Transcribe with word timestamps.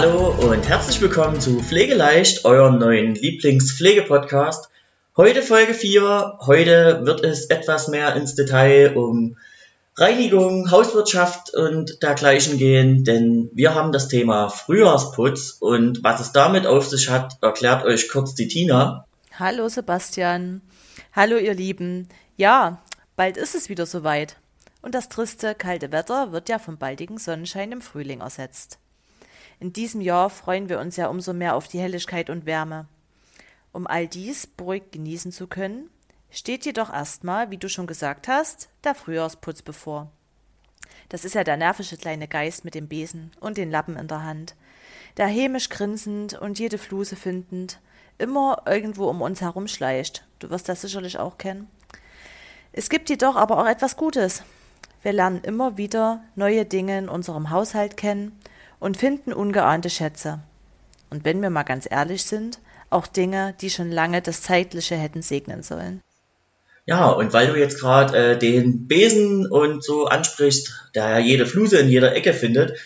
Hallo 0.00 0.28
und 0.28 0.68
herzlich 0.68 1.00
willkommen 1.00 1.40
zu 1.40 1.58
Pflegeleicht, 1.58 2.44
eurem 2.44 2.78
neuen 2.78 3.16
Lieblingspflegepodcast. 3.16 4.70
Heute 5.16 5.42
Folge 5.42 5.74
4. 5.74 6.38
Heute 6.46 7.00
wird 7.02 7.24
es 7.24 7.46
etwas 7.46 7.88
mehr 7.88 8.14
ins 8.14 8.36
Detail 8.36 8.96
um 8.96 9.36
Reinigung, 9.96 10.70
Hauswirtschaft 10.70 11.52
und 11.52 12.00
dergleichen 12.00 12.58
gehen, 12.58 13.02
denn 13.02 13.50
wir 13.52 13.74
haben 13.74 13.90
das 13.90 14.06
Thema 14.06 14.50
Frühjahrsputz 14.50 15.56
und 15.58 16.04
was 16.04 16.20
es 16.20 16.30
damit 16.30 16.64
auf 16.64 16.86
sich 16.86 17.10
hat, 17.10 17.36
erklärt 17.42 17.84
euch 17.84 18.08
kurz 18.08 18.36
die 18.36 18.46
Tina. 18.46 19.04
Hallo 19.36 19.68
Sebastian. 19.68 20.60
Hallo 21.12 21.38
ihr 21.38 21.54
Lieben. 21.54 22.08
Ja, 22.36 22.80
bald 23.16 23.36
ist 23.36 23.56
es 23.56 23.68
wieder 23.68 23.84
soweit. 23.84 24.36
Und 24.80 24.94
das 24.94 25.08
triste, 25.08 25.56
kalte 25.56 25.90
Wetter 25.90 26.30
wird 26.30 26.48
ja 26.48 26.60
vom 26.60 26.78
baldigen 26.78 27.18
Sonnenschein 27.18 27.72
im 27.72 27.80
Frühling 27.80 28.20
ersetzt. 28.20 28.78
In 29.60 29.72
diesem 29.72 30.00
Jahr 30.00 30.30
freuen 30.30 30.68
wir 30.68 30.78
uns 30.78 30.96
ja 30.96 31.08
umso 31.08 31.32
mehr 31.32 31.56
auf 31.56 31.66
die 31.66 31.80
Helligkeit 31.80 32.30
und 32.30 32.46
Wärme. 32.46 32.86
Um 33.72 33.86
all 33.86 34.06
dies 34.06 34.46
beruhigt 34.46 34.92
genießen 34.92 35.32
zu 35.32 35.48
können, 35.48 35.90
steht 36.30 36.64
jedoch 36.64 36.92
erstmal, 36.92 37.50
wie 37.50 37.56
du 37.56 37.68
schon 37.68 37.86
gesagt 37.86 38.28
hast, 38.28 38.68
der 38.84 38.94
Frühjahrsputz 38.94 39.62
bevor. 39.62 40.10
Das 41.08 41.24
ist 41.24 41.34
ja 41.34 41.42
der 41.42 41.56
nervische 41.56 41.96
kleine 41.96 42.28
Geist 42.28 42.64
mit 42.64 42.74
dem 42.74 42.86
Besen 42.86 43.32
und 43.40 43.56
den 43.56 43.70
Lappen 43.70 43.96
in 43.96 44.08
der 44.08 44.22
Hand, 44.22 44.54
der 45.16 45.26
hämisch 45.26 45.70
grinsend 45.70 46.34
und 46.34 46.58
jede 46.58 46.78
Fluse 46.78 47.16
findend 47.16 47.80
immer 48.18 48.62
irgendwo 48.66 49.08
um 49.08 49.22
uns 49.22 49.40
herumschleicht. 49.40 50.24
Du 50.38 50.50
wirst 50.50 50.68
das 50.68 50.82
sicherlich 50.82 51.18
auch 51.18 51.38
kennen. 51.38 51.68
Es 52.72 52.90
gibt 52.90 53.10
jedoch 53.10 53.34
aber 53.34 53.58
auch 53.58 53.66
etwas 53.66 53.96
Gutes. 53.96 54.42
Wir 55.02 55.12
lernen 55.12 55.42
immer 55.42 55.76
wieder 55.76 56.22
neue 56.36 56.64
Dinge 56.64 56.98
in 56.98 57.08
unserem 57.08 57.50
Haushalt 57.50 57.96
kennen 57.96 58.38
und 58.80 58.96
finden 58.96 59.32
ungeahnte 59.32 59.90
Schätze. 59.90 60.40
Und 61.10 61.24
wenn 61.24 61.40
wir 61.40 61.50
mal 61.50 61.62
ganz 61.62 61.88
ehrlich 61.90 62.24
sind, 62.24 62.58
auch 62.90 63.06
Dinge, 63.06 63.54
die 63.60 63.70
schon 63.70 63.90
lange 63.90 64.22
das 64.22 64.42
Zeitliche 64.42 64.96
hätten 64.96 65.22
segnen 65.22 65.62
sollen. 65.62 66.02
Ja, 66.86 67.08
und 67.10 67.34
weil 67.34 67.48
du 67.48 67.58
jetzt 67.58 67.80
gerade 67.80 68.16
äh, 68.16 68.38
den 68.38 68.86
Besen 68.86 69.46
und 69.46 69.84
so 69.84 70.06
ansprichst, 70.06 70.90
der 70.94 71.10
ja 71.10 71.18
jede 71.18 71.44
Fluse 71.44 71.78
in 71.78 71.88
jeder 71.88 72.14
Ecke 72.14 72.32
findet, 72.32 72.78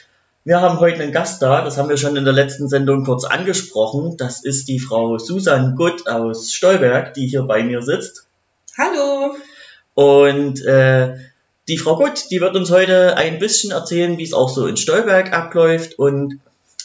wir 0.45 0.61
haben 0.61 0.81
heute 0.81 1.01
einen 1.01 1.13
Gast 1.13 1.41
da, 1.41 1.63
das 1.63 1.79
haben 1.79 1.89
wir 1.89 1.97
schon 1.97 2.17
in 2.17 2.25
der 2.25 2.33
letzten 2.33 2.69
Sendung 2.69 3.05
kurz 3.05 3.23
angesprochen. 3.25 4.17
Das 4.17 4.43
ist 4.43 4.67
die 4.67 4.81
Frau 4.81 5.19
Susan 5.19 5.77
Gutt 5.77 6.09
aus 6.09 6.53
Stolberg, 6.53 7.15
die 7.15 7.29
hier 7.29 7.45
bei 7.45 7.63
mir 7.63 7.81
sitzt. 7.83 8.27
Hallo. 8.77 9.37
Und 9.95 10.61
äh, 10.65 11.15
die 11.69 11.79
Frau 11.79 11.97
Gutt, 11.97 12.31
die 12.31 12.41
wird 12.41 12.57
uns 12.57 12.71
heute 12.71 13.17
ein 13.17 13.39
bisschen 13.39 13.71
erzählen, 13.71 14.19
wie 14.19 14.25
es 14.25 14.33
auch 14.33 14.49
so 14.49 14.67
in 14.67 14.77
Stolberg 14.77 15.33
abläuft. 15.33 15.99
Und 15.99 16.41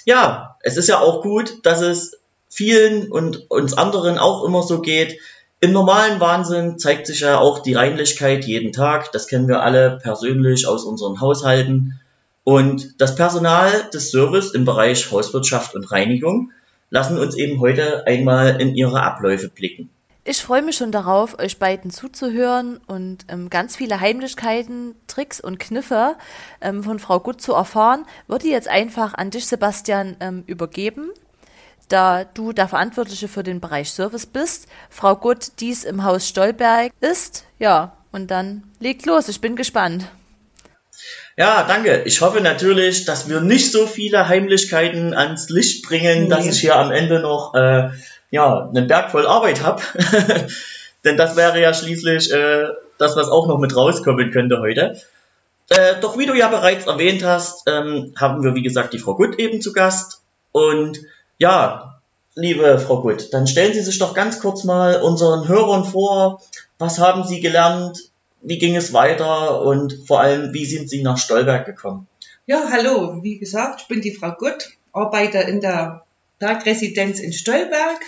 ja, 0.06 0.58
es 0.62 0.78
ist 0.78 0.88
ja 0.88 1.00
auch 1.00 1.22
gut, 1.22 1.66
dass 1.66 1.82
es 1.82 2.18
vielen 2.50 3.12
und 3.12 3.50
uns 3.50 3.74
anderen 3.74 4.18
auch 4.18 4.44
immer 4.44 4.64
so 4.64 4.82
geht. 4.82 5.20
Im 5.60 5.72
normalen 5.72 6.20
Wahnsinn 6.20 6.78
zeigt 6.78 7.08
sich 7.08 7.22
ja 7.22 7.40
auch 7.40 7.60
die 7.60 7.74
Reinlichkeit 7.74 8.46
jeden 8.46 8.72
Tag. 8.72 9.12
Das 9.12 9.28
kennen 9.28 9.48
wir 9.48 9.64
alle 9.64 9.98
persönlich 10.02 10.68
aus 10.68 10.84
unseren 10.84 11.20
Haushalten. 11.20 12.00
Und 12.44 13.02
das 13.02 13.16
Personal 13.16 13.90
des 13.92 14.12
Service 14.12 14.52
im 14.52 14.66
Bereich 14.66 15.12
Hauswirtschaft 15.12 15.76
und 15.76 15.92
Reinigung 15.92 16.52
lassen 16.90 17.18
uns 17.18 17.36
eben 17.36 17.60
heute 17.60 18.06
einmal 18.06 18.62
in 18.62 18.76
ihre 18.76 19.02
Abläufe 19.02 19.50
blicken. 19.50 19.90
Ich 20.30 20.42
freue 20.42 20.62
mich 20.62 20.76
schon 20.76 20.92
darauf, 20.92 21.40
euch 21.40 21.58
beiden 21.58 21.90
zuzuhören 21.90 22.82
und 22.86 23.20
ähm, 23.30 23.50
ganz 23.50 23.78
viele 23.78 24.02
Heimlichkeiten, 24.02 24.94
Tricks 25.08 25.40
und 25.40 25.58
Kniffe 25.58 26.18
ähm, 26.60 26.84
von 26.84 27.00
Frau 27.00 27.22
Gut 27.22 27.42
zu 27.42 27.54
erfahren. 27.54 28.06
Würde 28.28 28.50
jetzt 28.50 28.68
einfach 28.68 29.14
an 29.14 29.30
dich, 29.30 29.48
Sebastian, 29.48 30.18
ähm, 30.20 30.44
übergeben, 30.46 31.12
da 31.88 32.26
du 32.26 32.52
der 32.52 32.68
Verantwortliche 32.68 33.30
für 33.30 33.42
den 33.42 33.62
Bereich 33.62 33.90
Service 33.90 34.26
bist. 34.26 34.68
Frau 34.90 35.16
Gut 35.16 35.62
dies 35.62 35.86
im 35.86 36.04
Haus 36.04 36.28
Stolberg 36.28 36.92
ist. 37.00 37.46
Ja, 37.58 37.96
und 38.12 38.30
dann 38.30 38.64
legt 38.82 39.06
los. 39.06 39.30
Ich 39.30 39.40
bin 39.40 39.56
gespannt. 39.56 40.08
Ja, 41.38 41.64
danke. 41.64 42.02
Ich 42.04 42.20
hoffe 42.20 42.42
natürlich, 42.42 43.06
dass 43.06 43.30
wir 43.30 43.40
nicht 43.40 43.72
so 43.72 43.88
viele 43.88 44.28
Heimlichkeiten 44.28 45.14
ans 45.14 45.48
Licht 45.48 45.86
bringen, 45.86 46.24
nee. 46.24 46.30
dass 46.30 46.46
ich 46.48 46.60
hier 46.60 46.76
am 46.76 46.92
Ende 46.92 47.22
noch 47.22 47.54
äh, 47.54 47.92
ja, 48.32 48.68
einen 48.68 48.88
Berg 48.88 49.12
voll 49.12 49.28
Arbeit 49.28 49.64
habe. 49.64 49.82
Denn 51.04 51.18
das 51.18 51.36
wäre 51.36 51.62
ja 51.62 51.74
schließlich 51.74 52.32
äh, 52.32 52.68
das, 52.98 53.16
was 53.16 53.30
auch 53.30 53.48
noch 53.48 53.60
mit 53.60 53.76
rauskommen 53.76 54.32
könnte 54.32 54.60
heute. 54.60 55.00
Äh, 55.70 55.96
doch 56.02 56.18
wie 56.18 56.26
du 56.26 56.34
ja 56.34 56.48
bereits 56.48 56.88
erwähnt 56.88 57.24
hast, 57.24 57.64
ähm, 57.68 58.14
haben 58.18 58.44
wir 58.44 58.56
wie 58.56 58.64
gesagt 58.64 58.94
die 58.94 59.00
Frau 59.00 59.16
Gutt 59.16 59.40
eben 59.40 59.62
zu 59.62 59.74
Gast. 59.74 60.22
Und 60.52 61.00
ja, 61.38 62.00
liebe 62.36 62.80
Frau 62.80 63.02
Gutt, 63.02 63.34
dann 63.34 63.48
stellen 63.48 63.74
Sie 63.74 63.82
sich 63.82 64.00
doch 64.00 64.14
ganz 64.14 64.40
kurz 64.40 64.64
mal 64.64 65.02
unseren 65.02 65.48
Hörern 65.48 65.86
vor. 65.86 66.42
Was 66.80 67.00
haben 67.00 67.24
Sie 67.24 67.42
gelernt? 67.42 68.10
wie 68.42 68.58
ging 68.58 68.76
es 68.76 68.94
weiter 68.94 69.62
und 69.62 70.08
vor 70.08 70.22
allem, 70.22 70.54
wie 70.54 70.66
sind 70.66 70.90
Sie 70.90 71.02
nach 71.02 71.18
Stolberg 71.18 71.66
gekommen? 71.66 72.08
Ja, 72.46 72.70
hallo, 72.72 73.22
wie 73.24 73.38
gesagt, 73.38 73.82
ich 73.82 73.88
bin 73.88 74.02
die 74.02 74.14
Frau 74.14 74.32
Gutt, 74.32 74.70
arbeite 74.94 75.40
in 75.40 75.60
der 75.60 76.06
Bergresidenz 76.40 77.20
in 77.20 77.34
Stolberg. 77.34 78.00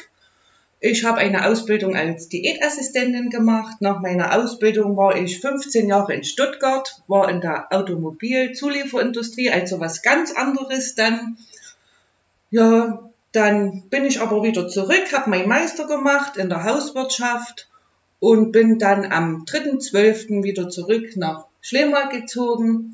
Ich 0.81 1.03
habe 1.03 1.17
eine 1.17 1.45
Ausbildung 1.45 1.97
als 1.97 2.29
Diätassistentin 2.29 3.29
gemacht. 3.29 3.81
Nach 3.81 3.99
meiner 3.99 4.33
Ausbildung 4.37 4.95
war 4.95 5.17
ich 5.17 5.41
15 5.41 5.89
Jahre 5.89 6.13
in 6.13 6.23
Stuttgart, 6.23 7.03
war 7.07 7.29
in 7.29 7.41
der 7.41 7.73
Automobilzulieferindustrie, 7.73 9.51
also 9.51 9.81
was 9.81 10.01
ganz 10.01 10.31
anderes 10.31 10.95
dann. 10.95 11.37
Ja, 12.49 13.11
dann 13.33 13.89
bin 13.89 14.05
ich 14.05 14.21
aber 14.21 14.41
wieder 14.41 14.69
zurück, 14.69 15.11
habe 15.11 15.29
meinen 15.29 15.49
Meister 15.49 15.85
gemacht 15.85 16.37
in 16.37 16.47
der 16.47 16.63
Hauswirtschaft 16.63 17.67
und 18.19 18.53
bin 18.53 18.79
dann 18.79 19.11
am 19.11 19.43
3.12. 19.43 20.43
wieder 20.43 20.69
zurück 20.69 21.17
nach 21.17 21.47
Schlema 21.59 22.05
gezogen 22.05 22.93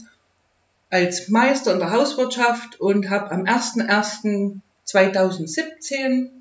als 0.90 1.30
Meister 1.30 1.74
in 1.74 1.80
der 1.80 1.92
Hauswirtschaft 1.92 2.80
und 2.80 3.12
habe 3.12 3.30
am 3.32 3.44
01.01.2017 3.44 6.35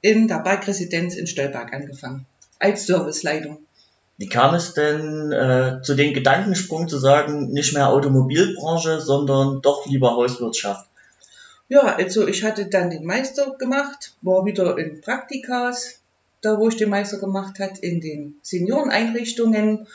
in 0.00 0.28
der 0.28 0.38
Bergresidenz 0.38 1.16
in 1.16 1.26
Stolberg 1.26 1.72
angefangen 1.72 2.26
als 2.58 2.86
Serviceleitung. 2.86 3.58
Wie 4.18 4.28
kam 4.28 4.54
es 4.54 4.72
denn 4.72 5.30
äh, 5.32 5.82
zu 5.82 5.94
den 5.94 6.14
Gedankensprung 6.14 6.88
zu 6.88 6.98
sagen, 6.98 7.52
nicht 7.52 7.74
mehr 7.74 7.90
Automobilbranche, 7.90 9.00
sondern 9.00 9.60
doch 9.60 9.86
lieber 9.86 10.12
Hauswirtschaft? 10.12 10.88
Ja, 11.68 11.96
also 11.96 12.26
ich 12.26 12.42
hatte 12.42 12.66
dann 12.66 12.90
den 12.90 13.04
Meister 13.04 13.56
gemacht, 13.58 14.14
war 14.22 14.44
wieder 14.46 14.78
in 14.78 15.00
Praktikas, 15.00 16.00
da 16.40 16.58
wo 16.58 16.68
ich 16.68 16.76
den 16.76 16.90
Meister 16.90 17.18
gemacht 17.18 17.58
hat, 17.58 17.78
in 17.78 18.00
den 18.00 18.36
Senioreneinrichtungen. 18.42 19.86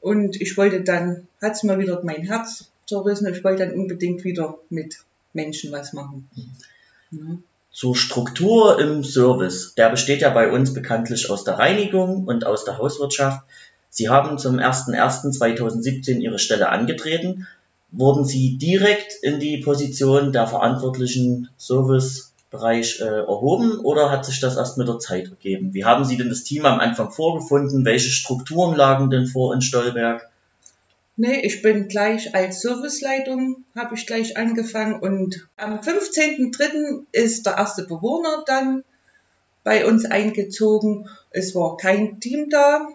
Und 0.00 0.40
ich 0.40 0.56
wollte 0.56 0.82
dann, 0.82 1.26
hat 1.40 1.52
es 1.52 1.62
mir 1.62 1.78
wieder 1.78 2.00
mein 2.04 2.22
Herz 2.22 2.70
zerrissen, 2.86 3.32
ich 3.32 3.42
wollte 3.42 3.66
dann 3.66 3.74
unbedingt 3.74 4.22
wieder 4.22 4.58
mit 4.68 4.98
Menschen 5.32 5.72
was 5.72 5.94
machen. 5.94 6.28
Mhm. 7.10 7.42
Zur 7.74 7.96
Struktur 7.96 8.78
im 8.78 9.02
Service. 9.02 9.74
Der 9.74 9.90
besteht 9.90 10.20
ja 10.20 10.30
bei 10.30 10.50
uns 10.52 10.72
bekanntlich 10.72 11.28
aus 11.28 11.42
der 11.42 11.58
Reinigung 11.58 12.24
und 12.24 12.46
aus 12.46 12.64
der 12.64 12.78
Hauswirtschaft. 12.78 13.44
Sie 13.90 14.08
haben 14.08 14.38
zum 14.38 14.60
01.01.2017 14.60 16.20
Ihre 16.20 16.38
Stelle 16.38 16.68
angetreten. 16.68 17.48
Wurden 17.90 18.24
Sie 18.24 18.58
direkt 18.58 19.12
in 19.22 19.40
die 19.40 19.58
Position 19.58 20.32
der 20.32 20.46
verantwortlichen 20.46 21.48
Service 21.58 22.32
Bereich 22.54 23.00
äh, 23.00 23.04
erhoben 23.04 23.80
oder 23.80 24.12
hat 24.12 24.24
sich 24.24 24.38
das 24.38 24.56
erst 24.56 24.78
mit 24.78 24.86
der 24.86 25.00
Zeit 25.00 25.28
ergeben? 25.28 25.74
Wie 25.74 25.84
haben 25.84 26.04
Sie 26.04 26.16
denn 26.16 26.28
das 26.28 26.44
Team 26.44 26.66
am 26.66 26.78
Anfang 26.78 27.10
vorgefunden? 27.10 27.84
Welche 27.84 28.10
Strukturen 28.10 28.76
lagen 28.76 29.10
denn 29.10 29.26
vor 29.26 29.52
in 29.52 29.60
Stolberg? 29.60 30.30
Nee, 31.16 31.40
ich 31.40 31.62
bin 31.62 31.86
gleich 31.86 32.34
als 32.34 32.60
Serviceleitung, 32.60 33.64
habe 33.76 33.94
ich 33.94 34.06
gleich 34.06 34.36
angefangen 34.36 34.98
und 34.98 35.46
am 35.56 35.78
15.03. 35.78 37.04
ist 37.12 37.46
der 37.46 37.56
erste 37.56 37.84
Bewohner 37.84 38.42
dann 38.46 38.82
bei 39.62 39.86
uns 39.86 40.04
eingezogen. 40.06 41.08
Es 41.30 41.54
war 41.54 41.76
kein 41.76 42.18
Team 42.18 42.50
da 42.50 42.88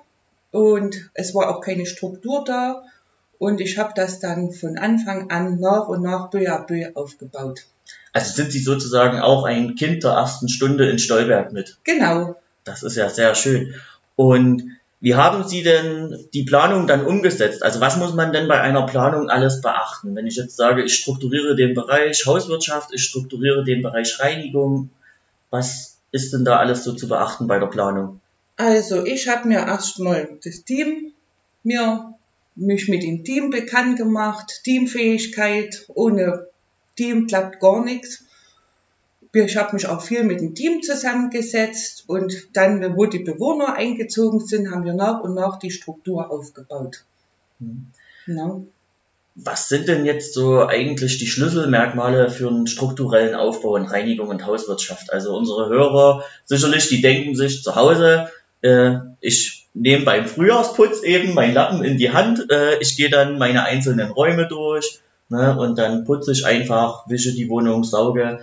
und 0.52 1.10
es 1.14 1.34
war 1.34 1.50
auch 1.50 1.62
keine 1.62 1.86
Struktur 1.86 2.44
da 2.46 2.84
und 3.38 3.62
ich 3.62 3.78
habe 3.78 3.94
das 3.96 4.20
dann 4.20 4.52
von 4.52 4.78
Anfang 4.78 5.32
an 5.32 5.60
nach 5.60 5.88
und 5.88 6.04
nach 6.04 6.30
peu 6.30 6.40
à 6.40 6.66
peu 6.66 6.92
aufgebaut. 6.96 7.66
Also 8.12 8.34
sind 8.34 8.52
Sie 8.52 8.60
sozusagen 8.60 9.20
auch 9.20 9.46
ein 9.46 9.76
Kind 9.76 10.04
der 10.04 10.12
ersten 10.12 10.50
Stunde 10.50 10.90
in 10.90 11.00
Stolberg 11.00 11.54
mit? 11.54 11.78
Genau. 11.86 12.36
Das 12.66 12.84
ist 12.84 12.98
ja 12.98 13.10
sehr 13.10 13.34
schön. 13.34 13.76
Und 14.18 14.64
wie 15.02 15.16
haben 15.16 15.48
Sie 15.48 15.64
denn 15.64 16.28
die 16.34 16.44
Planung 16.44 16.86
dann 16.86 17.06
umgesetzt? 17.06 17.64
Also 17.64 17.80
was 17.80 17.96
muss 17.96 18.14
man 18.14 18.34
denn 18.34 18.48
bei 18.48 18.60
einer 18.60 18.86
Planung 18.86 19.30
alles 19.30 19.62
beachten? 19.62 20.16
Wenn 20.16 20.28
ich 20.28 20.36
jetzt 20.36 20.58
sage, 20.58 20.84
ich 20.84 20.96
strukturiere 20.96 21.56
den 21.56 21.74
Bereich 21.74 22.26
Hauswirtschaft, 22.26 22.90
ich 22.94 23.04
strukturiere 23.04 23.64
den 23.64 23.82
Bereich 23.82 24.20
Reinigung, 24.20 24.90
was 25.50 25.98
ist 26.12 26.34
denn 26.34 26.44
da 26.44 26.58
alles 26.58 26.84
so 26.84 26.94
zu 26.94 27.08
beachten 27.08 27.48
bei 27.48 27.60
der 27.60 27.68
Planung? 27.68 28.20
Also 28.58 29.06
ich 29.06 29.30
habe 29.30 29.48
mir 29.48 29.60
erstmal 29.60 30.38
das 30.44 30.64
Team, 30.66 31.14
mir 31.64 32.14
mich 32.56 32.90
mit 32.90 33.04
dem 33.04 33.24
Team 33.24 33.52
bekannt 33.52 33.98
gemacht, 33.98 34.62
Teamfähigkeit, 34.66 35.86
ohne 35.88 36.48
Team 36.98 37.28
klappt 37.28 37.62
gar 37.62 37.84
nichts. 37.86 38.26
Ich 39.34 39.58
habe 39.58 39.76
mich 39.76 39.88
auch 39.88 40.02
viel 40.02 40.24
mit 40.24 40.42
dem 40.42 40.56
Team 40.56 40.82
zusammengesetzt 40.82 42.06
und 42.08 42.34
dann, 42.54 42.96
wo 42.96 43.06
die 43.06 43.20
Bewohner 43.20 43.76
eingezogen 43.76 44.40
sind, 44.40 44.72
haben 44.72 44.86
wir 44.86 44.94
nach 44.94 45.22
und 45.22 45.36
nach 45.36 45.60
die 45.60 45.72
Struktur 45.72 46.32
aufgebaut. 46.32 47.04
Mhm. 47.60 47.88
Ja. 48.26 48.60
Was 49.36 49.70
sind 49.70 49.88
denn 49.88 50.06
jetzt 50.06 50.34
so 50.34 50.66
eigentlich 50.66 51.18
die 51.20 51.28
Schlüsselmerkmale 51.28 52.30
für 52.30 52.50
einen 52.50 52.68
strukturellen 52.68 53.36
Aufbau 53.36 53.78
in 53.78 53.86
Reinigung 53.86 54.28
und 54.28 54.46
Hauswirtschaft? 54.46 55.14
Also 55.14 55.36
unsere 55.36 55.70
Hörer 55.70 56.24
sicherlich, 56.46 56.90
die 56.90 57.02
denken 57.02 57.36
sich 57.36 57.64
zu 57.64 57.76
Hause, 57.76 58.30
äh, 58.62 58.96
ich 59.22 59.68
nehme 59.74 60.04
beim 60.04 60.26
Frühjahrsputz 60.26 61.04
eben 61.04 61.34
meinen 61.34 61.54
Lappen 61.54 61.84
in 61.84 61.98
die 61.98 62.12
Hand, 62.12 62.52
äh, 62.52 62.80
ich 62.80 62.98
gehe 62.98 63.10
dann 63.10 63.38
meine 63.38 63.64
einzelnen 63.64 64.12
Räume 64.12 64.48
durch 64.48 65.00
ne, 65.30 65.58
und 65.58 65.78
dann 65.78 66.04
putze 66.04 66.32
ich 66.32 66.46
einfach, 66.46 67.08
wische 67.08 67.34
die 67.34 67.50
Wohnung, 67.50 67.84
sauge. 67.84 68.40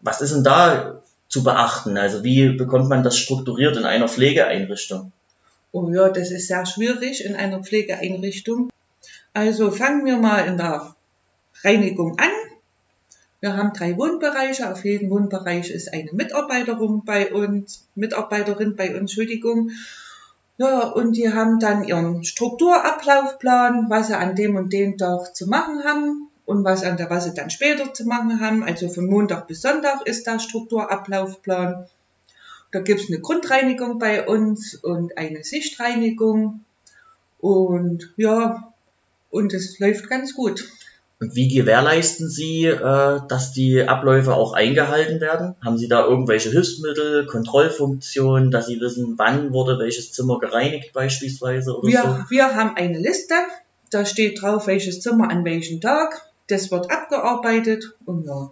Was 0.00 0.20
ist 0.20 0.34
denn 0.34 0.44
da 0.44 1.02
zu 1.28 1.44
beachten? 1.44 1.96
Also 1.96 2.24
wie 2.24 2.50
bekommt 2.50 2.88
man 2.88 3.02
das 3.02 3.16
strukturiert 3.16 3.76
in 3.76 3.84
einer 3.84 4.08
Pflegeeinrichtung? 4.08 5.12
Oh 5.72 5.88
ja, 5.90 6.08
das 6.08 6.30
ist 6.30 6.48
sehr 6.48 6.66
schwierig 6.66 7.24
in 7.24 7.36
einer 7.36 7.60
Pflegeeinrichtung. 7.62 8.70
Also 9.32 9.70
fangen 9.70 10.04
wir 10.04 10.16
mal 10.16 10.46
in 10.46 10.56
der 10.56 10.96
Reinigung 11.62 12.18
an. 12.18 12.30
Wir 13.38 13.56
haben 13.56 13.72
drei 13.72 13.96
Wohnbereiche. 13.96 14.70
Auf 14.70 14.84
jedem 14.84 15.10
Wohnbereich 15.10 15.70
ist 15.70 15.92
eine 15.92 16.12
Mitarbeiterin 16.12 17.02
bei 17.04 17.32
uns, 17.32 17.86
Mitarbeiterin 17.94 18.74
bei 18.76 18.90
uns, 18.90 18.98
Entschuldigung. 18.98 19.70
Ja, 20.58 20.88
und 20.88 21.12
die 21.16 21.32
haben 21.32 21.58
dann 21.60 21.84
ihren 21.84 22.24
Strukturablaufplan, 22.24 23.88
was 23.88 24.08
sie 24.08 24.18
an 24.18 24.34
dem 24.34 24.56
und 24.56 24.72
dem 24.72 24.98
Tag 24.98 25.34
zu 25.34 25.46
machen 25.46 25.84
haben 25.84 26.29
und 26.50 26.64
was, 26.64 26.82
an 26.82 26.96
der, 26.96 27.08
was 27.10 27.26
sie 27.26 27.32
dann 27.32 27.48
später 27.48 27.94
zu 27.94 28.04
machen 28.06 28.40
haben. 28.40 28.64
Also 28.64 28.88
von 28.88 29.06
Montag 29.06 29.46
bis 29.46 29.62
Sonntag 29.62 30.04
ist 30.04 30.26
der 30.26 30.40
Strukturablaufplan. 30.40 31.86
Da 32.72 32.80
gibt 32.80 33.02
es 33.02 33.08
eine 33.08 33.20
Grundreinigung 33.20 34.00
bei 34.00 34.26
uns 34.26 34.74
und 34.74 35.16
eine 35.16 35.44
Sichtreinigung. 35.44 36.64
Und 37.38 38.12
ja, 38.16 38.72
und 39.30 39.54
es 39.54 39.78
läuft 39.78 40.10
ganz 40.10 40.34
gut. 40.34 40.68
Und 41.20 41.36
wie 41.36 41.46
gewährleisten 41.46 42.28
Sie, 42.28 42.64
äh, 42.64 43.20
dass 43.28 43.52
die 43.52 43.82
Abläufe 43.82 44.34
auch 44.34 44.52
eingehalten 44.52 45.20
werden? 45.20 45.54
Haben 45.64 45.78
Sie 45.78 45.86
da 45.86 46.04
irgendwelche 46.04 46.50
Hilfsmittel, 46.50 47.26
Kontrollfunktionen, 47.26 48.50
dass 48.50 48.66
Sie 48.66 48.80
wissen, 48.80 49.14
wann 49.18 49.52
wurde 49.52 49.78
welches 49.78 50.10
Zimmer 50.10 50.40
gereinigt 50.40 50.92
beispielsweise? 50.94 51.78
Oder 51.78 51.86
wir, 51.86 52.02
so? 52.02 52.30
wir 52.30 52.56
haben 52.56 52.74
eine 52.74 52.98
Liste, 52.98 53.34
da 53.90 54.04
steht 54.04 54.42
drauf, 54.42 54.66
welches 54.66 55.00
Zimmer 55.00 55.30
an 55.30 55.44
welchem 55.44 55.80
Tag. 55.80 56.29
Das 56.50 56.70
wird 56.70 56.90
abgearbeitet 56.90 57.94
und 58.04 58.26
ja. 58.26 58.50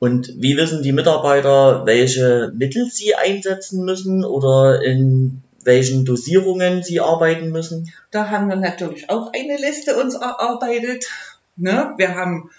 Und 0.00 0.32
wie 0.36 0.56
wissen 0.56 0.82
die 0.82 0.92
Mitarbeiter, 0.92 1.84
welche 1.86 2.52
Mittel 2.54 2.88
sie 2.90 3.14
einsetzen 3.14 3.84
müssen 3.84 4.24
oder 4.24 4.82
in 4.82 5.42
welchen 5.64 6.04
Dosierungen 6.04 6.82
sie 6.82 7.00
arbeiten 7.00 7.50
müssen? 7.50 7.92
Da 8.10 8.30
haben 8.30 8.48
wir 8.48 8.56
natürlich 8.56 9.10
auch 9.10 9.32
eine 9.32 9.56
Liste 9.56 10.00
uns 10.00 10.14
erarbeitet. 10.14 11.06
Ne? 11.56 11.94
Wir 11.96 12.14
haben 12.14 12.50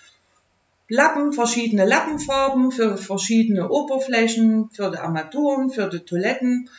Lappen, 0.90 1.34
verschiedene 1.34 1.86
Lappenfarben 1.86 2.72
für 2.72 2.98
verschiedene 2.98 3.70
Oberflächen, 3.70 4.70
für 4.72 4.92
die 4.92 4.98
Armaturen, 4.98 5.70
für 5.70 5.88
die 5.88 6.00
Toiletten. 6.00 6.70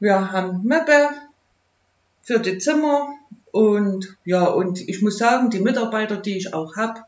Wir 0.00 0.32
haben 0.32 0.62
Möppe 0.64 1.10
für 2.22 2.40
die 2.40 2.58
Zimmer 2.58 3.15
und 3.56 4.18
ja, 4.26 4.44
und 4.44 4.86
ich 4.86 5.00
muss 5.00 5.16
sagen, 5.16 5.48
die 5.48 5.60
Mitarbeiter, 5.60 6.18
die 6.18 6.36
ich 6.36 6.52
auch 6.52 6.76
habe, 6.76 7.00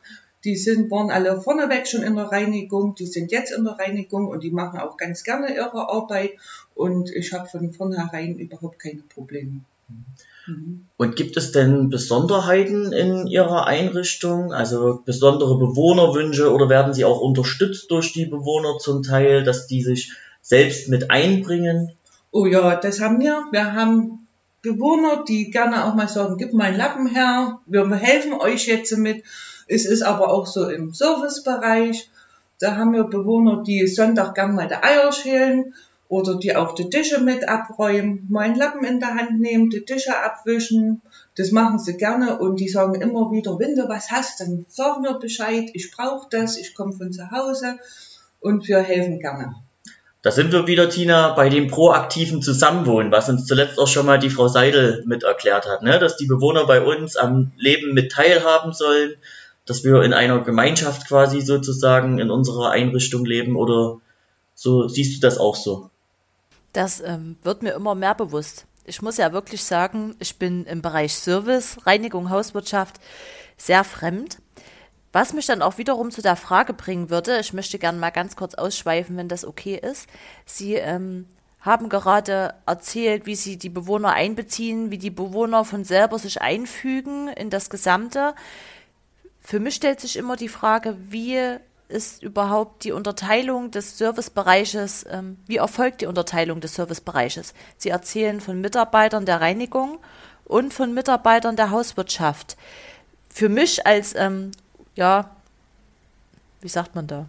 die 0.44 0.56
sind, 0.56 0.90
waren 0.90 1.10
alle 1.10 1.38
vorneweg 1.38 1.86
schon 1.86 2.02
in 2.02 2.16
der 2.16 2.32
Reinigung, 2.32 2.94
die 2.94 3.04
sind 3.04 3.30
jetzt 3.30 3.52
in 3.52 3.64
der 3.64 3.78
Reinigung 3.78 4.28
und 4.28 4.42
die 4.42 4.50
machen 4.50 4.80
auch 4.80 4.96
ganz 4.96 5.24
gerne 5.24 5.54
ihre 5.54 5.90
Arbeit 5.90 6.30
und 6.74 7.10
ich 7.10 7.34
habe 7.34 7.46
von 7.50 7.70
vornherein 7.74 8.38
überhaupt 8.38 8.78
keine 8.78 9.02
Probleme. 9.14 9.60
Mhm. 10.46 10.86
Und 10.96 11.16
gibt 11.16 11.36
es 11.36 11.52
denn 11.52 11.90
Besonderheiten 11.90 12.94
in 12.94 13.26
Ihrer 13.26 13.66
Einrichtung, 13.66 14.54
also 14.54 15.02
besondere 15.04 15.58
Bewohnerwünsche 15.58 16.50
oder 16.50 16.70
werden 16.70 16.94
Sie 16.94 17.04
auch 17.04 17.20
unterstützt 17.20 17.90
durch 17.90 18.14
die 18.14 18.24
Bewohner 18.24 18.78
zum 18.78 19.02
Teil, 19.02 19.44
dass 19.44 19.66
die 19.66 19.82
sich 19.82 20.12
selbst 20.40 20.88
mit 20.88 21.10
einbringen? 21.10 21.92
Oh 22.30 22.46
ja, 22.46 22.74
das 22.76 23.00
haben 23.02 23.20
wir. 23.20 23.44
Wir 23.52 23.74
haben 23.74 24.27
Bewohner, 24.62 25.24
die 25.24 25.50
gerne 25.50 25.84
auch 25.84 25.94
mal 25.94 26.08
sagen, 26.08 26.36
gib 26.36 26.52
mal 26.52 26.64
einen 26.64 26.78
Lappen 26.78 27.06
her, 27.06 27.60
wir 27.66 27.88
helfen 27.94 28.34
euch 28.34 28.66
jetzt 28.66 28.96
mit. 28.96 29.22
Es 29.68 29.86
ist 29.86 30.02
aber 30.02 30.32
auch 30.32 30.46
so 30.46 30.68
im 30.68 30.92
Servicebereich. 30.92 32.10
Da 32.58 32.76
haben 32.76 32.92
wir 32.92 33.04
Bewohner, 33.04 33.62
die 33.62 33.86
Sonntag 33.86 34.34
gern 34.34 34.54
mal 34.54 34.66
die 34.66 34.74
Eier 34.74 35.12
schälen 35.12 35.74
oder 36.08 36.36
die 36.36 36.56
auch 36.56 36.74
die 36.74 36.90
Tische 36.90 37.20
mit 37.20 37.48
abräumen, 37.48 38.26
mal 38.30 38.46
einen 38.46 38.56
Lappen 38.56 38.84
in 38.84 38.98
der 38.98 39.14
Hand 39.14 39.38
nehmen, 39.40 39.70
die 39.70 39.84
Tische 39.84 40.18
abwischen. 40.18 41.02
Das 41.36 41.52
machen 41.52 41.78
sie 41.78 41.96
gerne 41.96 42.38
und 42.38 42.58
die 42.58 42.68
sagen 42.68 43.00
immer 43.00 43.30
wieder, 43.30 43.58
wenn 43.58 43.76
du 43.76 43.88
was 43.88 44.10
hast, 44.10 44.40
dann 44.40 44.66
sag 44.68 45.00
mir 45.00 45.14
Bescheid, 45.14 45.70
ich 45.74 45.92
brauche 45.92 46.26
das, 46.30 46.56
ich 46.56 46.74
komme 46.74 46.94
von 46.94 47.12
zu 47.12 47.30
Hause 47.30 47.78
und 48.40 48.66
wir 48.66 48.80
helfen 48.80 49.20
gerne. 49.20 49.54
Da 50.28 50.32
sind 50.32 50.52
wir 50.52 50.66
wieder, 50.66 50.90
Tina, 50.90 51.30
bei 51.30 51.48
dem 51.48 51.68
proaktiven 51.68 52.42
Zusammenwohnen, 52.42 53.10
was 53.10 53.30
uns 53.30 53.46
zuletzt 53.46 53.78
auch 53.78 53.88
schon 53.88 54.04
mal 54.04 54.18
die 54.18 54.28
Frau 54.28 54.46
Seidel 54.46 55.02
mit 55.06 55.22
erklärt 55.22 55.66
hat, 55.66 55.82
ne? 55.82 55.98
dass 55.98 56.18
die 56.18 56.26
Bewohner 56.26 56.66
bei 56.66 56.82
uns 56.82 57.16
am 57.16 57.52
Leben 57.56 57.94
mit 57.94 58.12
teilhaben 58.12 58.74
sollen, 58.74 59.14
dass 59.64 59.84
wir 59.84 60.02
in 60.02 60.12
einer 60.12 60.40
Gemeinschaft 60.40 61.08
quasi 61.08 61.40
sozusagen 61.40 62.18
in 62.18 62.30
unserer 62.30 62.72
Einrichtung 62.72 63.24
leben 63.24 63.56
oder 63.56 64.02
so 64.54 64.86
siehst 64.86 65.16
du 65.16 65.26
das 65.26 65.38
auch 65.38 65.56
so? 65.56 65.88
Das 66.74 67.00
ähm, 67.00 67.36
wird 67.42 67.62
mir 67.62 67.72
immer 67.72 67.94
mehr 67.94 68.14
bewusst. 68.14 68.66
Ich 68.84 69.00
muss 69.00 69.16
ja 69.16 69.32
wirklich 69.32 69.64
sagen, 69.64 70.14
ich 70.18 70.36
bin 70.36 70.66
im 70.66 70.82
Bereich 70.82 71.14
Service, 71.14 71.78
Reinigung, 71.86 72.28
Hauswirtschaft 72.28 72.96
sehr 73.56 73.82
fremd. 73.82 74.40
Was 75.12 75.32
mich 75.32 75.46
dann 75.46 75.62
auch 75.62 75.78
wiederum 75.78 76.10
zu 76.10 76.20
der 76.20 76.36
Frage 76.36 76.74
bringen 76.74 77.10
würde, 77.10 77.38
ich 77.40 77.52
möchte 77.52 77.78
gerne 77.78 77.98
mal 77.98 78.10
ganz 78.10 78.36
kurz 78.36 78.54
ausschweifen, 78.54 79.16
wenn 79.16 79.28
das 79.28 79.44
okay 79.44 79.76
ist. 79.76 80.06
Sie 80.44 80.74
ähm, 80.74 81.26
haben 81.60 81.88
gerade 81.88 82.54
erzählt, 82.66 83.26
wie 83.26 83.34
sie 83.34 83.56
die 83.56 83.70
Bewohner 83.70 84.12
einbeziehen, 84.12 84.90
wie 84.90 84.98
die 84.98 85.10
Bewohner 85.10 85.64
von 85.64 85.84
selber 85.84 86.18
sich 86.18 86.42
einfügen 86.42 87.28
in 87.28 87.50
das 87.50 87.70
Gesamte. 87.70 88.34
Für 89.40 89.60
mich 89.60 89.76
stellt 89.76 90.00
sich 90.00 90.16
immer 90.16 90.36
die 90.36 90.48
Frage, 90.48 90.96
wie 91.08 91.58
ist 91.88 92.22
überhaupt 92.22 92.84
die 92.84 92.92
Unterteilung 92.92 93.70
des 93.70 93.96
Servicebereiches, 93.96 95.06
ähm, 95.10 95.38
wie 95.46 95.56
erfolgt 95.56 96.02
die 96.02 96.06
Unterteilung 96.06 96.60
des 96.60 96.74
Servicebereiches? 96.74 97.54
Sie 97.78 97.88
erzählen 97.88 98.40
von 98.40 98.60
Mitarbeitern 98.60 99.24
der 99.24 99.40
Reinigung 99.40 99.98
und 100.44 100.74
von 100.74 100.92
Mitarbeitern 100.92 101.56
der 101.56 101.70
Hauswirtschaft. 101.70 102.56
Für 103.30 103.48
mich 103.48 103.86
als, 103.86 104.14
ähm, 104.14 104.50
ja, 104.98 105.30
wie 106.60 106.68
sagt 106.68 106.96
man 106.96 107.06
da? 107.06 107.26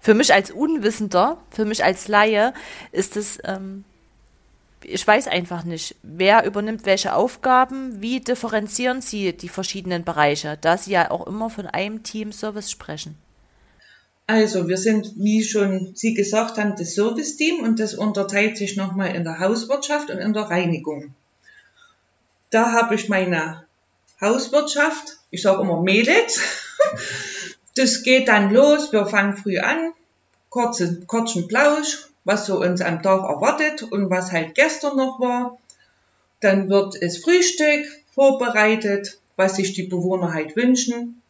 Für 0.00 0.14
mich 0.14 0.34
als 0.34 0.50
Unwissender, 0.50 1.38
für 1.50 1.64
mich 1.64 1.84
als 1.84 2.08
Laie 2.08 2.52
ist 2.90 3.16
es 3.16 3.38
ähm, 3.44 3.84
ich 4.84 5.06
weiß 5.06 5.28
einfach 5.28 5.62
nicht, 5.62 5.94
wer 6.02 6.44
übernimmt 6.44 6.86
welche 6.86 7.14
Aufgaben, 7.14 8.02
wie 8.02 8.18
differenzieren 8.18 9.00
Sie 9.00 9.32
die 9.32 9.48
verschiedenen 9.48 10.02
Bereiche, 10.02 10.58
da 10.60 10.76
Sie 10.76 10.90
ja 10.90 11.12
auch 11.12 11.28
immer 11.28 11.50
von 11.50 11.68
einem 11.68 12.02
Team 12.02 12.32
Service 12.32 12.68
sprechen. 12.68 13.16
Also 14.26 14.66
wir 14.66 14.78
sind, 14.78 15.12
wie 15.16 15.44
schon 15.44 15.92
Sie 15.94 16.14
gesagt 16.14 16.58
haben, 16.58 16.74
das 16.76 16.94
Service-Team 16.94 17.62
und 17.62 17.78
das 17.78 17.94
unterteilt 17.94 18.56
sich 18.56 18.76
nochmal 18.76 19.14
in 19.14 19.22
der 19.22 19.38
Hauswirtschaft 19.38 20.10
und 20.10 20.18
in 20.18 20.32
der 20.32 20.44
Reinigung. 20.44 21.14
Da 22.50 22.72
habe 22.72 22.96
ich 22.96 23.08
meine 23.08 23.64
Hauswirtschaft, 24.22 25.18
ich 25.30 25.42
sage 25.42 25.62
immer 25.62 25.82
Mädels. 25.82 26.40
Das 27.74 28.02
geht 28.02 28.28
dann 28.28 28.52
los, 28.52 28.92
wir 28.92 29.06
fangen 29.06 29.34
früh 29.34 29.58
an, 29.58 29.94
kurzen, 30.50 31.06
kurzen 31.06 31.48
Plausch, 31.48 32.06
was 32.24 32.44
so 32.44 32.60
uns 32.60 32.82
am 32.82 33.02
Tag 33.02 33.22
erwartet 33.22 33.82
und 33.82 34.10
was 34.10 34.30
halt 34.30 34.54
gestern 34.54 34.98
noch 34.98 35.20
war. 35.20 35.56
Dann 36.40 36.68
wird 36.68 37.00
es 37.00 37.24
Frühstück 37.24 37.86
vorbereitet, 38.14 39.18
was 39.36 39.56
sich 39.56 39.72
die 39.72 39.84
Bewohner 39.84 40.34
halt 40.34 40.54
wünschen. 40.54 41.22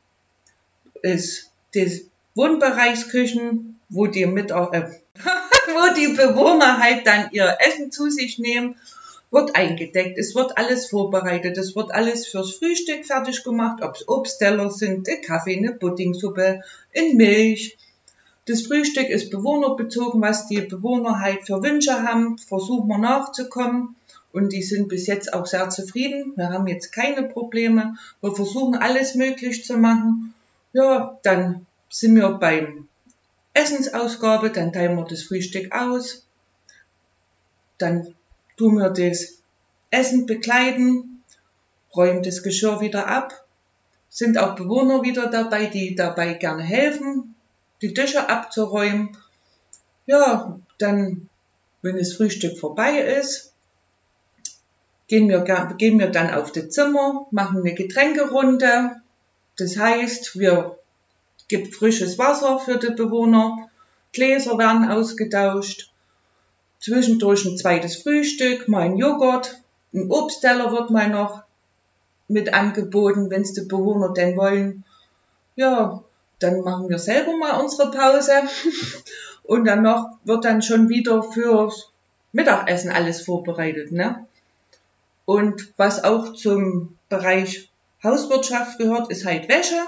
Ist 1.02 1.50
die 1.74 2.04
Wohnbereichsküchen, 2.34 3.78
wo 3.88 4.06
die, 4.06 4.26
mit, 4.26 4.50
äh, 4.50 4.54
wo 5.68 5.94
die 5.94 6.08
Bewohner 6.08 6.78
halt 6.78 7.06
dann 7.06 7.28
ihr 7.30 7.56
Essen 7.60 7.92
zu 7.92 8.10
sich 8.10 8.38
nehmen, 8.38 8.76
wird 9.32 9.56
eingedeckt. 9.56 10.18
Es 10.18 10.34
wird 10.34 10.58
alles 10.58 10.86
vorbereitet. 10.86 11.56
Es 11.58 11.74
wird 11.74 11.92
alles 11.92 12.26
fürs 12.26 12.54
Frühstück 12.54 13.04
fertig 13.04 13.42
gemacht, 13.42 13.82
ob 13.82 13.96
es 13.96 14.06
Obstteller 14.06 14.70
sind, 14.70 15.08
ein 15.08 15.22
Kaffee, 15.22 15.56
eine 15.56 15.72
Puddingsuppe, 15.72 16.60
in 16.92 17.16
Milch, 17.16 17.76
das 18.46 18.62
Frühstück 18.62 19.08
ist 19.08 19.30
bewohnerbezogen, 19.30 20.20
was 20.20 20.48
die 20.48 20.60
Bewohner 20.60 21.20
halt 21.20 21.46
für 21.46 21.62
Wünsche 21.62 22.02
haben, 22.02 22.38
versuchen 22.38 22.88
wir 22.88 22.98
nachzukommen. 22.98 23.94
Und 24.32 24.52
die 24.52 24.62
sind 24.62 24.88
bis 24.88 25.06
jetzt 25.06 25.32
auch 25.32 25.46
sehr 25.46 25.68
zufrieden. 25.68 26.32
Wir 26.36 26.48
haben 26.48 26.66
jetzt 26.66 26.90
keine 26.90 27.22
Probleme. 27.22 27.96
Wir 28.20 28.34
versuchen 28.34 28.74
alles 28.74 29.14
möglich 29.14 29.64
zu 29.64 29.76
machen. 29.76 30.34
Ja, 30.72 31.18
dann 31.22 31.66
sind 31.88 32.16
wir 32.16 32.30
beim 32.30 32.88
Essensausgabe, 33.54 34.50
dann 34.50 34.72
teilen 34.72 34.96
wir 34.96 35.04
das 35.04 35.22
Frühstück 35.22 35.72
aus, 35.72 36.26
dann 37.76 38.14
tun 38.62 38.76
wir 38.76 38.90
das 38.90 39.42
Essen 39.90 40.24
bekleiden, 40.26 41.24
räumen 41.96 42.22
das 42.22 42.44
Geschirr 42.44 42.80
wieder 42.80 43.08
ab, 43.08 43.44
sind 44.08 44.38
auch 44.38 44.54
Bewohner 44.54 45.02
wieder 45.02 45.26
dabei, 45.26 45.66
die 45.66 45.96
dabei 45.96 46.34
gerne 46.34 46.62
helfen, 46.62 47.34
die 47.80 47.92
Tische 47.92 48.28
abzuräumen. 48.28 49.16
Ja, 50.06 50.60
dann, 50.78 51.28
wenn 51.82 51.96
das 51.96 52.12
Frühstück 52.12 52.56
vorbei 52.56 53.00
ist, 53.00 53.52
gehen 55.08 55.28
wir, 55.28 55.40
gehen 55.76 55.98
wir 55.98 56.12
dann 56.12 56.32
auf 56.32 56.52
das 56.52 56.70
Zimmer, 56.70 57.26
machen 57.32 57.62
eine 57.62 57.74
Getränkerunde. 57.74 59.02
Das 59.56 59.76
heißt, 59.76 60.38
wir 60.38 60.78
gibt 61.48 61.74
frisches 61.74 62.16
Wasser 62.16 62.60
für 62.60 62.78
die 62.78 62.94
Bewohner, 62.94 63.68
Gläser 64.12 64.56
werden 64.56 64.88
ausgetauscht, 64.88 65.91
zwischendurch 66.82 67.44
ein 67.44 67.56
zweites 67.56 67.96
Frühstück, 68.02 68.68
mal 68.68 68.82
ein 68.82 68.96
Joghurt, 68.96 69.62
ein 69.94 70.10
Obstteller 70.10 70.72
wird 70.72 70.90
mal 70.90 71.08
noch 71.08 71.42
mit 72.28 72.52
angeboten, 72.52 73.30
wenn 73.30 73.42
es 73.42 73.52
die 73.52 73.62
Bewohner 73.62 74.12
denn 74.12 74.36
wollen. 74.36 74.84
Ja, 75.54 76.02
dann 76.38 76.62
machen 76.62 76.88
wir 76.88 76.98
selber 76.98 77.36
mal 77.36 77.60
unsere 77.60 77.90
Pause 77.90 78.32
und 79.44 79.64
danach 79.64 80.06
wird 80.24 80.44
dann 80.44 80.62
schon 80.62 80.88
wieder 80.88 81.22
fürs 81.22 81.90
Mittagessen 82.32 82.90
alles 82.90 83.22
vorbereitet. 83.22 83.92
Ne? 83.92 84.26
Und 85.24 85.72
was 85.76 86.02
auch 86.02 86.32
zum 86.32 86.96
Bereich 87.08 87.70
Hauswirtschaft 88.02 88.78
gehört, 88.78 89.10
ist 89.10 89.24
halt 89.24 89.48
Wäsche. 89.48 89.80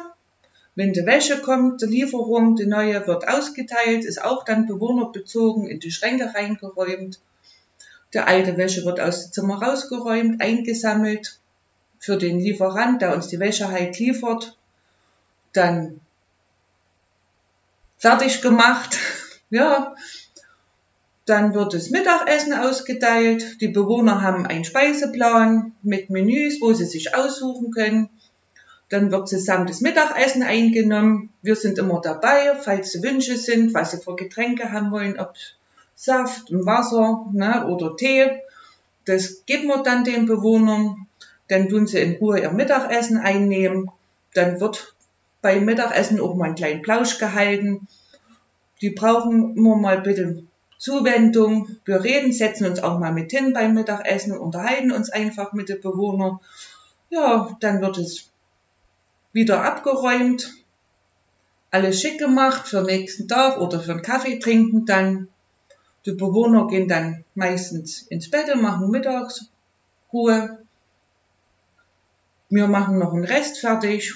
Wenn 0.76 0.92
die 0.92 1.06
Wäsche 1.06 1.40
kommt, 1.40 1.82
die 1.82 1.86
Lieferung, 1.86 2.56
die 2.56 2.66
neue 2.66 3.06
wird 3.06 3.28
ausgeteilt, 3.28 4.04
ist 4.04 4.22
auch 4.22 4.44
dann 4.44 4.66
bewohnerbezogen 4.66 5.68
in 5.68 5.78
die 5.78 5.92
Schränke 5.92 6.34
reingeräumt. 6.34 7.20
Die 8.12 8.18
alte 8.18 8.56
Wäsche 8.56 8.84
wird 8.84 9.00
aus 9.00 9.24
dem 9.24 9.32
Zimmer 9.32 9.62
rausgeräumt, 9.62 10.40
eingesammelt 10.40 11.38
für 11.98 12.16
den 12.16 12.40
Lieferant, 12.40 13.02
der 13.02 13.14
uns 13.14 13.28
die 13.28 13.38
Wäsche 13.38 13.68
halt 13.70 13.98
liefert. 13.98 14.56
Dann 15.52 16.00
fertig 17.98 18.42
gemacht. 18.42 18.98
Ja, 19.50 19.94
dann 21.26 21.54
wird 21.54 21.74
das 21.74 21.90
Mittagessen 21.90 22.54
ausgeteilt. 22.54 23.60
Die 23.60 23.68
Bewohner 23.68 24.20
haben 24.20 24.46
einen 24.46 24.64
Speiseplan 24.64 25.72
mit 25.82 26.10
Menüs, 26.10 26.60
wo 26.60 26.72
sie 26.72 26.86
sich 26.86 27.14
aussuchen 27.14 27.70
können. 27.70 28.10
Dann 28.90 29.10
wird 29.10 29.28
zusammen 29.28 29.66
das 29.66 29.80
Mittagessen 29.80 30.42
eingenommen. 30.42 31.30
Wir 31.42 31.56
sind 31.56 31.78
immer 31.78 32.00
dabei, 32.00 32.54
falls 32.60 33.02
Wünsche 33.02 33.36
sind, 33.36 33.74
was 33.74 33.92
sie 33.92 33.98
für 33.98 34.14
Getränke 34.14 34.72
haben 34.72 34.90
wollen, 34.90 35.18
ob 35.18 35.34
Saft 35.94 36.50
und 36.50 36.66
Wasser 36.66 37.26
ne, 37.32 37.66
oder 37.66 37.96
Tee. 37.96 38.30
Das 39.04 39.44
geben 39.46 39.68
wir 39.68 39.82
dann 39.82 40.04
den 40.04 40.26
Bewohnern. 40.26 41.06
Dann 41.48 41.68
tun 41.68 41.86
sie 41.86 41.98
in 42.00 42.16
Ruhe 42.16 42.40
ihr 42.40 42.50
Mittagessen 42.50 43.18
einnehmen. 43.18 43.90
Dann 44.34 44.60
wird 44.60 44.94
beim 45.42 45.64
Mittagessen 45.64 46.20
auch 46.20 46.34
mal 46.34 46.46
einen 46.46 46.54
kleinen 46.54 46.82
Plausch 46.82 47.18
gehalten. 47.18 47.86
Die 48.80 48.90
brauchen 48.90 49.56
immer 49.56 49.76
mal 49.76 50.00
bitte 50.00 50.42
Zuwendung. 50.78 51.76
Wir 51.84 52.02
reden, 52.02 52.32
setzen 52.32 52.66
uns 52.66 52.82
auch 52.82 52.98
mal 52.98 53.12
mit 53.12 53.30
hin 53.30 53.52
beim 53.52 53.74
Mittagessen, 53.74 54.36
unterhalten 54.36 54.92
uns 54.92 55.10
einfach 55.10 55.52
mit 55.52 55.68
den 55.68 55.80
Bewohnern. 55.80 56.40
Ja, 57.10 57.56
dann 57.60 57.80
wird 57.80 57.98
es 57.98 58.30
wieder 59.34 59.62
abgeräumt, 59.62 60.54
alles 61.70 62.00
schick 62.00 62.18
gemacht 62.18 62.68
für 62.68 62.78
den 62.78 62.86
nächsten 62.86 63.26
Tag 63.26 63.58
oder 63.58 63.80
für 63.80 63.90
einen 63.90 64.02
Kaffee 64.02 64.38
trinken 64.38 64.86
dann. 64.86 65.28
Die 66.06 66.12
Bewohner 66.12 66.68
gehen 66.68 66.86
dann 66.86 67.24
meistens 67.34 68.02
ins 68.02 68.30
Bett 68.30 68.48
und 68.54 68.62
machen 68.62 68.90
Mittagsruhe. 68.90 70.58
Wir 72.48 72.68
machen 72.68 72.98
noch 72.98 73.12
einen 73.12 73.24
Rest 73.24 73.58
fertig. 73.58 74.14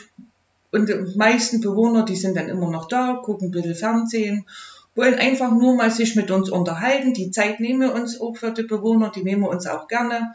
Und 0.70 0.88
die 0.88 1.16
meisten 1.16 1.60
Bewohner, 1.60 2.04
die 2.04 2.14
sind 2.14 2.36
dann 2.36 2.48
immer 2.48 2.70
noch 2.70 2.86
da, 2.86 3.14
gucken 3.24 3.48
ein 3.48 3.50
bisschen 3.50 3.74
Fernsehen, 3.74 4.46
wollen 4.94 5.14
einfach 5.14 5.50
nur 5.50 5.74
mal 5.74 5.90
sich 5.90 6.14
mit 6.14 6.30
uns 6.30 6.50
unterhalten. 6.50 7.12
Die 7.14 7.32
Zeit 7.32 7.58
nehmen 7.58 7.80
wir 7.80 7.94
uns 7.94 8.20
auch 8.20 8.36
für 8.36 8.52
die 8.52 8.62
Bewohner, 8.62 9.10
die 9.10 9.24
nehmen 9.24 9.42
wir 9.42 9.50
uns 9.50 9.66
auch 9.66 9.88
gerne. 9.88 10.32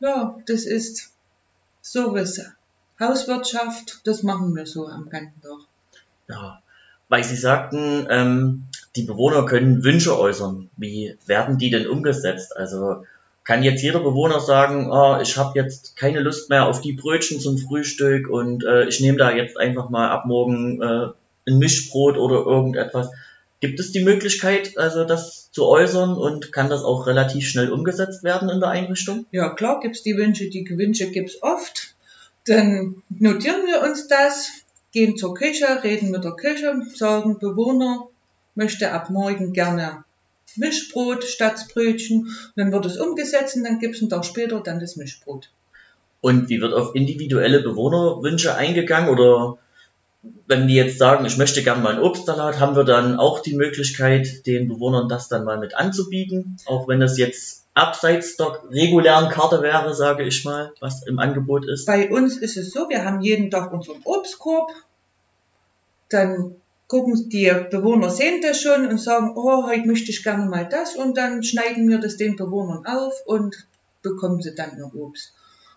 Ja, 0.00 0.36
das 0.46 0.66
ist 0.66 1.12
sowas 1.80 2.40
Hauswirtschaft, 3.00 4.00
das 4.04 4.22
machen 4.22 4.54
wir 4.54 4.66
so 4.66 4.86
am 4.86 5.08
ganzen 5.08 5.40
Tag. 5.40 5.58
Ja, 6.28 6.62
weil 7.08 7.24
Sie 7.24 7.36
sagten, 7.36 8.06
ähm, 8.10 8.64
die 8.96 9.02
Bewohner 9.02 9.44
können 9.44 9.84
Wünsche 9.84 10.18
äußern. 10.18 10.70
Wie 10.76 11.16
werden 11.26 11.58
die 11.58 11.70
denn 11.70 11.86
umgesetzt? 11.86 12.56
Also 12.56 13.04
kann 13.44 13.62
jetzt 13.62 13.82
jeder 13.82 14.00
Bewohner 14.00 14.40
sagen, 14.40 14.90
oh, 14.90 15.18
ich 15.20 15.36
habe 15.36 15.58
jetzt 15.58 15.96
keine 15.96 16.20
Lust 16.20 16.48
mehr 16.48 16.66
auf 16.66 16.80
die 16.80 16.92
Brötchen 16.92 17.40
zum 17.40 17.58
Frühstück 17.58 18.28
und 18.28 18.64
äh, 18.64 18.84
ich 18.84 19.00
nehme 19.00 19.18
da 19.18 19.32
jetzt 19.32 19.58
einfach 19.58 19.90
mal 19.90 20.10
ab 20.10 20.26
morgen 20.26 20.80
äh, 20.80 21.08
ein 21.48 21.58
Mischbrot 21.58 22.16
oder 22.16 22.36
irgendetwas. 22.46 23.10
Gibt 23.60 23.78
es 23.80 23.92
die 23.92 24.02
Möglichkeit, 24.02 24.78
also 24.78 25.04
das 25.04 25.50
zu 25.52 25.66
äußern 25.66 26.14
und 26.14 26.52
kann 26.52 26.68
das 26.68 26.82
auch 26.82 27.06
relativ 27.06 27.46
schnell 27.48 27.70
umgesetzt 27.70 28.22
werden 28.22 28.48
in 28.48 28.60
der 28.60 28.70
Einrichtung? 28.70 29.26
Ja, 29.30 29.50
klar 29.50 29.80
gibt 29.80 29.96
es 29.96 30.02
die 30.02 30.16
Wünsche. 30.16 30.48
Die 30.48 30.66
Wünsche 30.68 31.10
gibt 31.10 31.30
es 31.30 31.42
oft. 31.42 31.94
Dann 32.46 33.02
notieren 33.08 33.66
wir 33.66 33.82
uns 33.82 34.08
das, 34.08 34.50
gehen 34.92 35.16
zur 35.16 35.34
Küche, 35.34 35.82
reden 35.84 36.10
mit 36.10 36.24
der 36.24 36.32
Küche, 36.32 36.74
sagen, 36.94 37.38
Bewohner 37.38 38.08
möchte 38.54 38.92
ab 38.92 39.10
morgen 39.10 39.52
gerne 39.52 40.04
Mischbrot 40.56 41.24
statt 41.24 41.66
Brötchen. 41.72 42.36
Dann 42.56 42.72
wird 42.72 42.86
es 42.86 42.98
umgesetzt 42.98 43.56
und 43.56 43.64
dann 43.64 43.78
gibt 43.78 43.94
es 43.94 44.02
einen 44.02 44.10
Tag 44.10 44.24
später 44.24 44.60
dann 44.60 44.80
das 44.80 44.96
Mischbrot. 44.96 45.50
Und 46.20 46.48
wie 46.48 46.60
wird 46.60 46.74
auf 46.74 46.94
individuelle 46.94 47.62
Bewohnerwünsche 47.62 48.54
eingegangen? 48.54 49.08
Oder 49.08 49.58
wenn 50.46 50.68
die 50.68 50.74
jetzt 50.74 50.98
sagen, 50.98 51.24
ich 51.24 51.36
möchte 51.36 51.62
gerne 51.62 51.82
mal 51.82 51.94
einen 51.94 52.02
Obstsalat, 52.02 52.60
haben 52.60 52.76
wir 52.76 52.84
dann 52.84 53.16
auch 53.16 53.40
die 53.40 53.56
Möglichkeit, 53.56 54.46
den 54.46 54.68
Bewohnern 54.68 55.08
das 55.08 55.28
dann 55.28 55.44
mal 55.44 55.58
mit 55.58 55.74
anzubieten? 55.74 56.56
Auch 56.66 56.86
wenn 56.86 57.02
es 57.02 57.18
jetzt 57.18 57.61
abseits 57.74 58.36
der 58.36 58.62
regulären 58.70 59.30
Karte 59.30 59.62
wäre, 59.62 59.94
sage 59.94 60.24
ich 60.24 60.44
mal, 60.44 60.72
was 60.80 61.06
im 61.06 61.18
Angebot 61.18 61.66
ist? 61.66 61.86
Bei 61.86 62.10
uns 62.10 62.36
ist 62.36 62.56
es 62.56 62.70
so, 62.70 62.88
wir 62.88 63.04
haben 63.04 63.20
jeden 63.20 63.50
Tag 63.50 63.72
unseren 63.72 64.00
Obstkorb. 64.04 64.70
Dann 66.08 66.56
gucken 66.88 67.30
die 67.30 67.50
Bewohner 67.70 68.10
sehen 68.10 68.42
das 68.42 68.60
schon 68.60 68.86
und 68.86 68.98
sagen, 68.98 69.32
oh, 69.34 69.66
heute 69.66 69.86
möchte 69.86 70.10
ich 70.10 70.22
gerne 70.22 70.44
mal 70.44 70.68
das 70.68 70.94
und 70.94 71.16
dann 71.16 71.42
schneiden 71.42 71.88
wir 71.88 71.98
das 71.98 72.18
den 72.18 72.36
Bewohnern 72.36 72.84
auf 72.84 73.14
und 73.24 73.66
bekommen 74.02 74.42
sie 74.42 74.54
dann 74.54 74.76
ihr 74.76 74.94
Obst. 74.94 75.32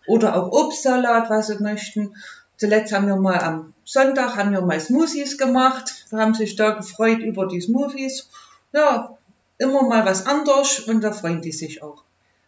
Oder 0.07 0.35
auch 0.35 0.51
Obstsalat, 0.51 1.29
was 1.29 1.47
sie 1.47 1.63
möchten. 1.63 2.15
Zuletzt 2.57 2.91
haben 2.93 3.07
wir 3.07 3.15
mal 3.15 3.39
am 3.39 3.73
Sonntag 3.85 4.35
haben 4.35 4.51
wir 4.51 4.61
mal 4.61 4.79
Smoothies 4.79 5.37
gemacht, 5.37 6.05
haben 6.11 6.33
sich 6.33 6.57
da 6.57 6.71
gefreut 6.71 7.19
über 7.19 7.47
die 7.47 7.61
Smoothies. 7.61 8.27
Ja, 8.73 9.17
immer 9.57 9.83
mal 9.83 10.05
was 10.05 10.25
anderes 10.25 10.79
und 10.81 11.01
da 11.03 11.11
freuen 11.11 11.41
die 11.41 11.51
sich 11.51 11.81
auch. 11.81 12.03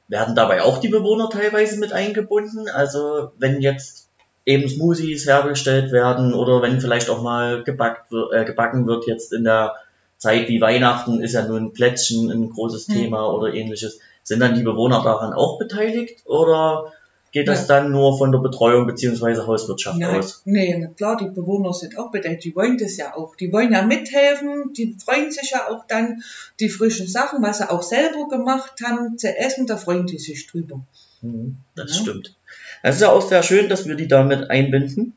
Werden 0.08 0.36
dabei 0.36 0.62
auch 0.62 0.78
die 0.78 0.88
Bewohner 0.88 1.30
teilweise 1.30 1.78
mit 1.78 1.94
eingebunden? 1.94 2.70
Also 2.70 3.32
wenn 3.38 3.62
jetzt 3.62 4.08
eben 4.46 4.70
Smoothies 4.70 5.28
hergestellt 5.28 5.92
werden 5.92 6.34
oder 6.34 6.62
wenn 6.62 6.80
vielleicht 6.80 7.10
auch 7.10 7.22
mal 7.22 7.64
gebackt, 7.64 8.12
äh, 8.32 8.46
gebacken 8.46 8.88
wird 8.88 9.06
jetzt 9.06 9.34
in 9.34 9.44
der 9.44 9.76
Zeit 10.18 10.48
wie 10.48 10.62
Weihnachten 10.62 11.22
ist 11.22 11.34
ja 11.34 11.48
nun 11.48 11.74
Plätzchen 11.74 12.32
ein 12.32 12.50
großes 12.50 12.88
hm. 12.88 12.96
Thema 12.96 13.32
oder 13.32 13.54
ähnliches. 13.54 14.00
Sind 14.24 14.40
dann 14.40 14.56
die 14.56 14.64
Bewohner 14.64 15.04
daran 15.04 15.34
auch 15.34 15.60
beteiligt 15.60 16.26
oder 16.26 16.92
geht 17.31 17.48
das 17.48 17.67
ja. 17.67 17.79
dann 17.79 17.91
nur 17.91 18.17
von 18.17 18.31
der 18.31 18.39
Betreuung 18.39 18.88
beziehungsweise 18.88 19.46
Hauswirtschaft 19.46 19.98
Nein. 19.98 20.19
aus? 20.19 20.41
Nee, 20.46 20.89
klar, 20.96 21.17
die 21.17 21.29
Bewohner 21.29 21.74
sind 21.74 21.98
auch 21.98 22.12
beteiligt, 22.12 22.43
die 22.46 22.55
wollen 22.55 22.77
das 22.77 22.98
ja 22.98 23.15
auch. 23.15 23.36
Die 23.36 23.51
wollen 23.51 23.74
ja 23.74 23.84
mithelfen, 23.84 24.74
die 24.74 24.96
freuen 25.03 25.31
sich 25.31 25.51
ja 25.51 25.69
auch 25.69 25.86
dann, 25.88 26.24
die 26.60 26.69
frischen 26.69 27.07
Sachen, 27.07 27.41
was 27.43 27.60
sie 27.60 27.69
auch 27.69 27.84
selber 27.84 28.27
gemacht 28.29 28.74
haben, 28.84 29.17
zu 29.17 29.36
essen, 29.36 29.67
da 29.67 29.77
freuen 29.77 30.07
die 30.07 30.19
sich 30.19 30.48
drüber. 30.48 30.81
Mhm, 31.22 31.57
das 31.75 31.96
ja. 31.96 32.01
stimmt. 32.01 32.36
Es 32.84 32.96
ist 32.96 33.01
ja 33.01 33.12
auch 33.12 33.27
sehr 33.27 33.43
schön, 33.43 33.69
dass 33.69 33.88
wir 33.88 33.96
die 33.96 34.07
damit 34.07 34.50
einbinden. 34.50 35.13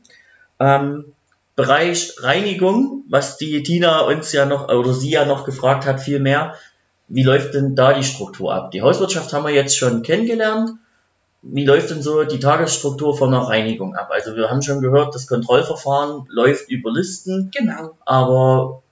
Ähm, 0.58 1.12
Bereich 1.56 2.14
Reinigung, 2.20 3.04
was 3.08 3.36
die 3.36 3.62
Tina 3.62 4.00
uns 4.00 4.32
ja 4.32 4.46
noch, 4.46 4.68
oder 4.68 4.94
sie 4.94 5.10
ja 5.10 5.26
noch 5.26 5.44
gefragt 5.44 5.84
hat, 5.84 6.00
viel 6.00 6.18
mehr. 6.18 6.54
Wie 7.08 7.22
läuft 7.22 7.54
denn 7.54 7.74
da 7.74 7.92
die 7.92 8.04
Struktur 8.04 8.54
ab? 8.54 8.70
Die 8.70 8.82
Hauswirtschaft 8.82 9.32
haben 9.32 9.44
wir 9.44 9.52
jetzt 9.52 9.76
schon 9.76 10.02
kennengelernt 10.02 10.70
wie 11.42 11.64
läuft 11.64 11.90
denn 11.90 12.02
so 12.02 12.24
die 12.24 12.38
Tagesstruktur 12.38 13.16
von 13.16 13.32
einer 13.32 13.48
Reinigung 13.48 13.94
ab? 13.94 14.08
Also 14.10 14.36
wir 14.36 14.50
haben 14.50 14.62
schon 14.62 14.80
gehört, 14.80 15.14
das 15.14 15.26
Kontrollverfahren 15.26 16.26
läuft 16.28 16.70
über 16.70 16.92
Listen. 16.92 17.50
Genau. 17.54 17.96
Aber 18.04 18.82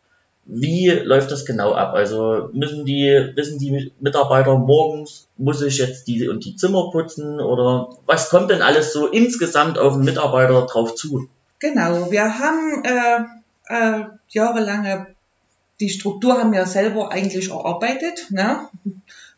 wie 0.46 0.88
läuft 0.88 1.30
das 1.30 1.44
genau 1.44 1.74
ab? 1.74 1.92
Also 1.92 2.48
müssen 2.54 2.86
die, 2.86 3.32
wissen 3.34 3.58
die 3.58 3.92
Mitarbeiter 4.00 4.56
morgens, 4.56 5.28
muss 5.36 5.60
ich 5.60 5.76
jetzt 5.76 6.08
die 6.08 6.26
und 6.26 6.44
die 6.46 6.56
Zimmer 6.56 6.90
putzen 6.90 7.38
oder 7.38 7.90
was 8.06 8.30
kommt 8.30 8.50
denn 8.50 8.62
alles 8.62 8.94
so 8.94 9.06
insgesamt 9.06 9.78
auf 9.78 9.94
den 9.94 10.04
Mitarbeiter 10.04 10.62
drauf 10.62 10.94
zu? 10.94 11.28
Genau, 11.58 12.10
wir 12.10 12.38
haben 12.38 12.82
äh, 12.84 13.24
äh, 13.74 14.04
jahrelange, 14.30 15.08
die 15.80 15.90
Struktur 15.90 16.38
haben 16.38 16.52
wir 16.52 16.64
selber 16.64 17.12
eigentlich 17.12 17.50
erarbeitet, 17.50 18.28
ne? 18.30 18.68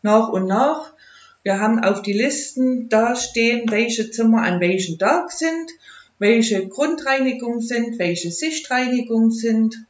nach 0.01 0.29
und 0.29 0.47
nach. 0.47 0.93
Wir 1.43 1.59
haben 1.59 1.83
auf 1.83 2.01
die 2.01 2.13
Listen 2.13 2.89
da 2.89 3.15
stehen, 3.15 3.69
welche 3.69 4.11
Zimmer 4.11 4.43
an 4.43 4.59
welchem 4.59 4.99
Tag 4.99 5.31
sind, 5.31 5.71
welche 6.19 6.67
Grundreinigung 6.67 7.61
sind, 7.61 7.97
welche 7.97 8.31
Sichtreinigung 8.31 9.31
sind. 9.31 9.85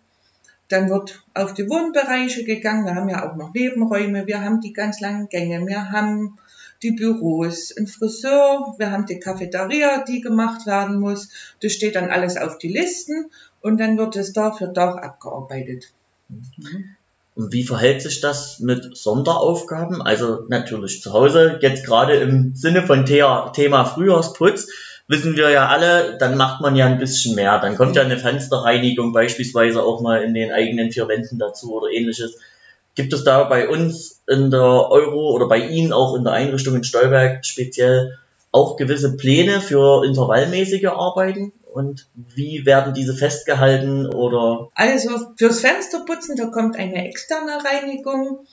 Dann 0.70 0.90
wird 0.90 1.22
auf 1.34 1.54
die 1.54 1.70
Wohnbereiche 1.70 2.46
gegangen. 2.46 2.86
Wir 2.86 2.96
haben 2.96 3.10
ja 3.10 3.30
auch 3.30 3.36
noch 3.36 3.54
Nebenräume. 3.54 4.28
Wir 4.28 4.42
haben 4.42 4.62
die 4.62 4.72
ganz 4.72 5.02
langen 5.02 5.28
Gänge. 5.28 5.68
Wir 5.68 5.92
haben 5.92 6.38
die 6.82 6.92
Büros, 6.92 7.76
ein 7.76 7.88
Friseur. 7.88 8.76
Wir 8.78 8.92
haben 8.92 9.06
die 9.06 9.20
Cafeteria, 9.20 10.06
die 10.06 10.22
gemacht 10.22 10.66
werden 10.66 11.00
muss. 11.00 11.30
Das 11.62 11.74
steht 11.74 11.96
dann 11.96 12.10
alles 12.10 12.38
auf 12.38 12.58
die 12.58 12.70
Listen 12.70 13.30
und 13.60 13.80
dann 13.80 13.98
wird 13.98 14.16
es 14.16 14.32
Tag 14.32 14.58
für 14.58 14.72
Tag 14.72 15.04
abgearbeitet. 15.04 15.92
Mhm. 16.30 16.96
Und 17.34 17.54
wie 17.54 17.64
verhält 17.64 18.02
sich 18.02 18.20
das 18.20 18.60
mit 18.60 18.96
Sonderaufgaben? 18.96 20.02
Also 20.02 20.46
natürlich 20.50 21.02
zu 21.02 21.14
Hause, 21.14 21.60
jetzt 21.62 21.86
gerade 21.86 22.16
im 22.16 22.56
Sinne 22.56 22.84
von 22.84 23.06
Thema 23.06 23.86
Frühjahrsputz, 23.86 24.68
wissen 25.08 25.36
wir 25.36 25.50
ja 25.50 25.68
alle, 25.68 26.18
dann 26.18 26.38
macht 26.38 26.62
man 26.62 26.76
ja 26.76 26.88
ein 26.88 27.00
bisschen 27.00 27.36
mehr. 27.36 27.60
Dann 27.60 27.76
kommt 27.78 27.96
ja 27.96 28.02
eine 28.02 28.18
Fensterreinigung 28.18 29.14
beispielsweise 29.14 29.84
auch 29.84 30.02
mal 30.02 30.24
in 30.24 30.34
den 30.34 30.52
eigenen 30.52 30.92
vier 30.92 31.08
Wänden 31.08 31.40
dazu 31.40 31.74
oder 31.74 31.90
ähnliches. 31.90 32.38
Gibt 32.96 33.14
es 33.14 33.24
da 33.24 33.44
bei 33.46 33.70
uns 33.70 34.22
in 34.28 34.52
der 34.52 34.62
Euro 34.62 35.32
oder 35.32 35.48
bei 35.48 35.60
Ihnen 35.60 35.94
auch 35.94 36.16
in 36.16 36.26
der 36.26 36.34
Einrichtung 36.34 36.76
in 36.76 36.84
Stolberg 36.84 37.46
speziell 37.46 38.18
auch 38.52 38.76
gewisse 38.76 39.16
Pläne 39.16 39.62
für 39.62 40.04
intervallmäßige 40.06 40.88
Arbeiten? 40.88 41.54
Und 41.74 42.08
wie 42.16 42.66
werden 42.66 42.94
diese 42.94 43.16
festgehalten 43.16 44.08
oder? 44.08 44.70
Also 44.76 45.34
fürs 45.38 45.62
Fensterputzen, 45.62 46.36
da 46.36 46.48
kommt 46.48 46.76
eine 46.76 47.08
externe 47.08 47.64
Reinigung. 47.64 48.46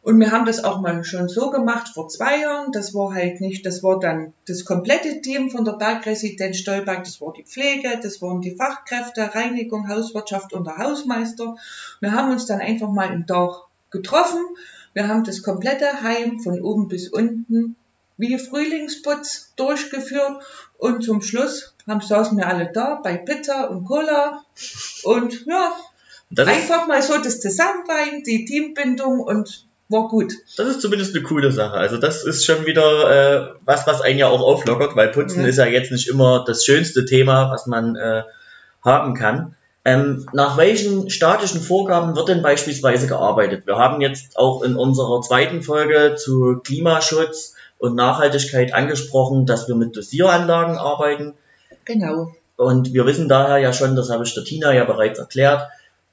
Und 0.00 0.18
wir 0.18 0.32
haben 0.32 0.46
das 0.46 0.64
auch 0.64 0.80
mal 0.80 1.04
schon 1.04 1.28
so 1.28 1.50
gemacht 1.50 1.88
vor 1.94 2.08
zwei 2.08 2.40
Jahren. 2.40 2.72
Das 2.72 2.92
war 2.92 3.14
halt 3.14 3.40
nicht, 3.40 3.64
das 3.64 3.84
war 3.84 4.00
dann 4.00 4.32
das 4.48 4.64
komplette 4.64 5.20
Team 5.20 5.48
von 5.48 5.64
der 5.64 5.74
Bergresidenz 5.74 6.56
Stolberg. 6.56 7.04
Das 7.04 7.20
war 7.20 7.32
die 7.32 7.44
Pflege, 7.44 8.00
das 8.02 8.20
waren 8.20 8.40
die 8.40 8.56
Fachkräfte, 8.56 9.32
Reinigung, 9.32 9.88
Hauswirtschaft 9.88 10.52
und 10.54 10.66
der 10.66 10.78
Hausmeister. 10.78 11.54
Wir 12.00 12.12
haben 12.12 12.32
uns 12.32 12.46
dann 12.46 12.60
einfach 12.60 12.90
mal 12.90 13.12
im 13.12 13.28
Tag 13.28 13.66
getroffen. 13.90 14.40
Wir 14.92 15.06
haben 15.06 15.22
das 15.22 15.42
komplette 15.42 16.02
Heim 16.02 16.40
von 16.40 16.60
oben 16.60 16.88
bis 16.88 17.08
unten 17.08 17.76
wie 18.16 18.38
Frühlingsputz 18.38 19.52
durchgeführt 19.56 20.42
und 20.78 21.02
zum 21.02 21.22
Schluss 21.22 21.71
haben, 21.86 22.00
saßen 22.00 22.36
wir 22.38 22.46
alle 22.46 22.70
da 22.72 23.00
bei 23.02 23.16
Pizza 23.16 23.70
und 23.70 23.84
Cola 23.84 24.42
und 25.04 25.46
ja, 25.46 25.72
das 26.30 26.48
einfach 26.48 26.86
mal 26.86 27.02
so 27.02 27.18
das 27.18 27.40
Zusammensein, 27.40 28.22
die 28.24 28.44
Teambindung 28.44 29.20
und 29.20 29.66
war 29.88 30.08
gut. 30.08 30.32
Das 30.56 30.66
ist 30.66 30.80
zumindest 30.80 31.14
eine 31.14 31.22
coole 31.24 31.52
Sache. 31.52 31.74
Also 31.74 31.98
das 31.98 32.24
ist 32.24 32.44
schon 32.44 32.66
wieder 32.66 33.10
äh, 33.10 33.54
was, 33.64 33.86
was 33.86 34.00
einen 34.00 34.18
ja 34.18 34.28
auch 34.28 34.40
auflockert, 34.40 34.96
weil 34.96 35.08
Putzen 35.08 35.42
ja. 35.42 35.48
ist 35.48 35.58
ja 35.58 35.66
jetzt 35.66 35.92
nicht 35.92 36.08
immer 36.08 36.44
das 36.46 36.64
schönste 36.64 37.04
Thema, 37.04 37.50
was 37.50 37.66
man 37.66 37.96
äh, 37.96 38.22
haben 38.82 39.14
kann. 39.14 39.54
Ähm, 39.84 40.28
nach 40.32 40.56
welchen 40.56 41.10
statischen 41.10 41.60
Vorgaben 41.60 42.14
wird 42.14 42.28
denn 42.28 42.42
beispielsweise 42.42 43.08
gearbeitet? 43.08 43.66
Wir 43.66 43.76
haben 43.76 44.00
jetzt 44.00 44.38
auch 44.38 44.62
in 44.62 44.76
unserer 44.76 45.20
zweiten 45.22 45.62
Folge 45.62 46.14
zu 46.16 46.60
Klimaschutz 46.64 47.54
und 47.78 47.96
Nachhaltigkeit 47.96 48.74
angesprochen, 48.74 49.44
dass 49.44 49.66
wir 49.66 49.74
mit 49.74 49.96
Dosieranlagen 49.96 50.76
arbeiten. 50.76 51.34
Genau. 51.84 52.32
Und 52.56 52.92
wir 52.92 53.06
wissen 53.06 53.28
daher 53.28 53.58
ja 53.58 53.72
schon, 53.72 53.96
das 53.96 54.10
habe 54.10 54.24
ich 54.24 54.34
der 54.34 54.44
Tina 54.44 54.72
ja 54.72 54.84
bereits 54.84 55.18
erklärt, 55.18 55.68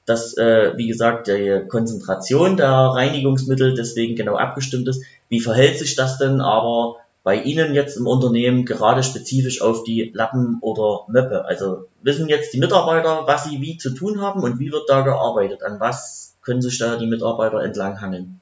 dass, 0.06 0.36
äh, 0.36 0.72
wie 0.76 0.88
gesagt, 0.88 1.28
die 1.28 1.62
Konzentration 1.68 2.56
der 2.56 2.68
Reinigungsmittel 2.68 3.74
deswegen 3.74 4.16
genau 4.16 4.36
abgestimmt 4.36 4.88
ist. 4.88 5.04
Wie 5.28 5.40
verhält 5.40 5.78
sich 5.78 5.94
das 5.94 6.18
denn 6.18 6.40
aber 6.40 6.96
bei 7.22 7.36
Ihnen 7.36 7.74
jetzt 7.74 7.96
im 7.96 8.06
Unternehmen 8.06 8.64
gerade 8.64 9.02
spezifisch 9.02 9.60
auf 9.60 9.84
die 9.84 10.10
Lappen 10.14 10.58
oder 10.62 11.04
Möppe? 11.08 11.44
Also 11.44 11.86
wissen 12.02 12.28
jetzt 12.28 12.52
die 12.52 12.58
Mitarbeiter, 12.58 13.26
was 13.26 13.44
sie 13.44 13.60
wie 13.60 13.76
zu 13.76 13.90
tun 13.90 14.20
haben 14.20 14.42
und 14.42 14.58
wie 14.58 14.72
wird 14.72 14.88
da 14.88 15.02
gearbeitet? 15.02 15.62
An 15.62 15.78
was 15.78 16.34
können 16.42 16.62
sich 16.62 16.78
da 16.78 16.96
die 16.96 17.06
Mitarbeiter 17.06 17.62
entlanghangeln? 17.62 18.39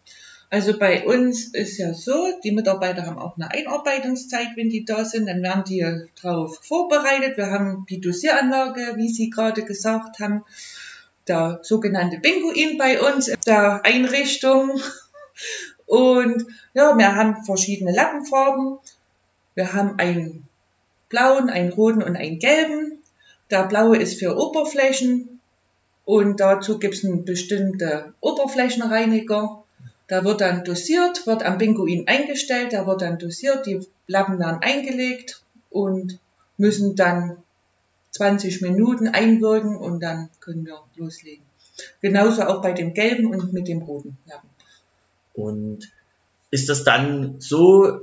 Also 0.50 0.78
bei 0.78 1.06
uns 1.06 1.48
ist 1.48 1.76
ja 1.76 1.92
so, 1.92 2.28
die 2.42 2.52
Mitarbeiter 2.52 3.04
haben 3.04 3.18
auch 3.18 3.36
eine 3.36 3.50
Einarbeitungszeit, 3.50 4.48
wenn 4.56 4.70
die 4.70 4.84
da 4.84 5.04
sind, 5.04 5.26
dann 5.26 5.42
werden 5.42 5.64
die 5.64 5.84
darauf 6.22 6.58
vorbereitet. 6.64 7.36
Wir 7.36 7.50
haben 7.50 7.84
die 7.90 8.00
Dosieranlage, 8.00 8.94
wie 8.96 9.08
Sie 9.08 9.28
gerade 9.28 9.62
gesagt 9.64 10.20
haben, 10.20 10.44
der 11.26 11.60
sogenannte 11.62 12.18
Pinguin 12.18 12.78
bei 12.78 13.00
uns, 13.00 13.30
der 13.46 13.84
Einrichtung. 13.84 14.80
Und 15.86 16.46
ja, 16.72 16.96
wir 16.96 17.14
haben 17.14 17.44
verschiedene 17.44 17.92
Lappenfarben. 17.92 18.78
Wir 19.54 19.74
haben 19.74 19.98
einen 19.98 20.48
blauen, 21.10 21.50
einen 21.50 21.72
roten 21.72 22.02
und 22.02 22.16
einen 22.16 22.38
gelben. 22.38 23.02
Der 23.50 23.64
blaue 23.64 23.98
ist 23.98 24.18
für 24.18 24.36
Oberflächen 24.36 25.40
und 26.04 26.40
dazu 26.40 26.78
gibt 26.78 26.94
es 26.94 27.04
einen 27.04 27.24
bestimmten 27.24 28.14
Oberflächenreiniger. 28.20 29.64
Da 30.08 30.24
wird 30.24 30.40
dann 30.40 30.64
dosiert, 30.64 31.26
wird 31.26 31.44
am 31.44 31.58
Pinguin 31.58 32.08
eingestellt, 32.08 32.72
da 32.72 32.86
wird 32.86 33.02
dann 33.02 33.18
dosiert, 33.18 33.66
die 33.66 33.86
Lappen 34.06 34.38
werden 34.38 34.60
eingelegt 34.62 35.42
und 35.70 36.18
müssen 36.56 36.96
dann 36.96 37.36
20 38.12 38.62
Minuten 38.62 39.08
einwirken 39.08 39.76
und 39.76 40.00
dann 40.02 40.30
können 40.40 40.66
wir 40.66 40.80
loslegen. 40.96 41.44
Genauso 42.00 42.42
auch 42.42 42.62
bei 42.62 42.72
dem 42.72 42.94
gelben 42.94 43.26
und 43.26 43.52
mit 43.52 43.68
dem 43.68 43.82
roten 43.82 44.16
Lappen. 44.26 44.48
Und 45.34 45.92
ist 46.50 46.68
das 46.68 46.84
dann 46.84 47.36
so 47.38 48.00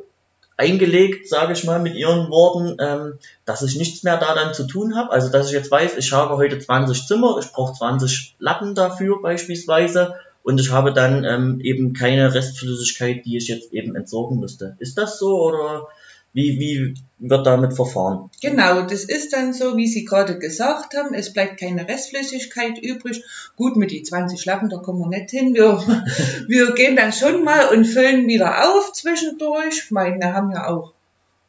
eingelegt, 0.57 1.27
sage 1.27 1.53
ich 1.53 1.63
mal 1.65 1.81
mit 1.81 1.95
Ihren 1.95 2.29
Worten, 2.29 2.77
ähm, 2.79 3.19
dass 3.43 3.61
ich 3.63 3.75
nichts 3.75 4.03
mehr 4.03 4.17
da 4.17 4.35
dann 4.35 4.53
zu 4.53 4.67
tun 4.67 4.95
habe? 4.95 5.11
Also 5.11 5.29
dass 5.29 5.47
ich 5.47 5.53
jetzt 5.53 5.71
weiß, 5.71 5.97
ich 5.97 6.13
habe 6.13 6.37
heute 6.37 6.59
20 6.59 7.07
Zimmer, 7.07 7.37
ich 7.39 7.51
brauche 7.51 7.73
20 7.73 8.35
Lappen 8.39 8.75
dafür 8.75 9.21
beispielsweise 9.21 10.15
und 10.45 10.61
ich 10.61 10.71
habe 10.71 10.93
dann 10.93 11.23
ähm, 11.23 11.59
eben 11.59 11.93
keine 11.93 12.35
Restflüssigkeit, 12.35 13.25
die 13.25 13.35
ich 13.35 13.47
jetzt 13.47 13.73
eben 13.73 13.95
entsorgen 13.95 14.39
müsste. 14.39 14.75
Ist 14.77 14.95
das 14.95 15.17
so 15.17 15.41
oder 15.41 15.87
wie, 16.33 16.59
wie 16.59 16.93
wird 17.17 17.47
damit 17.47 17.73
verfahren? 17.73 18.29
Genau, 18.43 18.83
das 18.83 19.05
ist 19.05 19.33
dann 19.33 19.53
so, 19.53 19.75
wie 19.75 19.87
Sie 19.87 20.05
gerade 20.05 20.37
gesagt 20.37 20.95
haben. 20.95 21.15
Es 21.15 21.33
bleibt 21.33 21.59
keine 21.59 21.87
Restflüssigkeit 21.87 22.77
übrig. 22.77 23.23
Gut, 23.55 23.75
mit 23.75 23.89
die 23.89 24.03
20 24.03 24.45
Lappen, 24.45 24.69
da 24.69 24.77
kommen 24.77 24.99
wir 24.99 25.17
nicht 25.17 25.31
hin. 25.31 25.55
Wir, 25.55 25.81
wir 26.47 26.73
gehen 26.75 26.95
dann 26.95 27.11
schon 27.11 27.43
mal 27.43 27.69
und 27.69 27.85
füllen 27.85 28.27
wieder 28.27 28.69
auf 28.69 28.93
zwischendurch. 28.93 29.85
Ich 29.85 29.91
meine, 29.91 30.19
wir 30.19 30.33
haben 30.35 30.51
ja 30.51 30.67
auch 30.67 30.93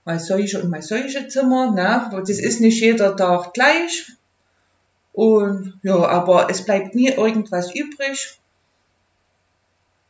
mal 0.06 0.18
solche 0.18 0.62
und 0.62 0.70
mal 0.70 0.80
solche 0.80 1.28
Zimmer. 1.28 1.72
Ne? 1.72 2.10
Das 2.26 2.30
ist 2.30 2.62
nicht 2.62 2.80
jeder 2.80 3.14
Tag 3.14 3.52
gleich. 3.52 4.10
Und 5.12 5.78
ja, 5.82 5.96
aber 5.96 6.48
es 6.48 6.64
bleibt 6.64 6.94
nie 6.94 7.10
irgendwas 7.10 7.74
übrig. 7.74 8.38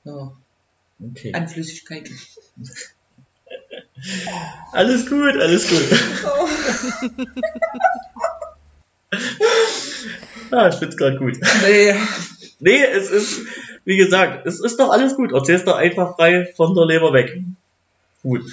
Ja. 0.06 0.32
Okay. 1.10 1.34
An 1.34 1.48
Flüssigkeiten. 1.48 2.18
alles 4.72 5.08
gut, 5.08 5.36
alles 5.36 5.68
gut. 5.68 5.84
Oh. 6.24 6.48
ah, 10.52 10.68
ich 10.68 10.76
find's 10.76 10.96
gerade 10.96 11.18
gut. 11.18 11.36
Nee. 11.66 11.94
Nee, 12.60 12.84
es 12.84 13.10
ist, 13.10 13.40
wie 13.84 13.96
gesagt, 13.96 14.46
es 14.46 14.60
ist 14.60 14.78
doch 14.78 14.90
alles 14.90 15.16
gut. 15.16 15.32
Erzähl's 15.32 15.64
doch 15.64 15.76
einfach 15.76 16.14
frei 16.16 16.46
von 16.56 16.74
der 16.74 16.86
Leber 16.86 17.12
weg. 17.12 17.42
Gut. 18.22 18.44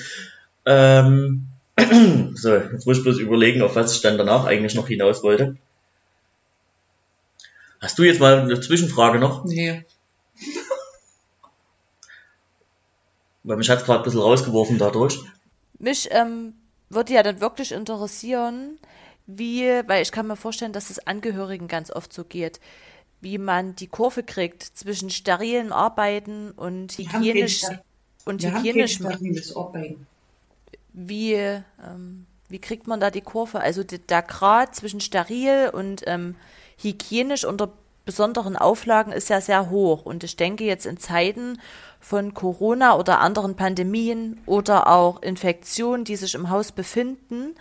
Ähm, 0.66 1.48
so, 2.34 2.56
jetzt 2.56 2.88
muss 2.88 2.98
ich 2.98 3.04
bloß 3.04 3.20
überlegen, 3.20 3.62
auf 3.62 3.76
was 3.76 3.96
ich 3.96 4.02
dann 4.02 4.18
danach 4.18 4.46
eigentlich 4.46 4.76
noch 4.76 4.88
hinaus 4.88 5.24
wollte. 5.24 5.56
Hast 7.80 8.00
du 8.00 8.04
jetzt 8.04 8.20
mal 8.20 8.39
eine 8.39 8.60
Zwischenfrage 8.60 9.20
noch? 9.20 9.46
Nee. 9.46 9.86
Weil 13.43 13.58
mich 13.58 13.69
hat 13.69 13.79
es 13.79 13.86
gerade 13.86 13.99
ein 13.99 14.03
bisschen 14.03 14.21
rausgeworfen 14.21 14.77
dadurch. 14.77 15.19
Mich 15.79 16.10
ähm, 16.12 16.53
würde 16.89 17.13
ja 17.13 17.23
dann 17.23 17.41
wirklich 17.41 17.71
interessieren, 17.71 18.79
wie, 19.25 19.67
weil 19.88 20.01
ich 20.01 20.12
kann 20.12 20.27
mir 20.27 20.36
vorstellen, 20.36 20.73
dass 20.73 20.89
es 20.89 21.06
Angehörigen 21.08 21.67
ganz 21.67 21.91
oft 21.91 22.13
so 22.13 22.23
geht, 22.23 22.60
wie 23.21 23.38
man 23.38 23.75
die 23.75 23.88
Kurve 23.88 24.23
kriegt 24.23 24.63
zwischen 24.63 25.10
sterilen 25.10 25.71
Arbeiten 25.71 26.51
und 26.51 26.97
hygienisch 26.97 27.63
und 28.25 28.43
hygienisch 28.43 28.99
Wie, 30.93 31.34
ähm, 31.34 32.25
wie 32.49 32.60
kriegt 32.60 32.88
man 32.88 32.99
da 32.99 33.10
die 33.10 33.21
Kurve? 33.21 33.60
Also 33.60 33.84
der 33.84 34.21
Grad 34.21 34.75
zwischen 34.75 34.99
steril 34.99 35.71
und 35.73 36.03
ähm, 36.06 36.36
hygienisch 36.77 37.45
unter 37.45 37.71
besonderen 38.06 38.58
Auflagen 38.58 39.13
ist 39.13 39.29
ja 39.29 39.39
sehr 39.39 39.69
hoch. 39.69 40.06
Und 40.06 40.23
ich 40.23 40.36
denke 40.36 40.65
jetzt 40.65 40.86
in 40.86 40.97
Zeiten 40.97 41.60
von 42.04 42.34
Corona 42.34 42.98
oder 42.98 43.22
anderen 43.22 43.56
Pandemien 43.56 44.42
oder 44.46 44.88
auch 44.88 45.22
Infektionen, 45.22 46.04
die 46.04 46.18
sich 46.18 46.36
im 46.36 46.50
Haus 46.50 46.74
befinden, 46.74 47.56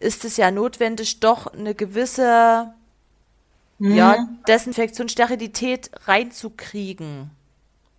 ist 0.00 0.24
es 0.24 0.36
ja 0.36 0.50
notwendig, 0.50 1.20
doch 1.20 1.46
eine 1.46 1.76
gewisse 1.76 2.72
mhm. 3.78 3.94
ja, 3.94 4.28
Desinfektion, 4.48 5.08
Sterilität 5.08 5.90
reinzukriegen. 6.06 7.30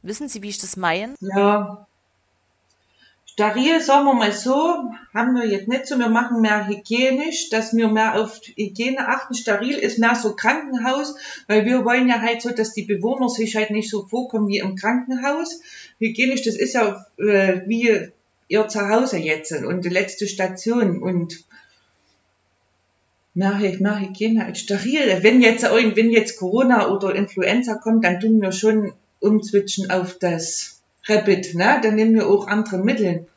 Wissen 0.01 0.27
Sie, 0.27 0.41
wie 0.41 0.49
ich 0.49 0.57
das 0.57 0.75
meine? 0.75 1.15
Ja. 1.21 1.87
Steril, 3.39 3.79
sagen 3.79 4.03
wir 4.03 4.15
mal 4.15 4.33
so, 4.33 4.91
haben 5.13 5.33
wir 5.33 5.47
jetzt 5.47 5.69
nicht 5.69 5.87
so, 5.87 5.97
wir 5.97 6.09
machen 6.09 6.41
mehr 6.41 6.67
hygienisch, 6.67 7.49
dass 7.49 7.73
wir 7.73 7.87
mehr 7.87 8.19
auf 8.19 8.41
Hygiene 8.57 9.07
achten. 9.07 9.33
Steril 9.33 9.77
ist 9.77 9.97
mehr 9.97 10.13
so 10.13 10.35
Krankenhaus, 10.35 11.15
weil 11.47 11.63
wir 11.63 11.85
wollen 11.85 12.09
ja 12.09 12.19
halt 12.19 12.41
so, 12.41 12.49
dass 12.49 12.73
die 12.73 12.83
Bewohner 12.83 13.29
sich 13.29 13.55
halt 13.55 13.71
nicht 13.71 13.89
so 13.89 14.05
vorkommen 14.05 14.49
wie 14.49 14.57
im 14.57 14.75
Krankenhaus. 14.75 15.61
Hygienisch, 15.99 16.41
das 16.41 16.57
ist 16.57 16.73
ja 16.73 17.05
äh, 17.17 17.61
wie 17.65 18.09
ihr 18.49 18.67
Zuhause 18.67 19.15
jetzt 19.15 19.53
und 19.53 19.85
die 19.85 19.89
letzte 19.89 20.27
Station 20.27 21.01
und 21.01 21.45
mehr, 23.33 23.57
mehr 23.79 23.99
Hygiene 24.01 24.47
als 24.47 24.59
steril. 24.59 25.19
Wenn 25.21 25.41
jetzt, 25.41 25.63
wenn 25.63 26.11
jetzt 26.11 26.37
Corona 26.37 26.89
oder 26.89 27.15
Influenza 27.15 27.75
kommt, 27.75 28.03
dann 28.03 28.19
tun 28.19 28.41
wir 28.41 28.51
schon 28.51 28.91
umswitchen 29.21 29.89
auf 29.91 30.19
das 30.19 30.78
Rapid, 31.09 31.55
ne? 31.55 31.79
Dann 31.81 31.95
nehmen 31.95 32.15
wir 32.15 32.27
auch 32.27 32.47
andere 32.47 32.77
Mittel. 32.77 33.27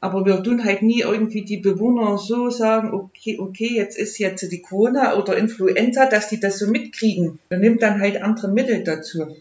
Aber 0.00 0.26
wir 0.26 0.42
tun 0.42 0.64
halt 0.64 0.82
nie 0.82 1.00
irgendwie 1.00 1.44
die 1.44 1.56
Bewohner 1.56 2.18
so 2.18 2.50
sagen, 2.50 2.92
okay, 2.92 3.38
okay, 3.40 3.74
jetzt 3.74 3.96
ist 3.96 4.18
jetzt 4.18 4.50
die 4.52 4.60
Corona 4.60 5.16
oder 5.16 5.36
Influenza, 5.36 6.06
dass 6.06 6.28
die 6.28 6.38
das 6.38 6.58
so 6.58 6.66
mitkriegen. 6.66 7.38
Wir 7.48 7.58
nehmen 7.58 7.78
dann 7.78 8.00
halt 8.00 8.22
andere 8.22 8.48
Mittel 8.48 8.84
dazu. 8.84 9.36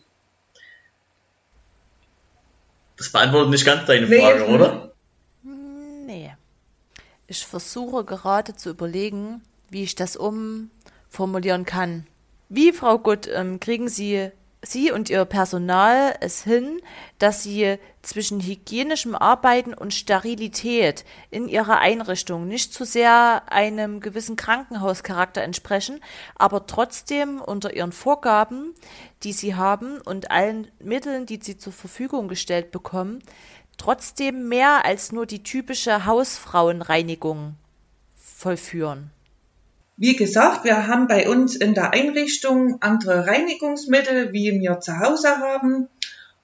Das 2.98 3.12
beantwortet 3.12 3.52
nicht 3.52 3.66
ganz 3.66 3.86
deine 3.86 4.08
Frage, 4.08 4.46
nee. 4.48 4.54
oder? 4.54 4.92
Nee. 5.44 6.32
Ich 7.28 7.46
versuche 7.46 8.06
gerade 8.06 8.56
zu 8.56 8.70
überlegen, 8.70 9.42
wie 9.70 9.84
ich 9.84 9.96
das 9.96 10.16
umformulieren 10.16 11.66
kann. 11.66 12.08
Wie, 12.48 12.72
Frau 12.72 13.00
Gutt, 13.00 13.28
ähm, 13.34 13.60
kriegen 13.60 13.90
Sie 13.90 14.32
Sie 14.66 14.92
und 14.92 15.10
Ihr 15.10 15.26
Personal 15.26 16.16
es 16.20 16.44
hin, 16.44 16.82
dass 17.20 17.44
Sie 17.44 17.78
zwischen 18.02 18.40
hygienischem 18.42 19.16
Arbeiten 19.16 19.74
und 19.74 19.94
Sterilität 19.94 21.06
in 21.32 21.48
Ihrer 21.48 21.80
Einrichtung 21.80 22.48
nicht 22.48 22.74
zu 22.74 22.86
sehr 22.86 23.44
einem 23.48 24.00
gewissen 24.00 24.36
Krankenhauscharakter 24.36 25.42
entsprechen, 25.42 26.00
aber 26.36 26.68
trotzdem 26.68 27.42
unter 27.42 27.74
Ihren 27.74 27.92
Vorgaben, 27.92 28.74
die 29.24 29.34
Sie 29.34 29.56
haben 29.56 30.02
und 30.02 30.32
allen 30.32 30.70
Mitteln, 30.80 31.26
die 31.26 31.40
Sie 31.42 31.58
zur 31.58 31.74
Verfügung 31.74 32.28
gestellt 32.28 32.72
bekommen, 32.72 33.24
trotzdem 33.78 34.48
mehr 34.48 34.86
als 34.86 35.12
nur 35.12 35.26
die 35.26 35.44
typische 35.44 36.06
Hausfrauenreinigung 36.06 37.56
vollführen. 38.16 39.12
Wie 39.98 40.16
gesagt, 40.18 40.66
wir 40.66 40.88
haben 40.88 41.08
bei 41.08 41.30
uns 41.30 41.56
in 41.56 41.74
der 41.74 41.94
Einrichtung 41.94 42.82
andere 42.82 43.28
Reinigungsmittel, 43.28 44.34
wie 44.34 44.60
wir 44.60 44.82
zu 44.82 45.00
Hause 45.00 45.38
haben. 45.38 45.88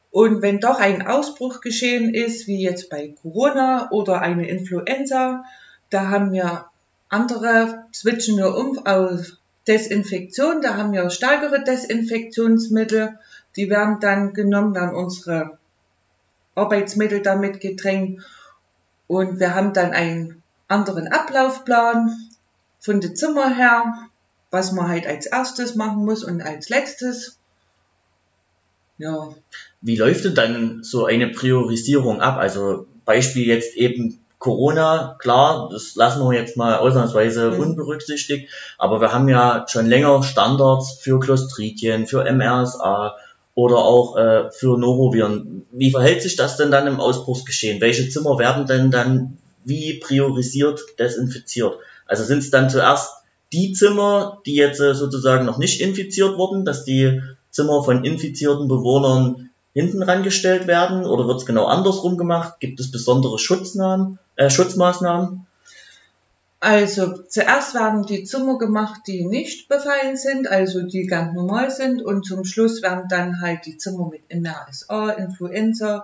Und 0.10 0.42
wenn 0.42 0.60
doch 0.60 0.80
ein 0.80 1.06
Ausbruch 1.06 1.60
geschehen 1.60 2.14
ist, 2.14 2.48
wie 2.48 2.62
jetzt 2.62 2.90
bei 2.90 3.14
Corona 3.22 3.92
oder 3.92 4.22
eine 4.22 4.48
Influenza, 4.48 5.44
da 5.90 6.10
haben 6.10 6.32
wir 6.32 6.66
andere, 7.10 7.86
switchen 7.94 8.38
wir 8.38 8.56
um 8.56 8.86
auf 8.86 9.34
Desinfektion, 9.68 10.62
da 10.62 10.78
haben 10.78 10.94
wir 10.94 11.10
stärkere 11.10 11.64
Desinfektionsmittel, 11.64 13.20
die 13.58 13.70
werden 13.70 14.00
dann 14.00 14.34
genommen, 14.34 14.76
werden 14.76 14.96
unsere 14.96 15.58
Arbeitsmittel 16.56 17.22
damit 17.22 17.60
gedrängt. 17.60 18.24
Und 19.08 19.42
wir 19.42 19.56
haben 19.56 19.74
dann 19.74 19.92
einen 19.92 20.42
anderen 20.70 21.10
Ablaufplan, 21.10 22.31
von 22.82 23.00
den 23.00 23.16
Zimmer 23.16 23.56
her, 23.56 24.10
was 24.50 24.74
man 24.74 24.90
halt 24.90 25.08
als 25.08 25.28
erstes 25.28 25.76
machen 25.76 26.04
muss 26.04 26.24
und 26.24 26.42
als 26.42 26.68
letztes. 26.68 27.38
Ja. 28.98 29.30
Wie 29.82 29.96
läuft 29.96 30.26
denn 30.26 30.36
dann 30.36 30.84
so 30.84 31.06
eine 31.06 31.30
Priorisierung 31.30 32.22
ab? 32.22 32.38
Also 32.38 32.88
Beispiel 33.06 33.48
jetzt 33.48 33.76
eben 33.76 34.20
Corona, 34.38 35.18
klar, 35.20 35.70
das 35.72 35.96
lassen 35.96 36.24
wir 36.24 36.34
jetzt 36.34 36.58
mal 36.58 36.78
ausnahmsweise 36.78 37.52
mhm. 37.52 37.60
unberücksichtigt, 37.60 38.50
aber 38.80 39.00
wir 39.00 39.14
haben 39.14 39.30
ja 39.30 39.66
schon 39.70 39.86
länger 39.86 40.24
Standards 40.24 40.98
für 41.00 41.20
Clostridien, 41.20 42.08
für 42.08 42.24
MRSA 42.24 43.16
oder 43.54 43.78
auch 43.78 44.18
äh, 44.18 44.50
für 44.52 44.80
Noroviren. 44.80 45.68
Wie 45.72 45.92
verhält 45.92 46.24
sich 46.24 46.36
das 46.36 46.58
denn 46.58 46.72
dann 46.72 46.88
im 46.88 47.00
Ausbruchsgeschehen? 47.00 47.82
Welche 47.82 48.10
Zimmer 48.10 48.40
werden 48.40 48.66
denn 48.66 48.90
dann 48.90 49.38
wie 49.64 50.00
priorisiert 50.00 50.82
desinfiziert? 50.98 51.78
Also 52.12 52.26
sind 52.26 52.40
es 52.40 52.52
dann 52.52 52.70
zuerst 52.70 53.10
die 53.54 53.72
Zimmer, 53.72 54.42
die 54.46 54.56
jetzt 54.56 54.82
äh, 54.82 54.94
sozusagen 54.94 55.46
noch 55.46 55.58
nicht 55.58 55.80
infiziert 55.80 56.38
wurden, 56.38 56.66
dass 56.66 56.84
die 56.84 57.22
Zimmer 57.52 57.86
von 57.86 58.04
infizierten 58.04 58.68
Bewohnern 58.68 59.50
hinten 59.74 60.04
rangestellt 60.04 60.68
werden 60.68 61.06
oder 61.06 61.26
wird 61.26 61.40
es 61.40 61.46
genau 61.46 61.68
andersrum 61.68 62.18
gemacht? 62.18 62.60
Gibt 62.60 62.82
es 62.82 62.92
besondere 62.92 63.40
Schutznamen, 63.40 64.20
äh, 64.36 64.50
Schutzmaßnahmen? 64.50 65.48
Also 66.60 67.24
zuerst 67.30 67.74
werden 67.74 68.06
die 68.06 68.26
Zimmer 68.26 68.58
gemacht, 68.58 69.04
die 69.08 69.26
nicht 69.26 69.70
befallen 69.70 70.18
sind, 70.18 70.52
also 70.52 70.82
die 70.82 71.08
ganz 71.08 71.34
normal 71.34 71.72
sind 71.72 72.02
und 72.04 72.26
zum 72.26 72.44
Schluss 72.44 72.82
werden 72.82 73.06
dann 73.10 73.40
halt 73.40 73.66
die 73.66 73.78
Zimmer 73.78 74.10
mit 74.10 74.24
MRSA, 74.30 75.12
Influenza 75.12 76.04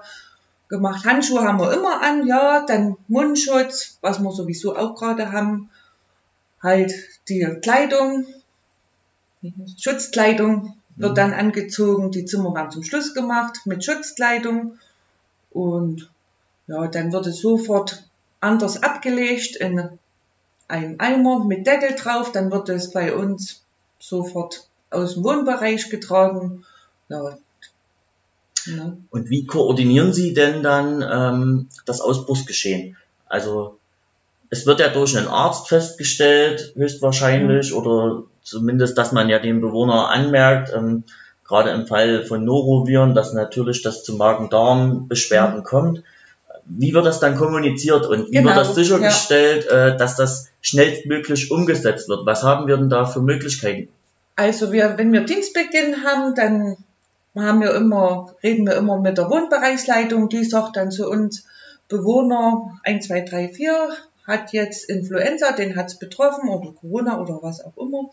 gemacht. 0.69 1.05
Handschuhe 1.05 1.41
haben 1.41 1.59
wir 1.59 1.73
immer 1.73 2.01
an, 2.01 2.25
ja, 2.25 2.65
dann 2.65 2.95
Mundschutz, 3.09 3.97
was 3.99 4.19
wir 4.19 4.31
sowieso 4.31 4.77
auch 4.77 4.95
gerade 4.95 5.33
haben 5.33 5.69
halt 6.61 6.93
die 7.29 7.45
Kleidung, 7.61 8.25
Schutzkleidung 9.77 10.75
wird 10.95 11.11
mhm. 11.11 11.15
dann 11.15 11.33
angezogen, 11.33 12.11
die 12.11 12.25
Zimmer 12.25 12.53
werden 12.53 12.71
zum 12.71 12.83
Schluss 12.83 13.13
gemacht 13.13 13.61
mit 13.65 13.83
Schutzkleidung 13.83 14.79
und 15.51 16.09
ja, 16.67 16.87
dann 16.87 17.11
wird 17.13 17.27
es 17.27 17.39
sofort 17.39 18.03
anders 18.39 18.83
abgelegt 18.83 19.55
in 19.55 19.89
einen 20.67 20.99
Eimer 20.99 21.45
mit 21.45 21.65
Deckel 21.65 21.95
drauf, 21.95 22.31
dann 22.31 22.51
wird 22.51 22.69
es 22.69 22.91
bei 22.91 23.15
uns 23.15 23.61
sofort 23.99 24.67
aus 24.89 25.13
dem 25.13 25.23
Wohnbereich 25.23 25.89
getragen. 25.89 26.65
Ja. 27.09 27.37
Ja. 28.65 28.97
Und 29.11 29.29
wie 29.29 29.45
koordinieren 29.45 30.11
Sie 30.11 30.33
denn 30.33 30.61
dann 30.61 31.01
ähm, 31.01 31.69
das 31.85 32.01
Ausbruchsgeschehen? 32.01 32.97
Also 33.27 33.76
es 34.49 34.65
wird 34.65 34.79
ja 34.79 34.89
durch 34.89 35.17
einen 35.17 35.27
Arzt 35.27 35.67
festgestellt, 35.67 36.73
höchstwahrscheinlich, 36.75 37.71
mhm. 37.71 37.77
oder 37.77 38.23
zumindest, 38.43 38.97
dass 38.97 39.11
man 39.11 39.29
ja 39.29 39.39
den 39.39 39.61
Bewohner 39.61 40.09
anmerkt, 40.09 40.71
ähm, 40.73 41.03
gerade 41.45 41.71
im 41.71 41.87
Fall 41.87 42.25
von 42.25 42.43
Noroviren, 42.43 43.15
dass 43.15 43.33
natürlich 43.33 43.81
das 43.81 44.03
zu 44.03 44.15
Magen-Darm-Beschwerden 44.15 45.59
mhm. 45.59 45.63
kommt. 45.63 46.03
Wie 46.65 46.93
wird 46.93 47.05
das 47.05 47.19
dann 47.19 47.37
kommuniziert 47.37 48.05
und 48.07 48.27
wie 48.27 48.37
genau, 48.37 48.49
wird 48.49 48.57
das 48.57 48.75
sichergestellt, 48.75 49.67
ja. 49.69 49.87
äh, 49.87 49.97
dass 49.97 50.17
das 50.17 50.49
schnellstmöglich 50.61 51.49
umgesetzt 51.49 52.09
wird? 52.09 52.25
Was 52.25 52.43
haben 52.43 52.67
wir 52.67 52.75
denn 52.77 52.89
da 52.89 53.05
für 53.05 53.21
Möglichkeiten? 53.21 53.89
Also 54.35 54.71
wir, 54.71 54.97
wenn 54.97 55.13
wir 55.13 55.21
Dienstbeginn 55.21 56.03
haben, 56.03 56.35
dann 56.35 56.77
haben 57.35 57.61
wir 57.61 57.73
immer, 57.73 58.35
reden 58.43 58.67
wir 58.67 58.75
immer 58.75 58.99
mit 58.99 59.17
der 59.17 59.29
Wohnbereichsleitung, 59.29 60.29
die 60.29 60.43
sagt 60.43 60.75
dann 60.75 60.91
zu 60.91 61.09
uns, 61.09 61.45
Bewohner 61.87 62.77
1, 62.83 63.07
2, 63.07 63.21
3, 63.21 63.49
4, 63.49 63.89
hat 64.27 64.51
jetzt 64.51 64.89
Influenza, 64.89 65.53
den 65.53 65.75
hat 65.75 65.87
es 65.87 65.99
betroffen 65.99 66.49
oder 66.49 66.73
Corona 66.73 67.19
oder 67.19 67.39
was 67.41 67.63
auch 67.63 67.77
immer. 67.77 68.11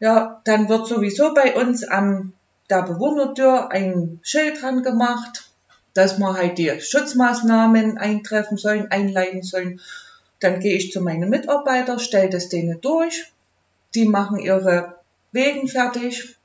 Ja, 0.00 0.40
dann 0.44 0.68
wird 0.68 0.88
sowieso 0.88 1.32
bei 1.34 1.54
uns 1.54 1.84
an 1.84 2.32
der 2.68 2.82
Bewohnertür 2.82 3.70
ein 3.70 4.18
Schild 4.22 4.60
dran 4.60 4.82
gemacht, 4.82 5.50
dass 5.94 6.18
wir 6.18 6.34
halt 6.34 6.58
die 6.58 6.80
Schutzmaßnahmen 6.80 7.98
eintreffen 7.98 8.56
sollen, 8.56 8.90
einleiten 8.90 9.42
sollen. 9.42 9.80
Dann 10.40 10.60
gehe 10.60 10.76
ich 10.76 10.92
zu 10.92 11.00
meinen 11.00 11.30
Mitarbeitern, 11.30 11.98
stelle 11.98 12.30
das 12.30 12.48
denen 12.48 12.80
durch. 12.80 13.32
Die 13.94 14.06
machen 14.06 14.38
ihre 14.38 14.96
Wegen 15.32 15.68
fertig, 15.68 16.36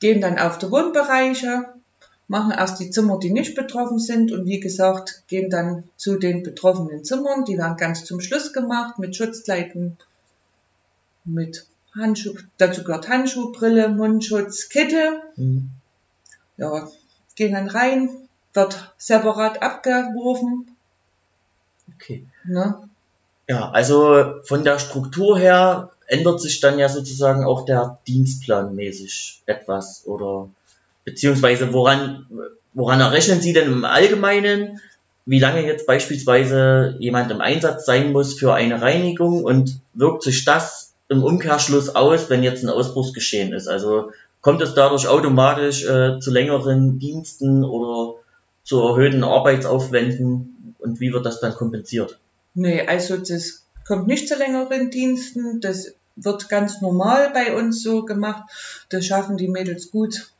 gehen 0.00 0.20
dann 0.20 0.38
auf 0.38 0.58
die 0.58 0.70
Wohnbereiche, 0.70 1.74
machen 2.30 2.52
erst 2.52 2.78
die 2.78 2.90
Zimmer, 2.90 3.18
die 3.18 3.32
nicht 3.32 3.56
betroffen 3.56 3.98
sind 3.98 4.30
und 4.30 4.46
wie 4.46 4.60
gesagt, 4.60 5.24
gehen 5.26 5.50
dann 5.50 5.82
zu 5.96 6.16
den 6.16 6.44
betroffenen 6.44 7.04
Zimmern. 7.04 7.44
Die 7.44 7.58
werden 7.58 7.76
ganz 7.76 8.04
zum 8.04 8.20
Schluss 8.20 8.52
gemacht 8.52 9.00
mit 9.00 9.16
Schutzkleidung, 9.16 9.96
mit 11.24 11.66
Handschuh, 11.92 12.36
dazu 12.56 12.84
gehört 12.84 13.08
Handschuh, 13.08 13.50
Brille, 13.50 13.88
Mundschutz, 13.88 14.68
Kittel. 14.68 15.20
Mhm. 15.34 15.70
Ja, 16.56 16.88
gehen 17.34 17.52
dann 17.52 17.68
rein, 17.68 18.10
wird 18.54 18.94
separat 18.96 19.60
abgeworfen. 19.60 20.76
Okay. 21.96 22.24
Ne? 22.44 22.88
Ja, 23.48 23.70
also 23.70 24.40
von 24.44 24.62
der 24.62 24.78
Struktur 24.78 25.36
her 25.36 25.90
ändert 26.06 26.40
sich 26.40 26.60
dann 26.60 26.78
ja 26.78 26.88
sozusagen 26.88 27.42
auch 27.42 27.64
der 27.64 27.98
Dienstplan 28.06 28.76
mäßig 28.76 29.42
etwas 29.46 30.06
oder 30.06 30.48
Beziehungsweise 31.10 31.72
woran, 31.72 32.26
woran 32.72 33.00
errechnen 33.00 33.40
Sie 33.40 33.52
denn 33.52 33.70
im 33.70 33.84
Allgemeinen, 33.84 34.80
wie 35.26 35.38
lange 35.38 35.64
jetzt 35.66 35.86
beispielsweise 35.86 36.96
jemand 36.98 37.30
im 37.30 37.40
Einsatz 37.40 37.84
sein 37.84 38.12
muss 38.12 38.38
für 38.38 38.54
eine 38.54 38.80
Reinigung 38.80 39.44
und 39.44 39.80
wirkt 39.92 40.22
sich 40.22 40.44
das 40.44 40.94
im 41.08 41.22
Umkehrschluss 41.22 41.94
aus, 41.94 42.30
wenn 42.30 42.42
jetzt 42.42 42.62
ein 42.62 42.68
Ausbruch 42.68 43.12
geschehen 43.12 43.52
ist? 43.52 43.68
Also 43.68 44.12
kommt 44.40 44.62
es 44.62 44.74
dadurch 44.74 45.08
automatisch 45.08 45.84
äh, 45.84 46.18
zu 46.20 46.30
längeren 46.30 46.98
Diensten 46.98 47.64
oder 47.64 48.14
zu 48.62 48.80
erhöhten 48.80 49.24
Arbeitsaufwänden 49.24 50.74
und 50.78 51.00
wie 51.00 51.12
wird 51.12 51.26
das 51.26 51.40
dann 51.40 51.54
kompensiert? 51.54 52.18
Nee, 52.54 52.86
also 52.86 53.16
das 53.16 53.64
kommt 53.86 54.06
nicht 54.06 54.28
zu 54.28 54.36
längeren 54.36 54.90
Diensten. 54.90 55.60
Das 55.60 55.94
wird 56.16 56.48
ganz 56.48 56.80
normal 56.80 57.30
bei 57.32 57.56
uns 57.56 57.82
so 57.82 58.04
gemacht. 58.04 58.44
Das 58.88 59.06
schaffen 59.06 59.36
die 59.36 59.48
Mädels 59.48 59.90
gut. 59.90 60.30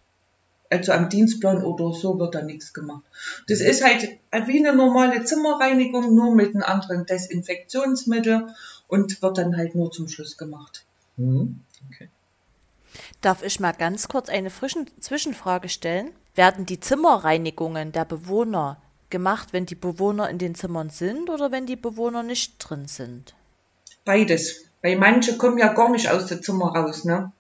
Also 0.71 0.93
am 0.93 1.09
Dienstplan 1.09 1.65
oder 1.65 1.93
so 1.93 2.19
wird 2.19 2.35
da 2.35 2.43
nichts 2.43 2.73
gemacht. 2.73 3.03
Das 3.49 3.61
ist 3.61 3.85
halt 3.85 4.09
wie 4.47 4.59
eine 4.59 4.75
normale 4.75 5.25
Zimmerreinigung, 5.25 6.15
nur 6.15 6.33
mit 6.35 6.55
einem 6.55 6.63
anderen 6.63 7.07
Desinfektionsmittel 7.07 8.55
und 8.87 9.21
wird 9.21 9.39
dann 9.39 9.57
halt 9.57 9.75
nur 9.75 9.91
zum 9.91 10.09
Schluss 10.09 10.37
gemacht. 10.37 10.85
Mhm. 11.17 11.61
Okay. 11.89 12.09
Darf 13.21 13.43
ich 13.43 13.59
mal 13.59 13.73
ganz 13.73 14.09
kurz 14.09 14.29
eine 14.29 14.51
frischen 14.51 14.87
Zwischenfrage 15.01 15.69
stellen? 15.69 16.13
Werden 16.37 16.67
die 16.67 16.79
Zimmerreinigungen 16.79 17.91
der 17.91 18.05
Bewohner 18.05 18.81
gemacht, 19.11 19.49
wenn 19.53 19.67
die 19.67 19.75
Bewohner 19.75 20.31
in 20.31 20.39
den 20.39 20.55
Zimmern 20.55 20.91
sind 20.91 21.29
oder 21.31 21.51
wenn 21.51 21.67
die 21.67 21.77
Bewohner 21.77 22.23
nicht 22.23 22.59
drin 22.59 22.87
sind? 22.87 23.35
Beides. 24.05 24.65
Weil 24.83 24.97
manche 24.97 25.37
kommen 25.37 25.59
ja 25.59 25.73
gar 25.73 25.91
nicht 25.91 26.09
aus 26.11 26.27
dem 26.27 26.43
Zimmer 26.43 26.75
raus, 26.75 27.05
ne? 27.05 27.33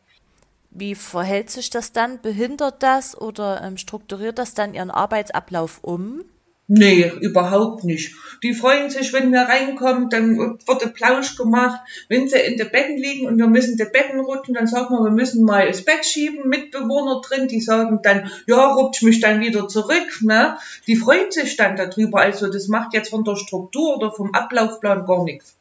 Wie 0.70 0.94
verhält 0.94 1.50
sich 1.50 1.70
das 1.70 1.92
dann? 1.92 2.20
Behindert 2.20 2.82
das 2.82 3.20
oder 3.20 3.62
ähm, 3.62 3.76
strukturiert 3.76 4.38
das 4.38 4.54
dann 4.54 4.74
ihren 4.74 4.90
Arbeitsablauf 4.90 5.80
um? 5.82 6.24
Nee, 6.72 7.10
überhaupt 7.20 7.82
nicht. 7.82 8.14
Die 8.44 8.54
freuen 8.54 8.90
sich, 8.90 9.12
wenn 9.12 9.32
wir 9.32 9.40
reinkommen, 9.40 10.08
dann 10.08 10.38
wird 10.38 10.82
ein 10.84 10.92
Plausch 10.92 11.36
gemacht. 11.36 11.80
Wenn 12.08 12.28
sie 12.28 12.38
in 12.38 12.58
den 12.58 12.70
Betten 12.70 12.96
liegen 12.96 13.26
und 13.26 13.38
wir 13.38 13.48
müssen 13.48 13.76
die 13.76 13.90
Betten 13.90 14.20
rutschen, 14.20 14.54
dann 14.54 14.68
sagen 14.68 14.94
wir, 14.94 15.02
wir 15.02 15.10
müssen 15.10 15.42
mal 15.42 15.66
das 15.66 15.84
Bett 15.84 16.06
schieben, 16.06 16.48
Mitbewohner 16.48 17.22
drin, 17.22 17.48
die 17.48 17.60
sagen 17.60 17.98
dann, 18.04 18.30
ja, 18.46 18.72
rutsch 18.72 19.02
mich 19.02 19.18
dann 19.18 19.40
wieder 19.40 19.66
zurück, 19.66 20.20
ne? 20.20 20.58
Die 20.86 20.94
freuen 20.94 21.32
sich 21.32 21.56
dann 21.56 21.74
darüber. 21.74 22.20
Also 22.20 22.48
das 22.48 22.68
macht 22.68 22.94
jetzt 22.94 23.10
von 23.10 23.24
der 23.24 23.34
Struktur 23.34 23.96
oder 23.96 24.12
vom 24.12 24.32
Ablaufplan 24.32 25.06
gar 25.06 25.24
nichts. 25.24 25.56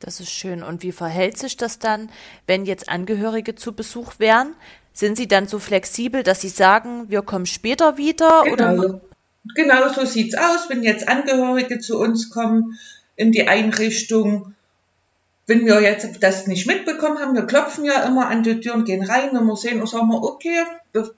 Das 0.00 0.20
ist 0.20 0.30
schön. 0.30 0.62
Und 0.62 0.82
wie 0.82 0.92
verhält 0.92 1.38
sich 1.38 1.56
das 1.56 1.78
dann, 1.78 2.10
wenn 2.46 2.64
jetzt 2.64 2.88
Angehörige 2.88 3.54
zu 3.54 3.72
Besuch 3.72 4.18
wären? 4.18 4.54
Sind 4.92 5.16
Sie 5.16 5.28
dann 5.28 5.46
so 5.46 5.58
flexibel, 5.58 6.22
dass 6.22 6.40
Sie 6.40 6.48
sagen, 6.48 7.08
wir 7.08 7.22
kommen 7.22 7.46
später 7.46 7.96
wieder? 7.96 8.42
Genau. 8.44 8.74
Oder? 8.74 9.00
Genau 9.54 9.92
so 9.92 10.04
sieht's 10.04 10.36
aus, 10.36 10.68
wenn 10.68 10.82
jetzt 10.82 11.08
Angehörige 11.08 11.78
zu 11.78 11.98
uns 11.98 12.30
kommen 12.30 12.78
in 13.16 13.32
die 13.32 13.48
Einrichtung. 13.48 14.54
Wenn 15.46 15.64
wir 15.64 15.80
jetzt 15.80 16.22
das 16.22 16.46
nicht 16.46 16.66
mitbekommen 16.66 17.18
haben, 17.18 17.34
wir 17.34 17.46
klopfen 17.46 17.84
ja 17.84 18.02
immer 18.02 18.28
an 18.28 18.42
die 18.42 18.60
Tür 18.60 18.74
und 18.74 18.84
gehen 18.84 19.02
rein, 19.02 19.30
wenn 19.32 19.46
wir 19.46 19.56
sehen, 19.56 19.80
und 19.80 19.88
sagen 19.88 20.08
wir, 20.08 20.22
okay, 20.22 20.64
wir, 20.92 21.14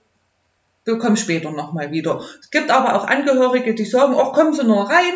wir 0.85 0.99
kommen 0.99 1.17
später 1.17 1.51
nochmal 1.51 1.91
wieder. 1.91 2.25
Es 2.41 2.51
gibt 2.51 2.71
aber 2.71 2.95
auch 2.95 3.07
Angehörige, 3.07 3.75
die 3.75 3.85
sagen, 3.85 4.15
ach, 4.17 4.33
kommen 4.33 4.55
Sie 4.55 4.65
nur 4.65 4.89
rein, 4.89 5.15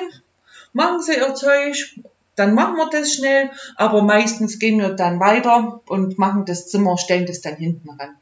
machen 0.73 1.01
Sie 1.01 1.15
Ihr 1.15 1.35
Zeug, 1.35 1.95
dann 2.37 2.55
machen 2.55 2.77
wir 2.77 2.91
das 2.91 3.13
schnell, 3.13 3.51
aber 3.77 4.03
meistens 4.03 4.59
gehen 4.59 4.79
wir 4.79 4.91
dann 4.91 5.21
weiter 5.21 5.81
und 5.87 6.19
machen 6.19 6.45
das 6.45 6.69
Zimmer, 6.69 6.99
stellen 6.99 7.27
das 7.27 7.41
dann 7.41 7.57
hinten 7.57 7.91
ran. 7.91 8.17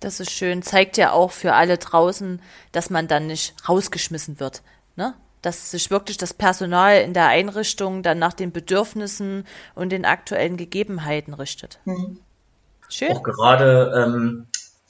Das 0.00 0.20
ist 0.20 0.32
schön. 0.32 0.62
Zeigt 0.62 0.98
ja 0.98 1.12
auch 1.12 1.30
für 1.30 1.54
alle 1.54 1.78
draußen, 1.78 2.40
dass 2.72 2.90
man 2.90 3.08
dann 3.08 3.26
nicht 3.26 3.54
rausgeschmissen 3.66 4.38
wird. 4.38 4.62
Ne? 4.96 5.14
Dass 5.40 5.70
sich 5.70 5.90
wirklich 5.90 6.18
das 6.18 6.34
Personal 6.34 7.00
in 7.00 7.14
der 7.14 7.28
Einrichtung 7.28 8.02
dann 8.02 8.18
nach 8.18 8.34
den 8.34 8.52
Bedürfnissen 8.52 9.46
und 9.74 9.90
den 9.90 10.04
aktuellen 10.04 10.58
Gegebenheiten 10.58 11.32
richtet. 11.32 11.78
Mhm. 11.86 12.18
Schön. 12.90 13.12
Auch 13.12 13.22
gerade, 13.22 13.94
ähm, 13.96 14.46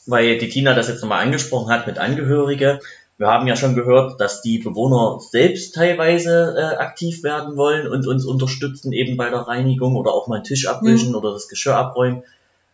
weil 0.07 0.37
die 0.39 0.49
Tina 0.49 0.75
das 0.75 0.89
jetzt 0.89 1.01
nochmal 1.01 1.23
angesprochen 1.23 1.73
hat 1.73 1.87
mit 1.87 1.99
Angehörige. 1.99 2.81
Wir 3.25 3.31
haben 3.31 3.47
ja 3.47 3.57
schon 3.57 3.75
gehört, 3.75 4.21
dass 4.21 4.43
die 4.43 4.59
Bewohner 4.59 5.19
selbst 5.19 5.75
teilweise 5.75 6.57
äh, 6.59 6.77
aktiv 6.77 7.23
werden 7.23 7.57
wollen 7.57 7.89
und 7.89 8.07
uns 8.07 8.27
unterstützen 8.27 8.93
eben 8.93 9.17
bei 9.17 9.31
der 9.31 9.49
Reinigung 9.49 9.97
oder 9.97 10.13
auch 10.13 10.27
mal 10.27 10.35
einen 10.35 10.45
Tisch 10.45 10.69
abwischen 10.69 11.13
mhm. 11.13 11.15
oder 11.15 11.33
das 11.33 11.49
Geschirr 11.49 11.75
abräumen. 11.75 12.23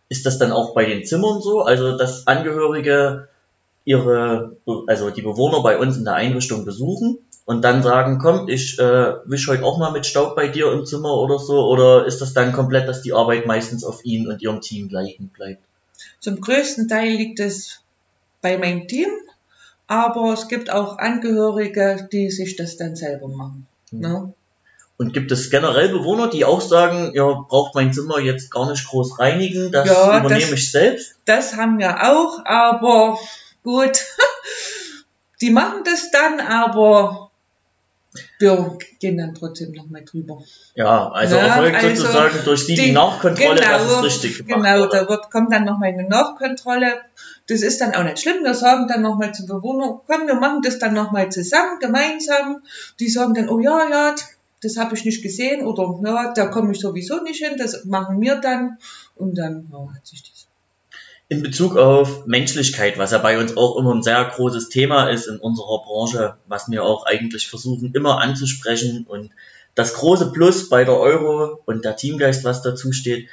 Ist 0.09 0.25
das 0.25 0.39
dann 0.39 0.51
auch 0.51 0.73
bei 0.73 0.83
den 0.83 1.05
Zimmern 1.05 1.39
so? 1.39 1.61
Also, 1.61 1.97
dass 1.97 2.27
Angehörige 2.27 3.29
ihre, 3.85 4.57
also 4.87 5.09
die 5.09 5.21
Bewohner 5.21 5.63
bei 5.63 5.77
uns 5.77 5.95
in 5.95 6.03
der 6.03 6.15
Einrichtung 6.15 6.65
besuchen 6.65 7.19
und 7.45 7.63
dann 7.63 7.81
sagen, 7.81 8.19
komm, 8.21 8.49
ich 8.49 8.77
äh, 8.77 9.13
wisch 9.23 9.47
heute 9.47 9.63
auch 9.63 9.77
mal 9.77 9.93
mit 9.93 10.05
Staub 10.05 10.35
bei 10.35 10.49
dir 10.49 10.69
im 10.73 10.85
Zimmer 10.85 11.13
oder 11.13 11.39
so? 11.39 11.65
Oder 11.65 12.05
ist 12.05 12.19
das 12.19 12.33
dann 12.33 12.51
komplett, 12.51 12.89
dass 12.89 13.01
die 13.01 13.13
Arbeit 13.13 13.45
meistens 13.45 13.85
auf 13.85 14.03
Ihnen 14.03 14.27
und 14.27 14.41
Ihrem 14.41 14.59
Team 14.59 14.89
gleichen 14.89 15.29
bleibt? 15.29 15.63
Zum 16.19 16.41
größten 16.41 16.89
Teil 16.89 17.13
liegt 17.13 17.39
es 17.39 17.79
bei 18.41 18.57
meinem 18.57 18.89
Team, 18.89 19.07
aber 19.91 20.31
es 20.31 20.47
gibt 20.47 20.71
auch 20.71 20.99
Angehörige, 20.99 22.07
die 22.13 22.31
sich 22.31 22.55
das 22.55 22.77
dann 22.77 22.95
selber 22.95 23.27
machen. 23.27 23.67
Mhm. 23.91 23.99
Ne? 23.99 24.33
Und 24.97 25.13
gibt 25.13 25.33
es 25.33 25.49
generell 25.49 25.89
Bewohner, 25.89 26.29
die 26.29 26.45
auch 26.45 26.61
sagen, 26.61 27.11
ja, 27.13 27.25
braucht 27.25 27.75
mein 27.75 27.91
Zimmer 27.91 28.19
jetzt 28.19 28.51
gar 28.51 28.69
nicht 28.69 28.87
groß 28.87 29.19
reinigen, 29.19 29.69
das 29.69 29.89
ja, 29.89 30.19
übernehme 30.19 30.51
das, 30.51 30.59
ich 30.59 30.71
selbst? 30.71 31.15
Das 31.25 31.57
haben 31.57 31.77
wir 31.77 32.09
auch, 32.09 32.39
aber 32.45 33.19
gut, 33.63 33.99
die 35.41 35.49
machen 35.49 35.83
das 35.83 36.09
dann, 36.11 36.39
aber 36.39 37.30
wir 38.39 38.77
gehen 38.99 39.17
dann 39.17 39.33
trotzdem 39.33 39.71
nochmal 39.71 40.03
drüber. 40.03 40.43
Ja, 40.75 41.09
also 41.11 41.35
ja, 41.35 41.43
erfolgt 41.43 41.75
also 41.77 42.01
sozusagen 42.01 42.39
durch 42.43 42.65
die, 42.65 42.75
die 42.75 42.91
Nachkontrolle, 42.91 43.61
genau, 43.61 43.71
dass 43.71 43.91
es 43.91 44.03
richtig 44.03 44.37
gemacht 44.45 44.63
Genau, 44.63 44.79
wurde. 44.79 44.97
da 44.97 45.09
wird, 45.09 45.31
kommt 45.31 45.53
dann 45.53 45.63
nochmal 45.63 45.89
eine 45.89 46.07
Nachkontrolle. 46.07 47.01
Das 47.47 47.61
ist 47.61 47.79
dann 47.79 47.95
auch 47.95 48.03
nicht 48.03 48.19
schlimm. 48.19 48.43
Wir 48.43 48.53
sagen 48.53 48.87
dann 48.87 49.01
nochmal 49.01 49.33
zum 49.33 49.47
Bewohner, 49.47 50.01
komm, 50.07 50.27
wir 50.27 50.35
machen 50.35 50.61
das 50.61 50.79
dann 50.79 50.93
nochmal 50.93 51.31
zusammen, 51.31 51.79
gemeinsam. 51.79 52.63
Die 52.99 53.09
sagen 53.09 53.33
dann, 53.33 53.49
oh 53.49 53.59
ja, 53.59 53.89
ja, 53.89 54.15
das 54.61 54.77
habe 54.77 54.95
ich 54.95 55.05
nicht 55.05 55.23
gesehen 55.23 55.65
oder 55.65 55.99
ja, 56.03 56.33
da 56.33 56.47
komme 56.47 56.73
ich 56.73 56.79
sowieso 56.79 57.21
nicht 57.23 57.43
hin, 57.43 57.57
das 57.57 57.85
machen 57.85 58.21
wir 58.21 58.35
dann 58.35 58.77
und 59.15 59.37
dann 59.37 59.69
ja, 59.71 59.93
hat 59.95 60.05
sich 60.05 60.21
das. 60.23 60.40
In 61.31 61.43
Bezug 61.43 61.77
auf 61.77 62.25
Menschlichkeit, 62.25 62.97
was 62.97 63.11
ja 63.11 63.17
bei 63.17 63.39
uns 63.39 63.55
auch 63.55 63.77
immer 63.77 63.95
ein 63.95 64.03
sehr 64.03 64.21
großes 64.25 64.67
Thema 64.67 65.09
ist 65.09 65.27
in 65.27 65.37
unserer 65.37 65.81
Branche, 65.81 66.35
was 66.45 66.69
wir 66.69 66.83
auch 66.83 67.05
eigentlich 67.05 67.47
versuchen 67.47 67.93
immer 67.93 68.19
anzusprechen 68.19 69.05
und 69.07 69.31
das 69.73 69.93
große 69.93 70.33
Plus 70.33 70.67
bei 70.67 70.83
der 70.83 70.97
Euro 70.99 71.61
und 71.63 71.85
der 71.85 71.95
Teamgeist, 71.95 72.43
was 72.43 72.63
dazu 72.63 72.91
steht, 72.91 73.29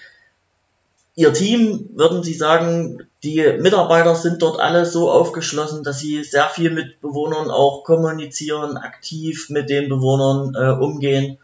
Ihr 1.17 1.33
Team, 1.33 1.91
würden 1.95 2.23
Sie 2.23 2.35
sagen, 2.35 3.09
die 3.25 3.45
Mitarbeiter 3.59 4.15
sind 4.15 4.43
dort 4.43 4.61
alle 4.61 4.87
so 4.87 5.11
aufgeschlossen, 5.11 5.83
dass 5.83 5.99
sie 5.99 6.23
sehr 6.23 6.47
viel 6.47 6.71
mit 6.71 7.01
Bewohnern 7.01 7.51
auch 7.51 7.83
kommunizieren, 7.83 8.77
aktiv 8.77 9.51
mit 9.51 9.71
den 9.71 9.89
Bewohnern 9.89 10.55
äh, 10.55 10.81
umgehen? 10.81 11.39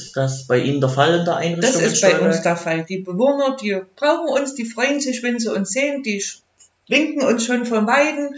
Ist 0.00 0.16
das 0.16 0.46
bei 0.46 0.58
Ihnen 0.58 0.80
der 0.80 0.88
Fall 0.88 1.18
in 1.18 1.24
der 1.24 1.36
Einrichtung? 1.36 1.82
Das 1.82 1.92
ist 1.92 2.00
bei 2.00 2.18
uns 2.20 2.40
der 2.42 2.56
Fall. 2.56 2.84
Die 2.84 2.98
Bewohner, 2.98 3.56
die 3.60 3.80
brauchen 3.96 4.28
uns, 4.40 4.54
die 4.54 4.64
freuen 4.64 5.00
sich, 5.00 5.22
wenn 5.22 5.38
sie 5.38 5.52
uns 5.52 5.70
sehen, 5.70 6.02
die 6.02 6.24
winken 6.88 7.22
uns 7.22 7.44
schon 7.44 7.66
von 7.66 7.86
Weiden. 7.86 8.34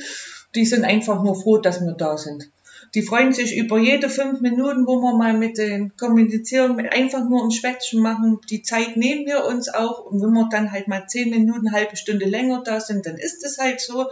Die 0.56 0.66
sind 0.66 0.84
einfach 0.84 1.22
nur 1.22 1.40
froh, 1.40 1.58
dass 1.58 1.80
wir 1.80 1.92
da 1.92 2.18
sind. 2.18 2.50
Die 2.94 3.02
freuen 3.02 3.32
sich 3.32 3.56
über 3.56 3.78
jede 3.78 4.10
fünf 4.10 4.40
Minuten, 4.40 4.86
wo 4.86 5.00
wir 5.00 5.16
mal 5.16 5.32
mit 5.32 5.56
denen 5.56 5.96
kommunizieren, 5.96 6.78
einfach 6.80 7.26
nur 7.26 7.44
ein 7.44 7.50
Schwätzchen 7.50 8.02
machen. 8.02 8.40
Die 8.50 8.62
Zeit 8.62 8.96
nehmen 8.96 9.24
wir 9.24 9.44
uns 9.46 9.72
auch. 9.72 10.04
Und 10.04 10.20
wenn 10.20 10.32
wir 10.32 10.48
dann 10.50 10.72
halt 10.72 10.88
mal 10.88 11.06
zehn 11.06 11.30
Minuten, 11.30 11.68
eine 11.68 11.76
halbe 11.76 11.96
Stunde 11.96 12.26
länger 12.26 12.62
da 12.64 12.80
sind, 12.80 13.06
dann 13.06 13.16
ist 13.16 13.44
es 13.44 13.58
halt 13.58 13.80
so. 13.80 14.08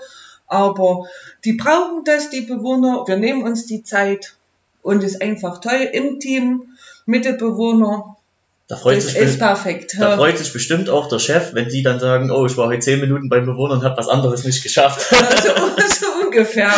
Aber 0.47 1.09
die 1.45 1.55
brauchen 1.55 2.05
das, 2.05 2.31
die 2.31 2.41
Bewohner. 2.41 3.05
Wir 3.07 3.17
nehmen 3.17 3.43
uns 3.43 3.67
die 3.67 3.83
Zeit 3.83 4.37
und 4.83 5.03
ist 5.03 5.21
einfach 5.21 5.61
toll 5.61 5.89
im 5.93 6.19
Team 6.21 6.70
mit 7.11 7.25
den 7.25 7.37
Bewohnern. 7.37 8.03
Da 8.69 8.77
freut, 8.77 8.99
das 8.99 9.07
sich 9.07 9.17
ist 9.17 9.39
perfekt. 9.41 9.97
da 9.99 10.17
freut 10.17 10.39
sich 10.39 10.53
bestimmt 10.53 10.89
auch 10.91 11.09
der 11.09 11.19
Chef, 11.19 11.55
wenn 11.55 11.69
Sie 11.69 11.83
dann 11.83 11.99
sagen, 11.99 12.31
oh, 12.31 12.47
ich 12.47 12.57
war 12.57 12.69
heute 12.69 12.79
zehn 12.79 13.01
Minuten 13.01 13.29
beim 13.29 13.45
Bewohner 13.45 13.75
und 13.75 13.83
habe 13.83 13.97
was 13.97 14.09
anderes 14.09 14.45
nicht 14.45 14.63
geschafft. 14.63 15.13
Also, 15.21 15.49
so 15.89 16.27
ungefähr. 16.27 16.71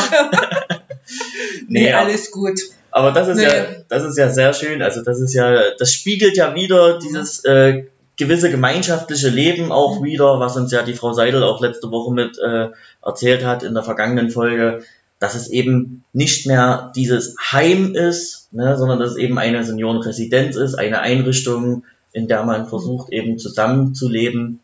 nee, 1.69 1.83
nee, 1.83 1.93
alles 1.93 2.31
gut. 2.31 2.61
Aber 2.91 3.13
das 3.13 3.29
ist 3.29 3.37
nee. 3.37 3.45
ja, 3.45 3.67
das 3.89 4.05
ist 4.05 4.17
ja 4.17 4.31
sehr 4.31 4.55
schön. 4.55 4.81
Also 4.81 5.03
das 5.03 5.21
ist 5.21 5.35
ja, 5.35 5.75
das 5.79 5.93
spiegelt 5.93 6.37
ja 6.37 6.55
wieder 6.55 6.99
dieses 6.99 7.45
äh, 7.45 7.85
gewisse 8.17 8.51
gemeinschaftliche 8.51 9.29
Leben 9.29 9.71
auch 9.71 10.01
mhm. 10.01 10.05
wieder, 10.05 10.41
was 10.41 10.57
uns 10.57 10.73
ja 10.73 10.83
die 10.83 10.95
Frau 10.95 11.13
Seidel 11.13 11.43
auch 11.43 11.61
letzte 11.61 11.91
Woche 11.91 12.13
mit 12.13 12.39
äh, 12.39 12.69
erzählt 13.05 13.45
hat 13.45 13.63
in 13.63 13.75
der 13.75 13.83
vergangenen 13.83 14.31
Folge, 14.31 14.83
dass 15.23 15.37
es 15.37 15.49
eben 15.51 16.03
nicht 16.13 16.49
mehr 16.49 16.91
dieses 16.97 17.37
Heim 17.39 17.95
ist, 17.95 18.53
ne, 18.53 18.77
sondern 18.77 18.99
dass 18.99 19.13
es 19.13 19.17
eben 19.17 19.39
eine 19.39 19.63
Seniorenresidenz 19.63 20.57
ist, 20.57 20.75
eine 20.75 20.99
Einrichtung, 20.99 21.85
in 22.13 22.27
der 22.27 22.43
man 22.43 22.69
versucht 22.69 23.13
eben 23.13 23.39
zusammenzuleben. 23.39 24.59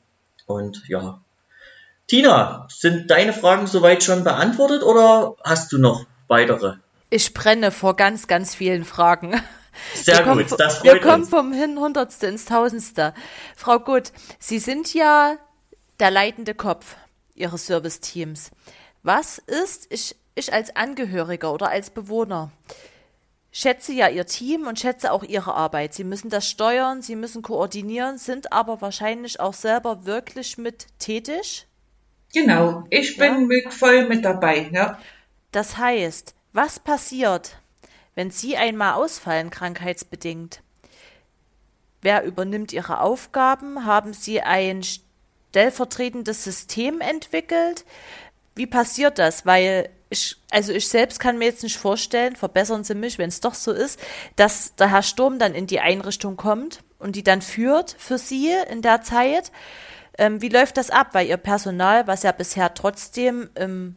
Und 0.46 0.82
ja. 0.88 1.20
Tina, 2.08 2.66
sind 2.70 3.08
deine 3.08 3.32
Fragen 3.32 3.68
soweit 3.68 4.02
schon 4.02 4.24
beantwortet 4.24 4.82
oder 4.82 5.36
hast 5.44 5.70
du 5.70 5.78
noch 5.78 6.06
weitere? 6.26 6.74
Ich 7.08 7.34
brenne 7.34 7.70
vor 7.70 7.94
ganz, 7.94 8.26
ganz 8.26 8.56
vielen 8.56 8.84
Fragen. 8.84 9.40
Sehr 9.94 10.16
wir 10.16 10.24
gut, 10.24 10.48
kommen, 10.48 10.58
das 10.58 10.78
freut 10.78 10.84
Wir 10.84 10.92
uns. 10.94 11.02
kommen 11.02 11.24
vom 11.24 11.54
Hundertste 11.78 12.26
ins 12.26 12.46
Tausendste. 12.46 13.14
Frau 13.54 13.78
Gut, 13.78 14.10
Sie 14.40 14.58
sind 14.58 14.92
ja 14.92 15.36
der 16.00 16.10
leitende 16.10 16.54
Kopf 16.54 16.96
Ihres 17.36 17.66
Serviceteams. 17.66 18.50
Was 19.04 19.38
ist, 19.38 19.86
ich, 19.90 20.16
ich 20.38 20.52
als 20.52 20.74
Angehöriger 20.76 21.52
oder 21.52 21.68
als 21.70 21.90
Bewohner, 21.90 22.50
schätze 23.50 23.92
ja 23.92 24.08
Ihr 24.08 24.26
Team 24.26 24.66
und 24.66 24.78
schätze 24.78 25.12
auch 25.12 25.22
Ihre 25.22 25.54
Arbeit. 25.54 25.94
Sie 25.94 26.04
müssen 26.04 26.30
das 26.30 26.48
steuern, 26.48 27.02
Sie 27.02 27.16
müssen 27.16 27.42
koordinieren, 27.42 28.18
sind 28.18 28.52
aber 28.52 28.80
wahrscheinlich 28.80 29.40
auch 29.40 29.54
selber 29.54 30.04
wirklich 30.04 30.58
mit 30.58 30.86
tätig. 30.98 31.66
Genau, 32.32 32.84
ich 32.90 33.16
bin 33.16 33.32
ja. 33.32 33.38
mit, 33.40 33.72
voll 33.72 34.06
mit 34.06 34.24
dabei. 34.24 34.68
Ja. 34.72 34.98
Das 35.50 35.78
heißt, 35.78 36.34
was 36.52 36.78
passiert, 36.78 37.56
wenn 38.14 38.30
Sie 38.30 38.56
einmal 38.56 38.94
ausfallen, 38.94 39.50
krankheitsbedingt? 39.50 40.62
Wer 42.02 42.24
übernimmt 42.24 42.72
Ihre 42.72 43.00
Aufgaben? 43.00 43.86
Haben 43.86 44.12
Sie 44.12 44.40
ein 44.40 44.82
stellvertretendes 44.82 46.44
System 46.44 47.00
entwickelt? 47.00 47.84
Wie 48.54 48.66
passiert 48.66 49.18
das? 49.18 49.46
Weil 49.46 49.88
ich, 50.10 50.36
also 50.50 50.72
ich 50.72 50.88
selbst 50.88 51.20
kann 51.20 51.38
mir 51.38 51.46
jetzt 51.46 51.62
nicht 51.62 51.76
vorstellen, 51.76 52.36
verbessern 52.36 52.84
Sie 52.84 52.94
mich, 52.94 53.18
wenn 53.18 53.28
es 53.28 53.40
doch 53.40 53.54
so 53.54 53.72
ist, 53.72 54.00
dass 54.36 54.74
der 54.76 54.90
Herr 54.90 55.02
Sturm 55.02 55.38
dann 55.38 55.54
in 55.54 55.66
die 55.66 55.80
Einrichtung 55.80 56.36
kommt 56.36 56.82
und 56.98 57.16
die 57.16 57.22
dann 57.22 57.42
führt 57.42 57.94
für 57.98 58.18
Sie 58.18 58.50
in 58.70 58.82
der 58.82 59.02
Zeit. 59.02 59.52
Ähm, 60.16 60.40
wie 60.40 60.48
läuft 60.48 60.76
das 60.76 60.90
ab? 60.90 61.08
Weil 61.12 61.26
Ihr 61.26 61.36
Personal, 61.36 62.06
was 62.06 62.22
ja 62.22 62.32
bisher 62.32 62.74
trotzdem 62.74 63.50
im 63.54 63.96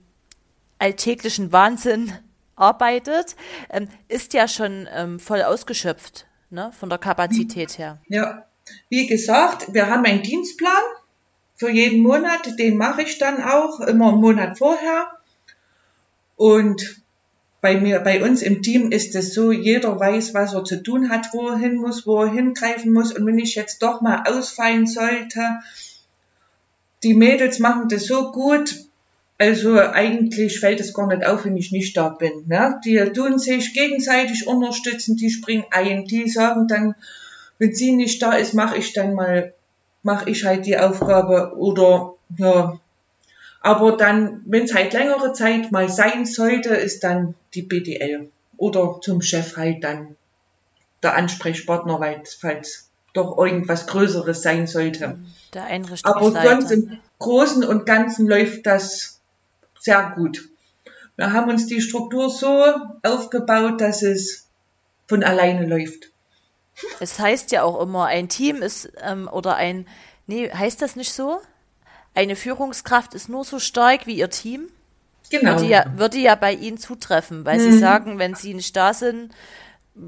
alltäglichen 0.80 1.52
Wahnsinn 1.52 2.12
arbeitet, 2.56 3.36
ähm, 3.69 3.88
ist 4.08 4.34
ja 4.34 4.47
schon 4.47 4.88
ähm, 4.93 5.19
voll 5.19 5.41
ausgeschöpft 5.41 6.28
ne, 6.50 6.71
von 6.78 6.89
der 6.89 7.00
Kapazität 7.00 7.78
her. 7.78 8.00
Ja, 8.08 8.45
wie 8.89 9.08
gesagt, 9.08 9.74
wir 9.74 9.88
haben 9.88 10.06
einen 10.06 10.21
Dienstplan 10.21 10.74
für 11.56 11.69
jeden 11.69 12.02
Monat, 12.02 12.60
den 12.60 12.78
mache 12.78 13.04
ich 13.04 13.17
dann 13.17 13.41
auch 13.43 13.80
immer 13.82 14.10
einen 14.10 14.21
Monat 14.21 14.58
vorher. 14.58 15.12
Und 16.41 17.04
bei 17.62 17.80
mir, 17.80 17.99
bei 17.99 18.23
uns 18.23 18.41
im 18.41 18.63
Team 18.63 18.91
ist 18.91 19.13
es 19.13 19.36
so, 19.36 19.51
jeder 19.51 19.99
weiß, 19.99 20.34
was 20.34 20.56
er 20.56 20.63
zu 20.63 20.82
tun 20.82 21.12
hat, 21.12 21.27
wo 21.34 21.49
er 21.49 21.58
hin 21.60 21.75
muss, 21.75 22.08
wo 22.08 22.23
er 22.23 22.32
hingreifen 22.32 22.91
muss. 22.91 23.13
Und 23.13 23.27
wenn 23.27 23.38
ich 23.38 23.54
jetzt 23.54 23.84
doch 23.84 24.01
mal 24.01 24.23
ausfallen 24.25 24.88
sollte, 24.88 25.60
die 27.04 27.13
Mädels 27.13 27.60
machen 27.60 27.89
das 27.89 28.06
so 28.06 28.32
gut, 28.32 28.75
also 29.38 29.80
eigentlich 29.80 30.60
fällt 30.60 30.80
es 30.80 30.95
gar 30.95 31.06
nicht 31.06 31.27
auf, 31.27 31.45
wenn 31.45 31.58
ich 31.58 31.71
nicht 31.71 31.95
da 31.95 32.10
bin. 32.10 32.47
Ne? 32.47 32.82
Die 32.84 32.97
tun 33.13 33.38
sich 33.38 33.75
gegenseitig 33.75 34.47
unterstützen, 34.47 35.17
die 35.17 35.30
springen 35.30 35.65
ein, 35.69 36.06
die 36.06 36.27
sagen 36.27 36.67
dann, 36.67 36.95
wenn 37.60 37.75
sie 37.75 37.91
nicht 37.91 38.19
da 38.23 38.34
ist, 38.34 38.56
mache 38.56 38.77
ich 38.77 38.93
dann 38.93 39.13
mal 39.13 39.54
mache 40.01 40.27
ich 40.32 40.43
halt 40.43 40.65
die 40.65 40.80
Aufgabe 40.80 41.54
oder 41.56 42.15
ja. 42.36 42.80
Aber 43.62 43.95
dann, 43.95 44.41
wenn 44.45 44.63
es 44.63 44.74
halt 44.74 44.93
längere 44.93 45.34
Zeit 45.34 45.71
mal 45.71 45.88
sein 45.88 46.26
sollte, 46.26 46.74
ist 46.74 47.04
dann 47.04 47.36
die 47.54 47.62
BDL 47.62 48.32
oder 48.58 49.00
zum 49.02 49.21
Chef 49.21 49.56
halt 49.56 49.84
dann 49.84 50.15
der 51.04 51.15
Ansprechpartner, 51.15 52.00
weil 52.00 52.24
falls 52.39 52.89
doch 53.13 53.38
irgendwas 53.38 53.88
Größeres 53.88 54.41
sein 54.41 54.67
sollte. 54.67 55.19
Der 55.54 55.65
Aber 56.04 56.32
sonst 56.32 56.71
im 56.71 57.00
Großen 57.19 57.63
und 57.63 57.86
Ganzen 57.86 58.28
läuft 58.28 58.65
das 58.65 59.19
sehr 59.80 60.13
gut. 60.15 60.50
Wir 61.17 61.34
haben 61.34 61.50
uns 61.50 61.67
die 61.67 61.82
Struktur 61.82 62.30
so 62.30 62.63
aufgebaut, 63.04 63.82
dass 63.82 64.02
es 64.02 64.47
von 65.08 65.24
alleine 65.24 65.67
läuft. 65.67 66.12
Es 67.00 67.19
heißt 67.19 67.52
ja 67.52 67.63
auch 67.63 67.82
immer, 67.82 68.06
ein 68.06 68.30
Team 68.30 68.62
ist, 68.62 68.91
ähm, 69.02 69.28
oder 69.32 69.56
ein, 69.56 69.88
nee, 70.26 70.50
heißt 70.50 70.82
das 70.82 70.95
nicht 70.95 71.13
so? 71.13 71.41
Eine 72.13 72.36
Führungskraft 72.36 73.13
ist 73.13 73.30
nur 73.30 73.43
so 73.43 73.60
stark 73.60 74.06
wie 74.06 74.15
ihr 74.15 74.30
Team? 74.30 74.69
Genau. 75.30 75.52
Würde 75.54 75.65
ja, 75.65 75.86
würde 75.95 76.17
ja 76.17 76.36
bei 76.36 76.54
Ihnen 76.54 76.78
zutreffen, 76.78 77.45
weil 77.45 77.60
mhm. 77.60 77.71
Sie 77.71 77.80
sagen, 77.80 78.19
wenn 78.19 78.36
Sie 78.36 78.54
nicht 78.54 78.76
da 78.76 78.93
sind, 78.93 79.34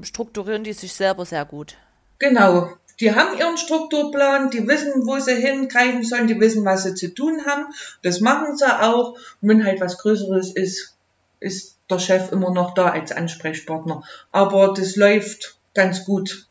strukturieren 0.02 0.64
die 0.64 0.72
sich 0.72 0.92
selber 0.92 1.24
sehr 1.24 1.44
gut. 1.44 1.76
Genau. 2.18 2.70
Die 3.00 3.14
haben 3.14 3.36
ihren 3.36 3.56
Strukturplan, 3.58 4.50
die 4.50 4.68
wissen, 4.68 5.06
wo 5.06 5.18
sie 5.18 5.34
hingreifen 5.34 6.04
sollen, 6.04 6.28
die 6.28 6.38
wissen, 6.38 6.64
was 6.64 6.84
sie 6.84 6.94
zu 6.94 7.12
tun 7.12 7.44
haben. 7.44 7.66
Das 8.02 8.20
machen 8.20 8.56
sie 8.56 8.66
auch. 8.66 9.14
Und 9.40 9.48
wenn 9.48 9.64
halt 9.64 9.80
was 9.80 9.98
Größeres 9.98 10.52
ist, 10.52 10.94
ist 11.40 11.76
der 11.90 11.98
Chef 11.98 12.30
immer 12.30 12.52
noch 12.52 12.74
da 12.74 12.90
als 12.90 13.10
Ansprechpartner. 13.10 14.04
Aber 14.30 14.74
das 14.74 14.94
läuft 14.94 15.56
ganz 15.74 16.04
gut. 16.04 16.46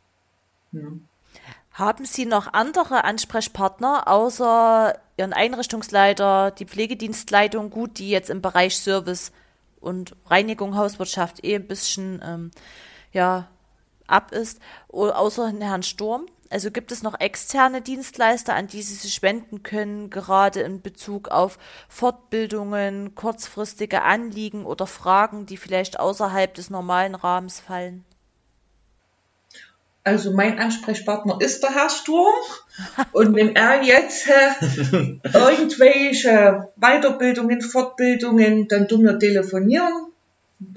Haben 1.72 2.06
Sie 2.06 2.26
noch 2.26 2.52
andere 2.52 3.04
Ansprechpartner 3.04 4.08
außer 4.08 5.00
Ihren 5.18 5.34
Einrichtungsleiter, 5.34 6.52
die 6.52 6.66
Pflegedienstleitung, 6.66 7.70
gut, 7.70 8.00
die 8.00 8.10
jetzt 8.10 8.30
im 8.30 8.42
Bereich 8.42 8.78
Service 8.78 9.32
und 9.80 10.16
Reinigung, 10.26 10.76
Hauswirtschaft 10.76 11.44
eh 11.44 11.56
ein 11.56 11.68
bisschen 11.68 12.22
ähm, 12.26 12.52
ja, 13.12 13.48
ab 14.08 14.32
ist, 14.32 14.60
außer 14.90 15.54
Herrn 15.60 15.84
Sturm? 15.84 16.26
Also 16.50 16.70
gibt 16.70 16.92
es 16.92 17.02
noch 17.02 17.20
externe 17.20 17.82
Dienstleister, 17.82 18.54
an 18.54 18.68
die 18.68 18.84
Sie 18.84 18.94
sich 18.94 19.24
wenden 19.24 19.64
können, 19.64 20.12
gerade 20.12 20.62
in 20.62 20.84
Bezug 20.84 21.30
auf 21.30 21.58
Fortbildungen, 21.90 23.16
kurzfristige 23.16 24.04
Anliegen 24.04 24.66
oder 24.66 24.86
Fragen, 24.86 25.48
die 25.48 25.58
vielleicht 25.58 26.00
außerhalb 26.00 26.54
des 26.54 26.70
normalen 26.70 27.16
Rahmens 27.16 27.60
fallen? 27.60 28.06
Also 30.06 30.32
mein 30.32 30.60
Ansprechpartner 30.60 31.38
ist 31.40 31.64
der 31.64 31.74
Herr 31.74 31.90
Sturm. 31.90 32.34
Und 33.14 33.36
wenn 33.36 33.56
er 33.56 33.84
jetzt 33.84 34.28
äh, 34.28 35.20
irgendwelche 35.34 36.70
Weiterbildungen, 36.76 37.62
Fortbildungen, 37.62 38.68
dann 38.68 38.88
tun 38.90 39.04
wir 39.04 39.18
telefonieren, 39.18 40.08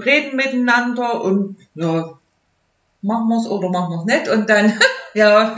reden 0.05 0.37
miteinander 0.37 1.23
und 1.23 1.57
ja, 1.75 2.17
machen 3.03 3.29
wir 3.29 3.39
es 3.41 3.49
oder 3.49 3.69
machen 3.71 3.91
wir 3.91 4.01
es 4.01 4.05
nicht 4.05 4.29
und 4.29 4.49
dann, 4.49 4.79
ja. 5.15 5.57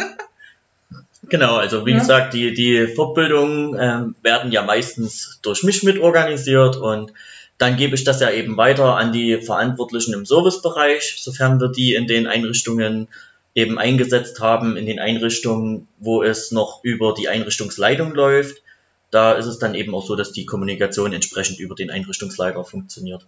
Genau, 1.29 1.57
also 1.57 1.85
wie 1.85 1.93
ja. 1.93 1.99
gesagt, 1.99 2.33
die, 2.33 2.55
die 2.55 2.87
Fortbildungen 2.87 3.75
äh, 3.75 4.25
werden 4.25 4.51
ja 4.51 4.63
meistens 4.63 5.41
durch 5.43 5.63
mich 5.63 5.83
mitorganisiert 5.83 6.77
und 6.77 7.13
dann 7.59 7.77
gebe 7.77 7.97
ich 7.97 8.05
das 8.05 8.21
ja 8.21 8.31
eben 8.31 8.57
weiter 8.57 8.97
an 8.97 9.13
die 9.13 9.43
Verantwortlichen 9.43 10.15
im 10.15 10.25
Servicebereich, 10.25 11.17
sofern 11.19 11.61
wir 11.61 11.69
die 11.69 11.95
in 11.95 12.07
den 12.07 12.27
Einrichtungen 12.27 13.09
eben 13.59 13.77
eingesetzt 13.77 14.39
haben 14.41 14.77
in 14.77 14.87
den 14.87 15.01
Einrichtungen, 15.01 15.89
wo 15.99 16.23
es 16.23 16.53
noch 16.53 16.85
über 16.85 17.13
die 17.13 17.29
Einrichtungsleitung 17.29 18.15
läuft. 18.15 18.63
Da 19.11 19.33
ist 19.33 19.47
es 19.47 19.59
dann 19.59 19.75
eben 19.75 19.95
auch 19.97 20.07
so, 20.07 20.15
dass 20.15 20.31
die 20.31 20.47
Kommunikation 20.47 21.13
entsprechend 21.13 21.59
über 21.59 21.75
den 21.75 21.91
Einrichtungsleiter 21.91 22.65
funktioniert. 22.65 23.27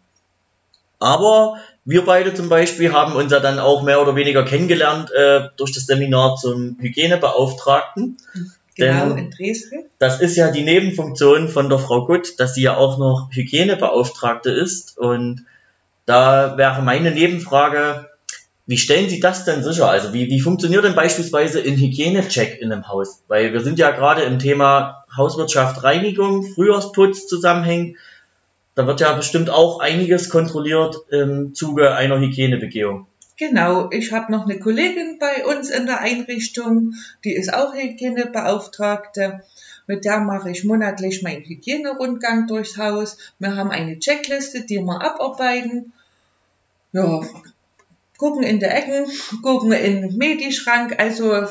Aber 1.00 1.56
wir 1.84 2.04
beide 2.04 2.32
zum 2.32 2.48
Beispiel 2.48 2.92
haben 2.92 3.16
uns 3.16 3.32
ja 3.32 3.40
dann 3.40 3.58
auch 3.58 3.82
mehr 3.82 4.00
oder 4.00 4.14
weniger 4.14 4.44
kennengelernt 4.44 5.10
äh, 5.10 5.48
durch 5.56 5.72
das 5.72 5.86
Seminar 5.86 6.36
zum 6.36 6.78
Hygienebeauftragten. 6.80 8.16
Genau, 8.76 9.08
Denn 9.10 9.18
in 9.18 9.30
Dresden. 9.30 9.90
Das 9.98 10.20
ist 10.20 10.36
ja 10.36 10.50
die 10.50 10.62
Nebenfunktion 10.62 11.48
von 11.48 11.68
der 11.68 11.78
Frau 11.78 12.06
Gutt, 12.06 12.40
dass 12.40 12.54
sie 12.54 12.62
ja 12.62 12.78
auch 12.78 12.96
noch 12.96 13.28
Hygienebeauftragte 13.30 14.50
ist. 14.50 14.96
Und 14.96 15.44
da 16.06 16.56
wäre 16.56 16.80
meine 16.80 17.10
Nebenfrage, 17.10 18.09
wie 18.70 18.78
stellen 18.78 19.10
Sie 19.10 19.18
das 19.18 19.44
denn 19.44 19.64
sicher? 19.64 19.90
Also 19.90 20.12
wie, 20.12 20.28
wie 20.28 20.40
funktioniert 20.40 20.84
denn 20.84 20.94
beispielsweise 20.94 21.60
ein 21.60 21.76
Hygienecheck 21.76 22.60
in 22.60 22.70
einem 22.70 22.86
Haus? 22.86 23.24
Weil 23.26 23.52
wir 23.52 23.62
sind 23.62 23.80
ja 23.80 23.90
gerade 23.90 24.22
im 24.22 24.38
Thema 24.38 25.04
Hauswirtschaft, 25.16 25.82
Reinigung, 25.82 26.44
Frühjahrsputz 26.44 27.26
zusammenhängen. 27.26 27.96
Da 28.76 28.86
wird 28.86 29.00
ja 29.00 29.12
bestimmt 29.14 29.50
auch 29.50 29.80
einiges 29.80 30.28
kontrolliert 30.30 30.94
im 31.10 31.52
Zuge 31.52 31.96
einer 31.96 32.20
Hygienebegehung. 32.20 33.08
Genau, 33.36 33.90
ich 33.90 34.12
habe 34.12 34.30
noch 34.30 34.44
eine 34.44 34.60
Kollegin 34.60 35.18
bei 35.18 35.44
uns 35.46 35.68
in 35.68 35.86
der 35.86 36.00
Einrichtung, 36.00 36.94
die 37.24 37.34
ist 37.34 37.52
auch 37.52 37.74
Hygienebeauftragte. 37.74 39.40
Mit 39.88 40.04
der 40.04 40.20
mache 40.20 40.52
ich 40.52 40.62
monatlich 40.62 41.24
meinen 41.24 41.42
Hygienerundgang 41.42 42.46
durchs 42.46 42.78
Haus. 42.78 43.18
Wir 43.40 43.56
haben 43.56 43.72
eine 43.72 43.98
Checkliste, 43.98 44.60
die 44.60 44.78
wir 44.78 45.02
abarbeiten. 45.02 45.92
Ja, 46.92 47.20
gucken 48.20 48.42
in 48.42 48.60
der 48.60 48.76
Ecken, 48.76 49.06
gucken 49.42 49.72
in 49.72 50.02
den 50.02 50.18
Medischrank, 50.18 51.00
also 51.00 51.46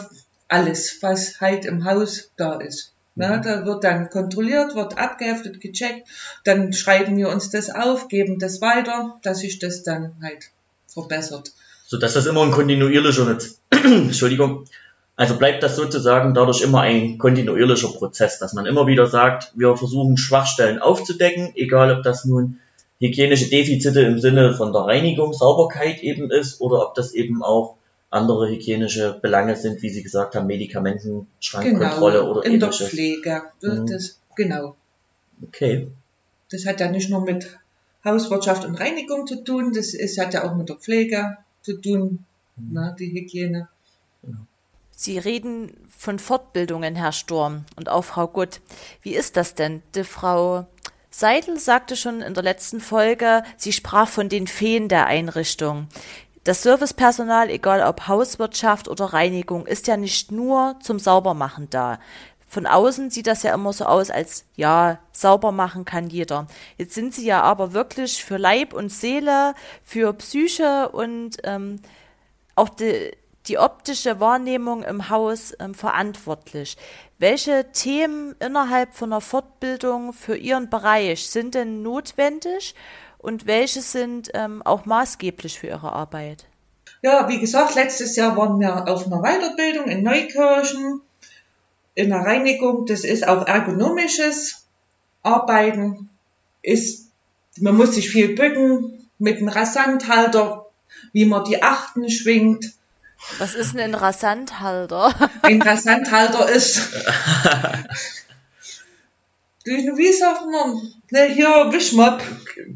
alles, 0.47 0.99
was 1.01 1.41
halt 1.41 1.65
im 1.65 1.83
Haus 1.83 2.29
da 2.37 2.59
ist. 2.59 2.93
Na, 3.15 3.37
mhm. 3.37 3.41
da 3.41 3.65
wird 3.65 3.83
dann 3.83 4.09
kontrolliert, 4.11 4.75
wird 4.75 4.97
abgeheftet, 4.97 5.59
gecheckt, 5.61 6.07
dann 6.43 6.71
schreiben 6.71 7.17
wir 7.17 7.29
uns 7.29 7.49
das 7.49 7.71
auf, 7.71 8.07
geben 8.07 8.37
das 8.37 8.61
weiter, 8.61 9.17
dass 9.23 9.39
sich 9.39 9.57
das 9.57 9.81
dann 9.81 10.13
halt 10.21 10.51
verbessert. 10.87 11.51
So 11.87 11.97
dass 11.97 12.13
das 12.13 12.27
immer 12.27 12.43
ein 12.43 12.51
kontinuierlicher, 12.51 13.35
Entschuldigung, 13.71 14.65
also 15.15 15.37
bleibt 15.37 15.63
das 15.63 15.75
sozusagen 15.75 16.35
dadurch 16.35 16.61
immer 16.61 16.81
ein 16.81 17.17
kontinuierlicher 17.17 17.89
Prozess, 17.89 18.37
dass 18.37 18.53
man 18.53 18.67
immer 18.67 18.85
wieder 18.85 19.07
sagt, 19.07 19.51
wir 19.55 19.75
versuchen 19.75 20.17
Schwachstellen 20.17 20.77
aufzudecken, 20.77 21.51
egal 21.55 21.91
ob 21.97 22.03
das 22.03 22.25
nun 22.25 22.59
hygienische 22.99 23.49
Defizite 23.49 24.01
im 24.01 24.19
Sinne 24.19 24.53
von 24.53 24.73
der 24.73 24.81
Reinigung, 24.81 25.33
Sauberkeit 25.33 26.01
eben 26.03 26.31
ist 26.31 26.61
oder 26.61 26.87
ob 26.87 26.95
das 26.95 27.13
eben 27.13 27.43
auch 27.43 27.75
andere 28.09 28.49
hygienische 28.49 29.19
Belange 29.21 29.55
sind, 29.55 29.81
wie 29.81 29.89
Sie 29.89 30.03
gesagt 30.03 30.35
haben, 30.35 30.47
Medikamentenschrankkontrolle 30.47 32.19
genau, 32.19 32.31
oder 32.31 32.45
in 32.45 32.59
der 32.59 32.69
ähnliches. 32.69 32.89
Pflege. 32.89 33.43
Mhm. 33.61 33.87
Das, 33.87 34.19
genau. 34.35 34.75
Okay. 35.43 35.87
Das 36.51 36.65
hat 36.65 36.79
ja 36.79 36.91
nicht 36.91 37.09
nur 37.09 37.21
mit 37.21 37.47
Hauswirtschaft 38.03 38.65
und 38.65 38.75
Reinigung 38.75 39.27
zu 39.27 39.43
tun, 39.43 39.73
das 39.73 39.93
ist, 39.93 40.17
hat 40.17 40.33
ja 40.33 40.49
auch 40.49 40.55
mit 40.55 40.69
der 40.69 40.77
Pflege 40.77 41.37
zu 41.61 41.79
tun, 41.79 42.25
Mhm. 42.59 42.69
na, 42.71 42.91
die 42.97 43.11
Hygiene. 43.11 43.67
Sie 44.91 45.17
reden 45.17 45.71
von 45.89 46.19
Fortbildungen, 46.19 46.95
Herr 46.95 47.13
Sturm, 47.13 47.63
und 47.77 47.87
auch 47.87 48.03
Frau 48.03 48.27
Gutt. 48.27 48.59
Wie 49.01 49.15
ist 49.15 49.37
das 49.37 49.55
denn? 49.55 49.81
Die 49.95 50.03
Frau 50.03 50.67
Seidel 51.11 51.59
sagte 51.59 51.95
schon 51.95 52.21
in 52.21 52.33
der 52.33 52.43
letzten 52.43 52.79
Folge, 52.79 53.43
sie 53.57 53.71
sprach 53.71 54.07
von 54.07 54.29
den 54.29 54.47
Feen 54.47 54.87
der 54.87 55.07
Einrichtung. 55.07 55.87
Das 56.43 56.63
Servicepersonal, 56.63 57.49
egal 57.49 57.81
ob 57.81 58.07
Hauswirtschaft 58.07 58.87
oder 58.87 59.05
Reinigung, 59.05 59.65
ist 59.65 59.87
ja 59.87 59.97
nicht 59.97 60.31
nur 60.31 60.77
zum 60.81 60.99
Saubermachen 60.99 61.69
da. 61.69 61.99
Von 62.47 62.65
außen 62.65 63.11
sieht 63.11 63.27
das 63.27 63.43
ja 63.43 63.53
immer 63.53 63.73
so 63.73 63.85
aus, 63.85 64.09
als 64.09 64.45
ja, 64.55 64.97
sauber 65.11 65.51
machen 65.51 65.85
kann 65.85 66.09
jeder. 66.09 66.47
Jetzt 66.77 66.95
sind 66.95 67.13
sie 67.13 67.25
ja 67.25 67.41
aber 67.41 67.73
wirklich 67.73 68.23
für 68.23 68.37
Leib 68.37 68.73
und 68.73 68.89
Seele, 68.89 69.53
für 69.83 70.13
Psyche 70.13 70.89
und 70.89 71.37
ähm, 71.43 71.81
auch 72.55 72.69
die, 72.69 73.11
die 73.45 73.59
optische 73.59 74.19
Wahrnehmung 74.19 74.83
im 74.83 75.09
Haus 75.09 75.53
ähm, 75.59 75.75
verantwortlich. 75.75 76.77
Welche 77.21 77.65
Themen 77.73 78.33
innerhalb 78.39 78.95
von 78.95 79.11
einer 79.11 79.19
Fortbildung 79.19 80.13
für 80.13 80.37
Ihren 80.37 80.69
Bereich 80.69 81.29
sind 81.29 81.53
denn 81.53 81.81
notwendig 81.81 82.75
und 83.17 83.45
welche 83.45 83.81
sind 83.81 84.29
ähm, 84.33 84.61
auch 84.61 84.85
maßgeblich 84.85 85.59
für 85.59 85.67
Ihre 85.67 85.91
Arbeit? 85.91 86.45
Ja, 87.01 87.27
wie 87.27 87.41
gesagt, 87.41 87.75
letztes 87.75 88.15
Jahr 88.15 88.37
waren 88.37 88.57
wir 88.61 88.87
auf 88.87 89.05
einer 89.05 89.21
Weiterbildung 89.21 89.87
in 89.87 90.01
Neukirchen, 90.01 91.01
in 91.93 92.07
der 92.07 92.19
Reinigung. 92.19 92.85
Das 92.85 93.01
ist 93.01 93.27
auch 93.27 93.45
ergonomisches 93.45 94.65
Arbeiten. 95.21 96.09
Ist, 96.61 97.09
man 97.59 97.75
muss 97.75 97.95
sich 97.95 98.09
viel 98.09 98.33
bücken 98.33 99.09
mit 99.17 99.39
einem 99.39 99.49
Rasanthalter, 99.49 100.67
wie 101.11 101.25
man 101.25 101.43
die 101.43 101.61
Achten 101.61 102.09
schwingt. 102.09 102.78
Was 103.37 103.53
ist 103.55 103.73
denn 103.73 103.81
ein 103.81 103.95
Rasanthalter? 103.95 105.13
Ein 105.43 105.61
Rasanthalter 105.61 106.49
ist, 106.49 106.81
wie 109.65 110.13
sagt 110.13 110.41
man, 110.51 110.79
ne, 111.11 111.25
hier 111.33 111.47
Wischmopp, 111.71 112.21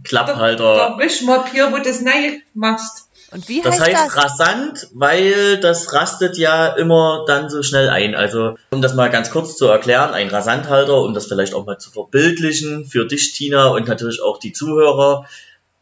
Klapphalter. 0.04 0.76
der 0.98 1.06
Wischmopp 1.06 1.50
hier, 1.52 1.72
wo 1.72 1.78
du 1.78 1.84
das 1.84 2.02
neu 2.02 2.40
machst. 2.54 3.08
Und 3.32 3.50
wie 3.50 3.62
Das 3.62 3.80
heißt 3.80 3.96
heißt 3.96 4.16
das? 4.16 4.24
rasant, 4.26 4.88
weil 4.94 5.60
das 5.60 5.92
rastet 5.94 6.38
ja 6.38 6.68
immer 6.68 7.24
dann 7.26 7.50
so 7.50 7.64
schnell 7.64 7.90
ein. 7.90 8.14
Also, 8.14 8.58
um 8.70 8.82
das 8.84 8.94
mal 8.94 9.10
ganz 9.10 9.32
kurz 9.32 9.58
zu 9.58 9.66
erklären, 9.66 10.14
ein 10.14 10.28
Rasanthalter, 10.30 11.02
um 11.02 11.16
das 11.16 11.26
vielleicht 11.26 11.56
auch 11.56 11.66
mal 11.66 11.80
zu 11.80 11.90
verbildlichen 11.90 12.86
für 12.86 13.08
dich, 13.08 13.34
Tina, 13.34 13.68
und 13.70 13.88
natürlich 13.88 14.22
auch 14.22 14.38
die 14.38 14.54
Zuhörer. 14.54 15.26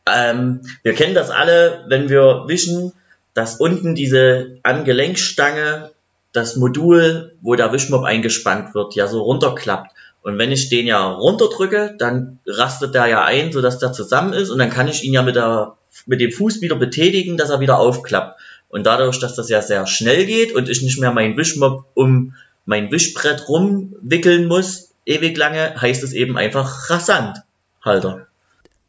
Ähm, 0.06 0.62
wir 0.84 0.94
kennen 0.94 1.14
das 1.14 1.30
alle, 1.30 1.84
wenn 1.90 2.08
wir 2.08 2.44
wischen, 2.48 2.94
dass 3.34 3.56
unten 3.56 3.96
diese 3.96 4.58
Angelenkstange, 4.64 5.92
das 6.34 6.56
Modul, 6.56 7.34
wo 7.42 7.56
der 7.56 7.74
Wischmopp 7.74 8.04
eingespannt 8.04 8.74
wird, 8.74 8.96
ja 8.96 9.08
so 9.08 9.22
runterklappt. 9.22 9.92
Und 10.22 10.38
wenn 10.38 10.52
ich 10.52 10.70
den 10.70 10.88
ja 10.88 11.10
runterdrücke, 11.10 11.96
dann 11.98 12.40
rastet 12.46 12.94
der 12.94 13.08
ja 13.08 13.26
ein, 13.26 13.52
sodass 13.52 13.80
der 13.80 13.92
zusammen 13.92 14.34
ist 14.34 14.50
und 14.50 14.60
dann 14.60 14.70
kann 14.70 14.88
ich 14.88 15.04
ihn 15.04 15.14
ja 15.14 15.24
mit, 15.24 15.36
der, 15.36 15.76
mit 16.06 16.22
dem 16.22 16.32
Fuß 16.32 16.62
wieder 16.62 16.76
betätigen, 16.76 17.38
dass 17.38 17.50
er 17.50 17.60
wieder 17.60 17.80
aufklappt. 17.80 18.40
Und 18.70 18.86
dadurch, 18.86 19.20
dass 19.20 19.36
das 19.36 19.50
ja 19.50 19.62
sehr 19.62 19.88
schnell 19.88 20.26
geht 20.26 20.54
und 20.54 20.70
ich 20.70 20.82
nicht 20.82 21.00
mehr 21.00 21.12
meinen 21.12 21.36
Wischmopp 21.38 21.86
um 21.94 22.36
mein 22.66 22.92
Wischbrett 22.92 23.50
rumwickeln 23.50 24.48
muss, 24.48 24.94
ewig 25.06 25.36
lange, 25.38 25.76
heißt 25.82 26.04
es 26.04 26.14
eben 26.14 26.38
einfach 26.38 26.90
Rasanthalter. 26.90 28.28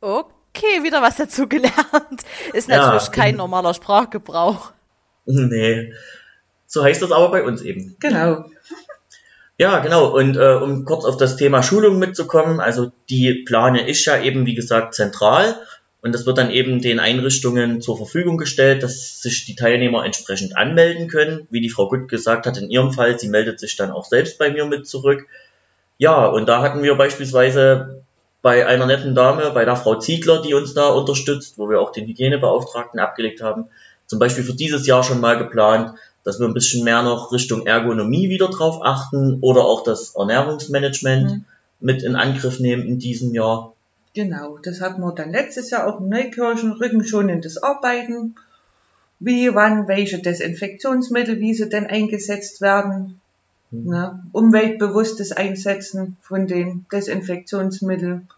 Okay, 0.01 0.32
wieder 0.55 1.03
was 1.03 1.17
dazu 1.17 1.49
gelernt. 1.49 2.23
Ist 2.53 2.69
Ja. 2.69 2.79
natürlich 2.79 3.11
kein 3.13 3.37
normaler 3.37 3.75
Sprachgebrauch. 3.75 4.73
Nee. 5.25 5.93
So 6.67 6.83
heißt 6.83 7.01
das 7.01 7.13
aber 7.13 7.31
bei 7.31 7.45
uns 7.45 7.63
eben. 7.63 7.95
Genau. 8.01 8.47
Ja, 9.57 9.79
genau. 9.79 10.07
Und 10.09 10.37
äh, 10.37 10.55
um 10.55 10.85
kurz 10.85 11.05
auf 11.05 11.17
das 11.17 11.37
Thema 11.37 11.63
Schulung 11.63 12.01
mitzukommen, 12.01 12.59
also 12.59 12.91
die 13.09 13.45
plane 13.47 13.89
ich 13.89 14.05
ja 14.07 14.21
eben, 14.21 14.47
wie 14.47 14.55
gesagt, 14.57 14.95
zentral. 14.95 15.55
Und 16.01 16.13
das 16.13 16.27
wird 16.27 16.39
dann 16.39 16.51
eben 16.51 16.81
den 16.83 16.99
Einrichtungen 16.99 17.81
zur 17.81 17.97
Verfügung 17.97 18.37
gestellt, 18.37 18.83
dass 18.83 19.21
sich 19.23 19.45
die 19.45 19.55
Teilnehmer 19.55 20.05
entsprechend 20.05 20.57
anmelden 20.57 21.07
können. 21.07 21.47
Wie 21.51 21.61
die 21.61 21.71
Frau 21.71 21.89
Gutt 21.89 22.09
gesagt 22.09 22.47
hat, 22.47 22.57
in 22.59 22.69
ihrem 22.69 22.91
Fall, 22.93 23.17
sie 23.21 23.29
meldet 23.29 23.61
sich 23.61 23.77
dann 23.77 23.93
auch 23.93 24.07
selbst 24.07 24.39
bei 24.39 24.51
mir 24.51 24.65
mit 24.65 24.89
zurück. 24.89 25.27
Ja, 25.99 26.27
und 26.27 26.49
da 26.49 26.63
hatten 26.63 26.83
wir 26.83 26.97
beispielsweise 26.97 28.02
bei 28.43 28.66
einer 28.66 28.86
netten 28.86 29.14
Dame, 29.14 29.51
bei 29.53 29.64
der 29.64 29.76
Frau 29.76 29.95
Ziegler, 29.95 30.43
die 30.43 30.55
uns 30.55 30.74
da 30.74 30.88
unterstützt, 30.88 31.59
wo 31.59 31.68
wir 31.70 31.80
auch 31.80 31.93
den 31.93 32.07
Hygienebeauftragten 32.09 33.01
abgelegt 33.01 33.40
haben, 33.40 33.66
zum 34.07 34.18
Beispiel 34.18 34.45
für 34.45 34.55
dieses 34.55 34.86
Jahr 34.86 35.05
schon 35.05 35.20
mal 35.20 35.38
geplant, 35.38 35.97
dass 36.24 36.38
wir 36.38 36.47
ein 36.47 36.55
bisschen 36.55 36.84
mehr 36.84 37.03
noch 37.03 37.32
Richtung 37.32 37.66
Ergonomie 37.66 38.28
wieder 38.28 38.49
drauf 38.49 38.80
achten 38.82 39.38
oder 39.40 39.62
auch 39.64 39.84
das 39.84 40.14
Ernährungsmanagement 40.14 41.30
Mhm. 41.30 41.45
mit 41.80 42.03
in 42.03 42.16
Angriff 42.16 42.61
nehmen 42.61 42.82
in 42.82 42.99
diesem 42.99 43.32
Jahr. 43.32 43.72
Genau, 44.14 44.59
das 44.62 44.80
hatten 44.80 45.01
wir 45.01 45.12
dann 45.14 45.30
letztes 45.30 45.70
Jahr 45.70 45.86
auch 45.86 46.01
in 46.01 46.09
Neukirchen, 46.11 46.72
rückenschonendes 46.72 47.62
Arbeiten. 47.62 48.34
Wie, 49.20 49.55
wann, 49.55 49.88
welche 49.88 50.20
Desinfektionsmittel, 50.20 51.38
wie 51.40 51.55
sie 51.55 51.68
denn 51.68 51.86
eingesetzt 51.86 52.61
werden. 52.61 53.22
Mhm. 53.73 53.91
Ne? 53.91 54.23
Umweltbewusstes 54.33 55.33
Einsetzen 55.33 56.16
von 56.23 56.47
den 56.47 56.87
Desinfektionsmitteln. 56.93 58.29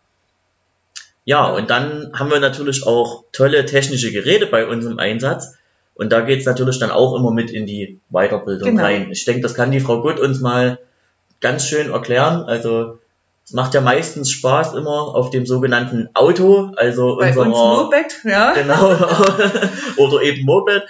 Ja, 1.26 1.46
und 1.46 1.70
dann 1.70 2.12
haben 2.14 2.30
wir 2.30 2.40
natürlich 2.40 2.86
auch 2.86 3.24
tolle 3.32 3.64
technische 3.66 4.12
Geräte 4.12 4.46
bei 4.46 4.66
uns 4.66 4.84
im 4.84 4.98
Einsatz. 4.98 5.54
Und 5.94 6.10
da 6.12 6.20
geht's 6.20 6.44
natürlich 6.44 6.78
dann 6.78 6.90
auch 6.90 7.14
immer 7.14 7.30
mit 7.30 7.50
in 7.50 7.66
die 7.66 7.98
Weiterbildung 8.10 8.70
Genau. 8.70 8.82
rein. 8.82 9.10
Ich 9.10 9.24
denke, 9.24 9.42
das 9.42 9.54
kann 9.54 9.70
die 9.70 9.80
Frau 9.80 10.02
Gutt 10.02 10.18
uns 10.18 10.40
mal 10.40 10.78
ganz 11.40 11.66
schön 11.66 11.90
erklären. 11.90 12.42
Also 12.44 12.98
es 13.44 13.52
macht 13.52 13.74
ja 13.74 13.80
meistens 13.80 14.30
Spaß 14.30 14.74
immer 14.74 15.14
auf 15.14 15.30
dem 15.30 15.46
sogenannten 15.46 16.08
Auto, 16.14 16.72
also 16.76 17.16
Bei 17.16 17.28
uns 17.28 17.36
unserer 17.36 17.84
Moped, 17.84 18.20
ja. 18.24 18.52
genau 18.54 18.90
oder 19.96 20.22
eben 20.22 20.44
Moped. 20.44 20.82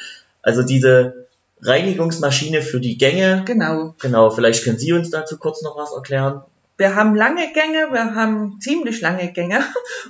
Also 0.42 0.62
diese 0.62 1.24
Reinigungsmaschine 1.64 2.62
für 2.62 2.80
die 2.80 2.98
Gänge. 2.98 3.42
Genau. 3.46 3.94
Genau, 4.00 4.30
vielleicht 4.30 4.64
können 4.64 4.78
Sie 4.78 4.92
uns 4.92 5.10
dazu 5.10 5.38
kurz 5.38 5.62
noch 5.62 5.76
was 5.76 5.92
erklären. 5.92 6.42
Wir 6.76 6.94
haben 6.94 7.14
lange 7.14 7.52
Gänge, 7.52 7.92
wir 7.92 8.14
haben 8.14 8.58
ziemlich 8.60 9.00
lange 9.00 9.32
Gänge 9.32 9.60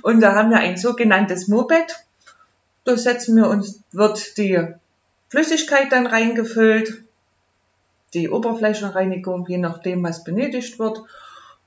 und 0.01 0.19
da 0.21 0.33
haben 0.33 0.49
wir 0.49 0.57
ein 0.57 0.77
sogenanntes 0.77 1.47
Moped. 1.47 1.95
Da 2.83 2.97
setzen 2.97 3.35
wir 3.35 3.47
uns, 3.47 3.81
wird 3.91 4.37
die 4.37 4.67
Flüssigkeit 5.29 5.91
dann 5.91 6.07
reingefüllt, 6.07 7.03
die 8.13 8.29
Oberflächenreinigung, 8.29 9.45
je 9.47 9.57
nachdem, 9.57 10.03
was 10.03 10.23
benötigt 10.23 10.79
wird. 10.79 11.01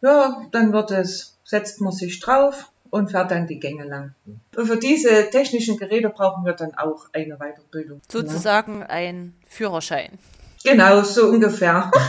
Ja, 0.01 0.47
dann 0.53 0.72
wird 0.72 0.91
es, 0.91 1.36
setzt 1.45 1.80
man 1.80 1.93
sich 1.93 2.20
drauf 2.20 2.70
und 2.91 3.11
fährt 3.11 3.30
dann 3.30 3.47
die 3.47 3.59
Gänge 3.61 3.84
lang. 3.84 4.14
Und 4.57 4.66
für 4.66 4.76
diese 4.76 5.30
technischen 5.30 5.76
Geräte 5.76 6.09
brauchen 6.11 6.45
wir 6.45 6.53
dann 6.55 6.74
auch 6.74 7.07
eine 7.12 7.36
Weiterbildung. 7.36 8.01
Sozusagen 8.09 8.82
ein 8.82 9.34
Führerschein. 9.47 10.18
Genau, 10.64 11.03
so 11.03 11.26
ungefähr. 11.28 11.91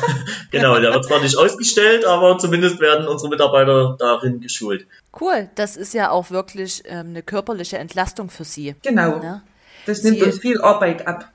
Genau, 0.51 0.79
der 0.79 0.91
wird 0.91 1.05
zwar 1.05 1.21
nicht 1.21 1.37
ausgestellt, 1.37 2.05
aber 2.05 2.39
zumindest 2.39 2.79
werden 2.79 3.07
unsere 3.07 3.29
Mitarbeiter 3.29 3.95
darin 3.99 4.41
geschult. 4.41 4.87
Cool, 5.21 5.47
das 5.53 5.77
ist 5.77 5.93
ja 5.93 6.09
auch 6.09 6.31
wirklich 6.31 6.81
ähm, 6.85 7.09
eine 7.09 7.21
körperliche 7.21 7.77
Entlastung 7.77 8.31
für 8.31 8.43
Sie. 8.45 8.73
Genau. 8.81 9.19
Ne? 9.19 9.43
Das 9.85 10.01
nimmt 10.01 10.17
Sie- 10.17 10.23
uns 10.23 10.39
viel 10.39 10.59
Arbeit 10.59 11.05
ab. 11.07 11.29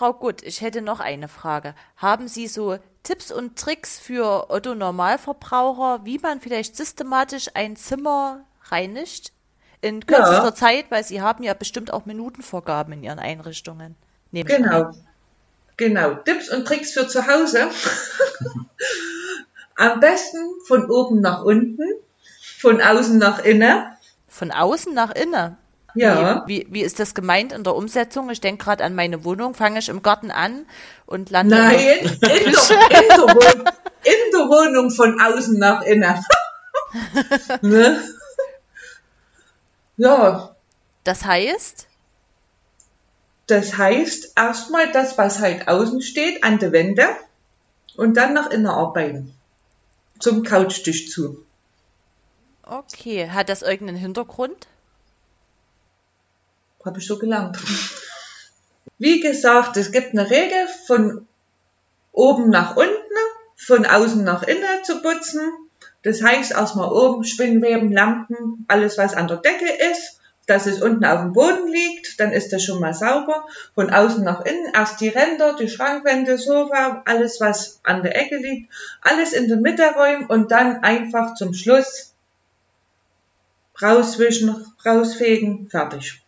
Frau 0.00 0.14
Gutt, 0.14 0.42
ich 0.42 0.62
hätte 0.62 0.80
noch 0.80 0.98
eine 0.98 1.28
Frage. 1.28 1.74
Haben 1.98 2.26
Sie 2.26 2.48
so 2.48 2.78
Tipps 3.02 3.30
und 3.30 3.58
Tricks 3.58 3.98
für 3.98 4.48
Otto 4.48 4.74
Normalverbraucher, 4.74 6.06
wie 6.06 6.18
man 6.18 6.40
vielleicht 6.40 6.74
systematisch 6.74 7.50
ein 7.52 7.76
Zimmer 7.76 8.46
reinigt? 8.70 9.34
In 9.82 10.06
kürzester 10.06 10.44
Ja. 10.44 10.54
Zeit, 10.54 10.86
weil 10.88 11.04
Sie 11.04 11.20
haben 11.20 11.44
ja 11.44 11.52
bestimmt 11.52 11.92
auch 11.92 12.06
Minutenvorgaben 12.06 12.94
in 12.94 13.02
Ihren 13.02 13.18
Einrichtungen. 13.18 13.94
An. 14.34 14.44
Genau. 14.46 14.90
Genau. 15.76 16.14
Tipps 16.14 16.48
und 16.48 16.66
Tricks 16.66 16.92
für 16.92 17.06
zu 17.06 17.26
Hause. 17.26 17.68
Am 19.76 20.00
besten 20.00 20.38
von 20.66 20.90
oben 20.90 21.20
nach 21.20 21.42
unten, 21.44 21.84
von 22.58 22.80
außen 22.80 23.18
nach 23.18 23.44
innen. 23.44 23.84
Von 24.28 24.50
außen 24.50 24.94
nach 24.94 25.14
innen. 25.14 25.58
Ja. 25.94 26.44
Wie, 26.46 26.66
wie, 26.68 26.74
wie 26.74 26.82
ist 26.82 27.00
das 27.00 27.14
gemeint 27.14 27.52
in 27.52 27.64
der 27.64 27.74
Umsetzung? 27.74 28.30
Ich 28.30 28.40
denke 28.40 28.64
gerade 28.64 28.84
an 28.84 28.94
meine 28.94 29.24
Wohnung, 29.24 29.54
fange 29.54 29.78
ich 29.78 29.88
im 29.88 30.02
Garten 30.02 30.30
an 30.30 30.66
und 31.06 31.30
lande. 31.30 31.56
Nein, 31.56 31.98
in 31.98 32.20
der, 32.20 32.36
in, 32.36 32.52
der 32.52 33.18
Wohnung, 33.34 33.68
in 34.04 34.32
der 34.32 34.48
Wohnung 34.48 34.90
von 34.90 35.20
außen 35.20 35.58
nach 35.58 35.82
innen. 35.82 36.24
ne? 37.62 38.02
Ja, 39.96 40.56
Das 41.04 41.24
heißt, 41.24 41.86
Das 43.46 43.76
heißt, 43.76 44.32
erstmal 44.36 44.90
das, 44.92 45.18
was 45.18 45.40
halt 45.40 45.68
außen 45.68 46.00
steht, 46.02 46.42
an 46.44 46.58
der 46.58 46.72
Wände 46.72 47.06
und 47.96 48.16
dann 48.16 48.32
nach 48.32 48.50
innen 48.50 48.66
arbeiten. 48.68 49.34
Zum 50.18 50.42
Couchtisch 50.44 51.10
zu. 51.10 51.44
Okay, 52.62 53.28
hat 53.30 53.48
das 53.48 53.62
irgendeinen 53.62 53.98
Hintergrund? 53.98 54.68
Habe 56.84 56.98
ich 56.98 57.06
so 57.06 57.18
gelernt. 57.18 57.58
Wie 58.98 59.20
gesagt, 59.20 59.76
es 59.76 59.92
gibt 59.92 60.12
eine 60.12 60.30
Regel 60.30 60.66
von 60.86 61.26
oben 62.12 62.50
nach 62.50 62.76
unten, 62.76 62.96
von 63.56 63.86
außen 63.86 64.24
nach 64.24 64.42
innen 64.42 64.84
zu 64.84 65.02
putzen. 65.02 65.40
Das 66.02 66.22
heißt, 66.22 66.52
erstmal 66.52 66.90
oben 66.90 67.24
Spinnweben, 67.24 67.92
Lampen, 67.92 68.64
alles 68.68 68.96
was 68.96 69.14
an 69.14 69.28
der 69.28 69.36
Decke 69.36 69.70
ist, 69.92 70.20
dass 70.46 70.66
es 70.66 70.82
unten 70.82 71.04
auf 71.04 71.20
dem 71.20 71.32
Boden 71.32 71.68
liegt, 71.68 72.18
dann 72.18 72.32
ist 72.32 72.52
das 72.52 72.64
schon 72.64 72.80
mal 72.80 72.94
sauber. 72.94 73.46
Von 73.74 73.90
außen 73.90 74.24
nach 74.24 74.44
innen, 74.44 74.72
erst 74.74 75.00
die 75.00 75.08
Ränder, 75.08 75.54
die 75.56 75.68
Schrankwände, 75.68 76.38
Sofa, 76.38 77.02
alles 77.04 77.40
was 77.40 77.78
an 77.84 78.02
der 78.02 78.16
Ecke 78.16 78.36
liegt, 78.38 78.72
alles 79.02 79.32
in 79.32 79.48
der 79.48 79.58
Mitte 79.58 79.84
räumen 79.94 80.26
und 80.26 80.50
dann 80.50 80.82
einfach 80.82 81.34
zum 81.34 81.54
Schluss 81.54 82.14
rauswischen, 83.80 84.66
rausfegen, 84.84 85.68
fertig. 85.70 86.19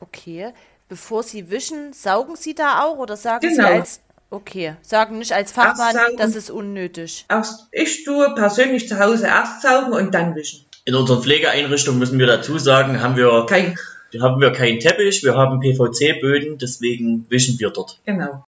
Okay. 0.00 0.52
Bevor 0.88 1.22
Sie 1.22 1.50
wischen, 1.50 1.92
saugen 1.92 2.34
Sie 2.36 2.54
da 2.54 2.82
auch 2.84 2.98
oder 2.98 3.16
sagen 3.16 3.48
Genau. 3.48 3.54
Sie 3.68 3.74
als 3.74 4.00
Okay, 4.32 4.76
sagen 4.80 5.18
nicht 5.18 5.32
als 5.32 5.50
Fachmann, 5.50 5.96
das 6.16 6.36
ist 6.36 6.50
unnötig. 6.52 7.26
Erst, 7.28 7.66
ich 7.72 8.04
tue 8.04 8.32
persönlich 8.36 8.88
zu 8.88 9.00
Hause 9.00 9.26
erst 9.26 9.62
saugen 9.62 9.92
und 9.92 10.14
dann 10.14 10.36
wischen. 10.36 10.64
In 10.84 10.94
unseren 10.94 11.20
Pflegeeinrichtungen 11.20 11.98
müssen 11.98 12.18
wir 12.20 12.28
dazu 12.28 12.56
sagen, 12.58 13.00
haben 13.02 13.16
wir, 13.16 13.46
Kein, 13.48 13.76
haben 14.20 14.40
wir 14.40 14.52
keinen 14.52 14.78
Teppich, 14.78 15.24
wir 15.24 15.34
haben 15.34 15.58
PVC-Böden, 15.58 16.58
deswegen 16.58 17.26
wischen 17.28 17.58
wir 17.58 17.70
dort. 17.70 18.00
genau. 18.06 18.44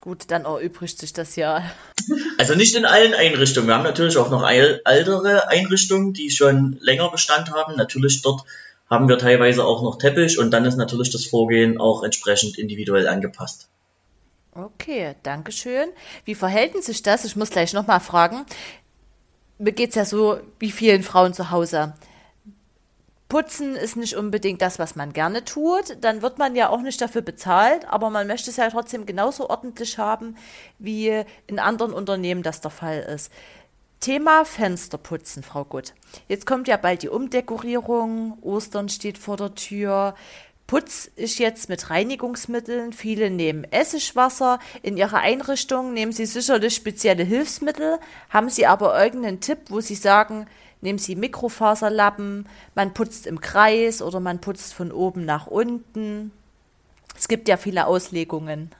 Gut, 0.00 0.24
dann 0.28 0.44
erübrigt 0.44 0.98
sich 1.00 1.12
das 1.12 1.36
ja. 1.36 1.68
Also 2.38 2.54
nicht 2.54 2.76
in 2.76 2.84
allen 2.84 3.12
Einrichtungen. 3.12 3.66
Wir 3.68 3.74
haben 3.74 3.82
natürlich 3.82 4.16
auch 4.18 4.30
noch 4.30 4.48
ältere 4.48 5.48
Einrichtungen, 5.48 6.12
die 6.12 6.30
schon 6.30 6.76
länger 6.80 7.10
Bestand 7.10 7.50
haben. 7.50 7.74
Natürlich 7.76 8.22
dort 8.22 8.44
haben 8.88 9.08
wir 9.08 9.18
teilweise 9.18 9.64
auch 9.64 9.82
noch 9.82 9.98
Teppich 9.98 10.38
und 10.38 10.50
dann 10.50 10.64
ist 10.64 10.76
natürlich 10.76 11.10
das 11.10 11.26
Vorgehen 11.26 11.78
auch 11.78 12.02
entsprechend 12.02 12.58
individuell 12.58 13.08
angepasst. 13.08 13.68
Okay, 14.54 15.14
danke 15.22 15.52
schön. 15.52 15.88
Wie 16.24 16.34
verhält 16.34 16.82
sich 16.82 17.02
das? 17.02 17.24
Ich 17.24 17.36
muss 17.36 17.50
gleich 17.50 17.72
nochmal 17.74 18.00
fragen. 18.00 18.46
Mir 19.58 19.72
geht's 19.72 19.96
ja 19.96 20.04
so 20.04 20.38
wie 20.58 20.70
vielen 20.70 21.02
Frauen 21.02 21.34
zu 21.34 21.50
Hause. 21.50 21.94
Putzen 23.28 23.74
ist 23.74 23.96
nicht 23.96 24.16
unbedingt 24.16 24.62
das, 24.62 24.78
was 24.78 24.94
man 24.94 25.12
gerne 25.12 25.44
tut. 25.44 25.98
Dann 26.00 26.22
wird 26.22 26.38
man 26.38 26.54
ja 26.54 26.68
auch 26.68 26.80
nicht 26.80 27.00
dafür 27.00 27.22
bezahlt, 27.22 27.84
aber 27.88 28.08
man 28.08 28.26
möchte 28.28 28.50
es 28.50 28.56
ja 28.56 28.70
trotzdem 28.70 29.04
genauso 29.04 29.50
ordentlich 29.50 29.98
haben, 29.98 30.36
wie 30.78 31.24
in 31.46 31.58
anderen 31.58 31.92
Unternehmen 31.92 32.42
das 32.42 32.60
der 32.60 32.70
Fall 32.70 33.00
ist. 33.00 33.32
Thema 34.00 34.44
Fensterputzen, 34.44 35.42
Frau 35.42 35.64
Gutt. 35.64 35.94
Jetzt 36.28 36.46
kommt 36.46 36.68
ja 36.68 36.76
bald 36.76 37.02
die 37.02 37.08
Umdekorierung, 37.08 38.38
Ostern 38.42 38.88
steht 38.88 39.18
vor 39.18 39.36
der 39.36 39.54
Tür. 39.54 40.14
Putz 40.66 41.08
ist 41.14 41.38
jetzt 41.38 41.68
mit 41.68 41.90
Reinigungsmitteln. 41.90 42.92
Viele 42.92 43.30
nehmen 43.30 43.64
Essigwasser. 43.70 44.58
In 44.82 44.96
ihrer 44.96 45.18
Einrichtung 45.18 45.92
nehmen 45.92 46.12
sie 46.12 46.26
sicherlich 46.26 46.74
spezielle 46.74 47.22
Hilfsmittel. 47.22 47.98
Haben 48.30 48.50
sie 48.50 48.66
aber 48.66 49.00
irgendeinen 49.00 49.40
Tipp, 49.40 49.58
wo 49.68 49.80
sie 49.80 49.94
sagen, 49.94 50.46
nehmen 50.80 50.98
sie 50.98 51.16
Mikrofaserlappen, 51.16 52.48
man 52.74 52.94
putzt 52.94 53.26
im 53.26 53.40
Kreis 53.40 54.02
oder 54.02 54.20
man 54.20 54.40
putzt 54.40 54.74
von 54.74 54.92
oben 54.92 55.24
nach 55.24 55.46
unten. 55.46 56.32
Es 57.16 57.28
gibt 57.28 57.48
ja 57.48 57.56
viele 57.56 57.86
Auslegungen. 57.86 58.70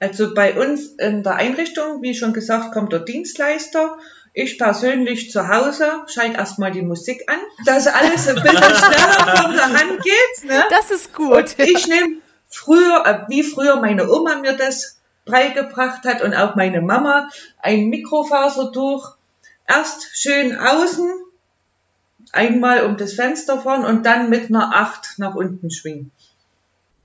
Also 0.00 0.32
bei 0.32 0.58
uns 0.58 0.92
in 0.92 1.22
der 1.22 1.36
Einrichtung, 1.36 2.02
wie 2.02 2.14
schon 2.14 2.32
gesagt, 2.32 2.72
kommt 2.72 2.92
der 2.92 3.00
Dienstleister. 3.00 3.98
Ich 4.32 4.58
persönlich 4.58 5.32
zu 5.32 5.48
Hause 5.48 6.04
schalte 6.06 6.36
erstmal 6.36 6.70
die 6.70 6.82
Musik 6.82 7.22
an, 7.26 7.38
dass 7.64 7.88
alles 7.88 8.28
ein 8.28 8.36
bisschen 8.36 8.58
schneller 8.62 9.36
von 9.36 9.52
der 9.52 9.72
Hand 9.72 10.02
geht. 10.02 10.44
Ne? 10.44 10.62
Das 10.70 10.90
ist 10.92 11.12
gut. 11.12 11.32
Und 11.32 11.58
ich 11.58 11.88
nehme 11.88 12.18
früher, 12.48 13.04
äh, 13.04 13.28
wie 13.28 13.42
früher 13.42 13.80
meine 13.80 14.08
Oma 14.08 14.36
mir 14.36 14.56
das 14.56 15.00
beigebracht 15.24 16.04
hat 16.04 16.22
und 16.22 16.34
auch 16.34 16.54
meine 16.54 16.80
Mama, 16.80 17.28
ein 17.60 17.88
Mikrofasertuch. 17.88 19.16
Erst 19.66 20.08
schön 20.14 20.56
außen, 20.56 21.10
einmal 22.32 22.84
um 22.84 22.96
das 22.96 23.14
Fenster 23.14 23.60
vorn 23.60 23.84
und 23.84 24.06
dann 24.06 24.30
mit 24.30 24.48
einer 24.48 24.74
Acht 24.74 25.18
nach 25.18 25.34
unten 25.34 25.70
schwingen. 25.70 26.10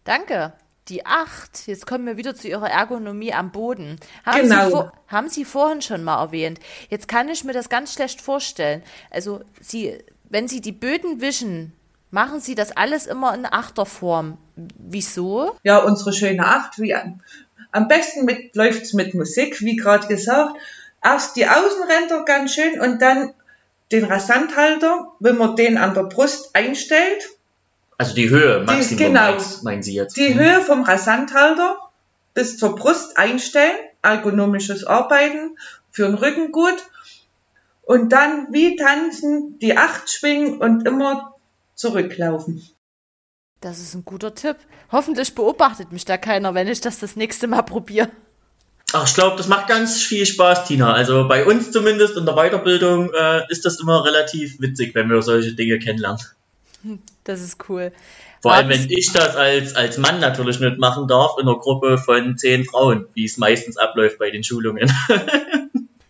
Danke. 0.04 0.54
Die 0.90 1.06
acht, 1.06 1.68
jetzt 1.68 1.88
kommen 1.88 2.06
wir 2.06 2.18
wieder 2.18 2.36
zu 2.36 2.48
Ihrer 2.48 2.70
Ergonomie 2.70 3.34
am 3.34 3.52
Boden. 3.52 4.00
Haben, 4.26 4.42
Genau. 4.42 4.70
Sie 4.70 5.14
haben 5.14 5.30
Sie 5.30 5.46
vorhin 5.46 5.82
schon 5.82 6.04
mal 6.04 6.22
erwähnt. 6.22 6.60
Jetzt 6.90 7.08
kann 7.08 7.30
ich 7.30 7.44
mir 7.46 7.54
das 7.54 7.70
ganz 7.70 7.94
schlecht 7.94 8.20
vorstellen. 8.20 8.84
Also, 9.10 9.42
Sie, 9.62 9.98
wenn 10.30 10.48
Sie 10.50 10.60
die 10.60 10.74
Böden 10.74 11.22
wischen, 11.22 11.72
machen 12.12 12.42
Sie 12.42 12.54
das 12.54 12.76
alles 12.76 13.08
immer 13.08 13.34
in 13.34 13.46
Achterform. 13.46 14.38
Wieso? 14.56 15.56
ja, 15.64 15.80
unsere 15.80 16.12
schöne 16.12 16.46
Acht. 16.46 16.80
Wie, 16.80 16.94
am 17.72 17.88
besten 17.88 18.26
mit, 18.26 18.56
läuft's 18.56 18.94
mit 18.94 19.14
Musik, 19.14 19.62
wie 19.62 19.76
gerade 19.78 20.08
gesagt. 20.08 20.58
Erst 21.02 21.36
die 21.36 21.48
Außenränder 21.48 22.24
ganz 22.26 22.54
schön 22.54 22.80
und 22.80 23.02
dann 23.02 23.34
den 23.92 24.06
Rasanthalter, 24.06 25.12
wenn 25.20 25.38
man 25.38 25.56
den 25.56 25.78
an 25.78 25.94
der 25.94 26.04
Brust 26.04 26.56
einstellt, 26.56 27.30
Also 28.04 28.16
die 28.16 28.30
Höhe, 28.30 28.64
Maximum, 28.66 28.98
genau. 28.98 29.22
meinst- 29.32 29.64
meinen 29.64 29.84
Sie 29.84 29.94
jetzt? 29.96 30.18
die 30.18 30.34
Mhm. 30.34 30.40
Höhe 30.40 30.62
vom 30.62 30.84
Rasanthalter 30.84 31.78
bis 32.34 32.58
zur 32.58 32.76
Brust 32.76 33.18
einstellen, 33.18 33.76
ergonomisches 34.02 34.84
Arbeiten, 34.86 35.58
für 35.92 36.04
den 36.06 36.16
Rücken 36.16 36.52
gut. 36.52 36.76
Und 37.84 38.12
dann 38.12 38.48
wie 38.52 38.76
tanzen, 38.76 39.60
die 39.60 39.78
Acht 39.78 40.10
schwingen 40.10 40.58
und 40.60 40.88
immer 40.88 41.36
zurücklaufen. 41.76 42.62
Das 43.62 43.80
ist 43.80 43.94
ein 43.94 44.04
guter 44.06 44.34
Tipp. 44.36 44.58
Hoffentlich 44.92 45.36
beobachtet 45.36 45.92
mich 45.92 46.06
da 46.06 46.18
keiner, 46.18 46.54
wenn 46.54 46.68
ich 46.68 46.82
das 46.82 47.00
das 47.00 47.16
nächste 47.16 47.48
Mal 47.48 47.62
probiere. 47.62 48.10
Ach, 48.94 49.08
ich 49.08 49.14
glaube, 49.14 49.38
das 49.38 49.48
macht 49.48 49.68
ganz 49.68 50.02
viel 50.02 50.26
Spaß, 50.26 50.66
Tina. 50.66 50.94
Also 50.94 51.28
bei 51.28 51.46
uns 51.46 51.72
zumindest 51.72 52.16
in 52.18 52.26
der 52.26 52.36
Weiterbildung 52.36 53.12
äh, 53.14 53.42
ist 53.50 53.66
das 53.66 53.80
immer 53.80 54.04
relativ 54.06 54.60
witzig, 54.60 54.94
wenn 54.96 55.10
wir 55.10 55.22
solche 55.22 55.54
Dinge 55.54 55.80
kennenlernen. 55.80 56.20
Das 57.24 57.42
ist 57.42 57.70
cool. 57.70 57.94
Vor 58.42 58.54
allem, 58.54 58.68
wenn 58.68 58.90
ich 58.90 59.14
das 59.14 59.38
als, 59.38 59.76
als 59.76 59.98
Mann 59.98 60.20
natürlich 60.20 60.60
nicht 60.60 60.78
machen 60.78 61.08
darf, 61.08 61.38
in 61.40 61.48
einer 61.48 61.58
Gruppe 61.58 61.98
von 61.98 62.38
zehn 62.38 62.66
Frauen, 62.66 63.08
wie 63.14 63.24
es 63.24 63.38
meistens 63.38 63.78
abläuft 63.78 64.20
bei 64.20 64.30
den 64.30 64.44
Schulungen. 64.44 64.92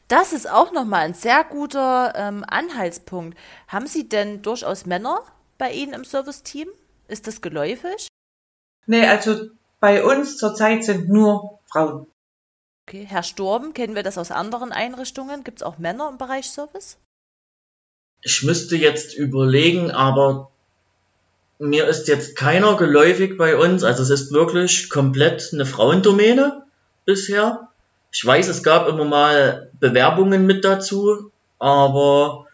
Das 0.09 0.32
ist 0.32 0.47
auch 0.47 0.71
nochmal 0.71 1.05
ein 1.05 1.13
sehr 1.15 1.43
guter 1.43 2.13
ähm, 2.15 2.45
Anhaltspunkt. 2.47 3.36
Haben 3.67 3.88
Sie 3.88 4.07
denn 4.07 4.43
durchaus 4.43 4.86
Männer 4.86 5.24
bei 5.57 5.71
Ihnen 5.71 5.93
im 5.93 6.03
Serviceteam? 6.03 6.67
Ist 7.07 7.26
das 7.26 7.41
geläufig? 7.41 8.09
Nee, 8.86 9.07
also 9.07 9.49
bei 9.80 10.03
uns 10.03 10.38
zurzeit 10.38 10.84
sind 10.84 11.09
nur 11.09 11.59
Frauen. 11.65 12.05
Okay, 12.88 13.07
Herr 13.09 13.24
Storben, 13.24 13.74
kennen 13.74 13.95
wir 13.95 14.03
das 14.03 14.19
aus 14.19 14.30
anderen 14.30 14.71
Einrichtungen? 14.71 15.43
Gibt 15.43 15.59
es 15.59 15.63
auch 15.63 15.80
Männer 15.80 16.09
im 16.09 16.19
Bereich 16.19 16.47
Service? 16.47 16.99
Ich 18.21 18.43
müsste 18.43 18.76
jetzt 18.76 19.15
überlegen, 19.15 19.89
aber 19.89 20.53
mir 21.64 21.88
ist 21.88 22.07
jetzt 22.09 22.36
keiner 22.36 22.76
geläufig 22.76 23.38
bei 23.38 23.55
uns. 23.55 23.84
Also 23.84 24.03
es 24.03 24.09
ist 24.09 24.34
wirklich 24.34 24.89
komplett 24.89 25.49
eine 25.53 25.66
Frauendomäne 25.66 26.64
bisher. 27.05 27.70
Ich 28.11 28.24
weiß, 28.26 28.49
es 28.49 28.64
gab 28.64 28.88
immer 28.88 29.05
mal 29.05 29.70
Bewerbungen 29.80 30.45
mit 30.45 30.66
dazu, 30.66 31.32
aber 31.59 32.47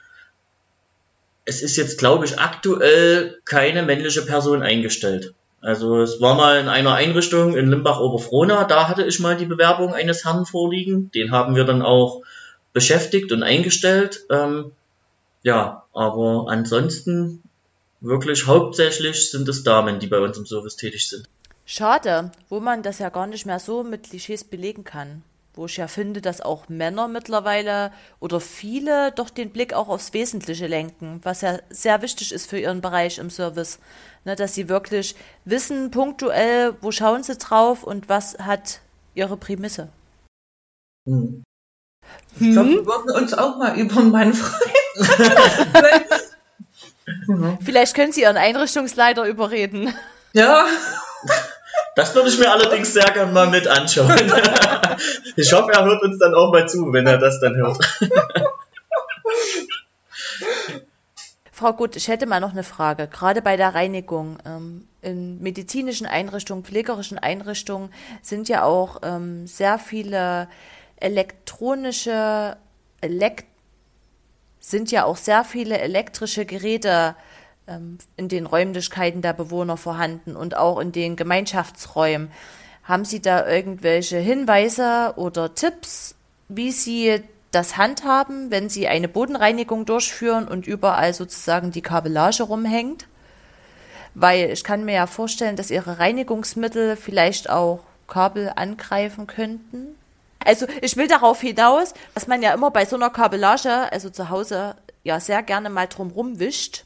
es 1.45 1.63
ist 1.63 1.75
jetzt, 1.75 1.97
glaube 1.97 2.25
ich, 2.25 2.39
aktuell 2.39 3.39
keine 3.45 3.83
männliche 3.83 4.21
Person 4.21 4.61
eingestellt. 4.61 5.33
Also 5.61 5.99
es 6.01 6.21
war 6.21 6.35
mal 6.35 6.59
in 6.59 6.69
einer 6.69 6.93
Einrichtung 6.93 7.57
in 7.57 7.69
Limbach-Oberfrohna, 7.69 8.63
da 8.65 8.87
hatte 8.87 9.03
ich 9.03 9.19
mal 9.19 9.35
die 9.35 9.45
Bewerbung 9.45 9.93
eines 9.93 10.23
Herrn 10.23 10.45
vorliegen. 10.45 11.11
Den 11.11 11.31
haben 11.31 11.55
wir 11.55 11.65
dann 11.65 11.81
auch 11.81 12.21
beschäftigt 12.71 13.31
und 13.31 13.41
eingestellt. 13.41 14.21
Ähm, 14.29 14.71
ja, 15.41 15.83
aber 15.93 16.45
ansonsten 16.47 17.41
wirklich 18.01 18.47
hauptsächlich 18.47 19.31
sind 19.31 19.47
es 19.49 19.63
Damen, 19.63 19.99
die 19.99 20.07
bei 20.07 20.19
uns 20.19 20.37
im 20.37 20.45
Service 20.45 20.75
tätig 20.75 21.09
sind. 21.09 21.27
Schade, 21.65 22.31
wo 22.49 22.59
man 22.59 22.81
das 22.81 22.99
ja 22.99 23.09
gar 23.09 23.27
nicht 23.27 23.45
mehr 23.45 23.59
so 23.59 23.83
mit 23.83 24.09
Klischees 24.09 24.43
belegen 24.43 24.83
kann. 24.83 25.23
Wo 25.53 25.65
ich 25.65 25.77
ja 25.77 25.87
finde, 25.87 26.21
dass 26.21 26.41
auch 26.41 26.69
Männer 26.69 27.07
mittlerweile 27.07 27.91
oder 28.19 28.39
viele 28.39 29.11
doch 29.11 29.29
den 29.29 29.51
Blick 29.51 29.73
auch 29.73 29.89
aufs 29.89 30.13
Wesentliche 30.13 30.67
lenken, 30.67 31.19
was 31.23 31.41
ja 31.41 31.59
sehr 31.69 32.01
wichtig 32.01 32.31
ist 32.31 32.49
für 32.49 32.59
ihren 32.59 32.81
Bereich 32.81 33.17
im 33.17 33.29
Service. 33.29 33.79
Ne, 34.25 34.35
dass 34.35 34.55
sie 34.55 34.69
wirklich 34.69 35.15
wissen, 35.45 35.91
punktuell, 35.91 36.75
wo 36.81 36.91
schauen 36.91 37.23
sie 37.23 37.37
drauf 37.37 37.83
und 37.83 38.09
was 38.09 38.37
hat 38.39 38.79
ihre 39.15 39.37
Prämisse. 39.37 39.89
Hm. 41.07 41.43
Ich 42.39 42.51
glaube, 42.51 42.69
wir 42.69 42.85
würden 42.85 43.11
uns 43.15 43.33
auch 43.33 43.57
mal 43.57 43.77
über 43.79 43.97
einen 43.97 44.11
Mann 44.11 44.33
freuen. 47.25 47.57
Vielleicht 47.61 47.95
können 47.95 48.11
sie 48.11 48.21
ihren 48.21 48.37
Einrichtungsleiter 48.37 49.25
überreden. 49.25 49.93
ja, 50.33 50.65
Das 51.95 52.15
würde 52.15 52.29
ich 52.29 52.39
mir 52.39 52.49
allerdings 52.51 52.93
sehr 52.93 53.11
gerne 53.11 53.31
mal 53.31 53.47
mit 53.49 53.67
anschauen. 53.67 54.09
ich 55.35 55.51
hoffe, 55.53 55.73
er 55.73 55.83
hört 55.83 56.01
uns 56.01 56.17
dann 56.19 56.33
auch 56.33 56.51
mal 56.51 56.65
zu, 56.67 56.93
wenn 56.93 57.05
er 57.07 57.17
das 57.17 57.39
dann 57.41 57.55
hört. 57.55 57.77
Frau 61.51 61.73
Gut, 61.73 61.97
ich 61.97 62.07
hätte 62.07 62.25
mal 62.25 62.39
noch 62.39 62.53
eine 62.53 62.63
Frage. 62.63 63.09
Gerade 63.09 63.41
bei 63.41 63.57
der 63.57 63.75
Reinigung. 63.75 64.37
Ähm, 64.45 64.87
in 65.01 65.41
medizinischen 65.41 66.07
Einrichtungen, 66.07 66.63
pflegerischen 66.63 67.17
Einrichtungen 67.17 67.89
sind 68.21 68.47
ja 68.47 68.63
auch 68.63 69.01
ähm, 69.03 69.45
sehr 69.45 69.77
viele 69.77 70.47
elektronische, 70.97 72.55
elekt 73.01 73.48
sind 74.59 74.91
ja 74.91 75.05
auch 75.05 75.17
sehr 75.17 75.43
viele 75.43 75.79
elektrische 75.79 76.45
Geräte 76.45 77.15
ähm, 77.67 77.97
in 78.17 78.27
den 78.27 78.45
Räumlichkeiten 78.45 79.21
der 79.21 79.33
Bewohner 79.33 79.77
vorhanden 79.77 80.35
und 80.35 80.57
auch 80.57 80.79
in 80.79 80.91
den 80.91 81.15
Gemeinschaftsräumen. 81.15 82.31
Haben 82.83 83.05
Sie 83.05 83.21
da 83.21 83.47
irgendwelche 83.47 84.17
Hinweise 84.17 85.13
oder 85.15 85.53
Tipps, 85.53 86.15
wie 86.47 86.71
Sie 86.71 87.21
das 87.51 87.77
handhaben, 87.77 88.49
wenn 88.49 88.69
Sie 88.69 88.87
eine 88.87 89.07
Bodenreinigung 89.07 89.85
durchführen 89.85 90.47
und 90.47 90.65
überall 90.65 91.13
sozusagen 91.13 91.71
die 91.71 91.83
Kabellage 91.83 92.43
rumhängt? 92.43 93.07
Weil 94.15 94.49
ich 94.49 94.63
kann 94.63 94.85
mir 94.85 94.95
ja 94.95 95.07
vorstellen, 95.07 95.55
dass 95.55 95.69
Ihre 95.69 95.99
Reinigungsmittel 95.99 96.95
vielleicht 96.95 97.49
auch 97.49 97.81
Kabel 98.07 98.51
angreifen 98.55 99.27
könnten. 99.27 99.98
Also 100.43 100.67
ich 100.81 100.95
will 100.95 101.07
darauf 101.07 101.41
hinaus, 101.41 101.93
dass 102.13 102.27
man 102.27 102.41
ja 102.41 102.53
immer 102.53 102.71
bei 102.71 102.85
so 102.85 102.95
einer 102.95 103.09
Kabellage, 103.09 103.91
also 103.91 104.09
zu 104.09 104.29
Hause, 104.29 104.75
ja 105.03 105.19
sehr 105.19 105.43
gerne 105.43 105.69
mal 105.69 105.87
drumrum 105.87 106.39
wischt 106.39 106.85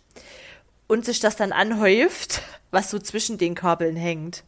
und 0.87 1.05
sich 1.05 1.19
das 1.19 1.35
dann 1.35 1.51
anhäuft, 1.51 2.41
was 2.71 2.89
so 2.89 2.99
zwischen 2.99 3.37
den 3.37 3.55
Kabeln 3.55 3.95
hängt. 3.95 4.43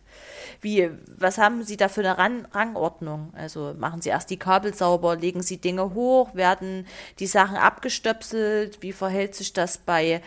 Wie, 0.61 0.89
was 1.17 1.37
haben 1.37 1.63
Sie 1.63 1.77
da 1.77 1.89
für 1.89 2.01
eine 2.01 2.17
Ran 2.17 2.47
Rangordnung? 2.51 3.33
Also 3.35 3.75
machen 3.77 4.01
Sie 4.01 4.09
erst 4.09 4.29
die 4.29 4.39
Kabel 4.39 4.73
sauber, 4.73 5.15
legen 5.15 5.43
Sie 5.43 5.57
Dinge 5.57 5.93
hoch, 5.93 6.33
werden 6.33 6.87
die 7.19 7.27
Sachen 7.27 7.57
abgestöpselt? 7.57 8.81
Wie 8.81 8.93
verhält 8.93 9.35
sich 9.35 9.53
das 9.53 9.77
bei 9.77 10.21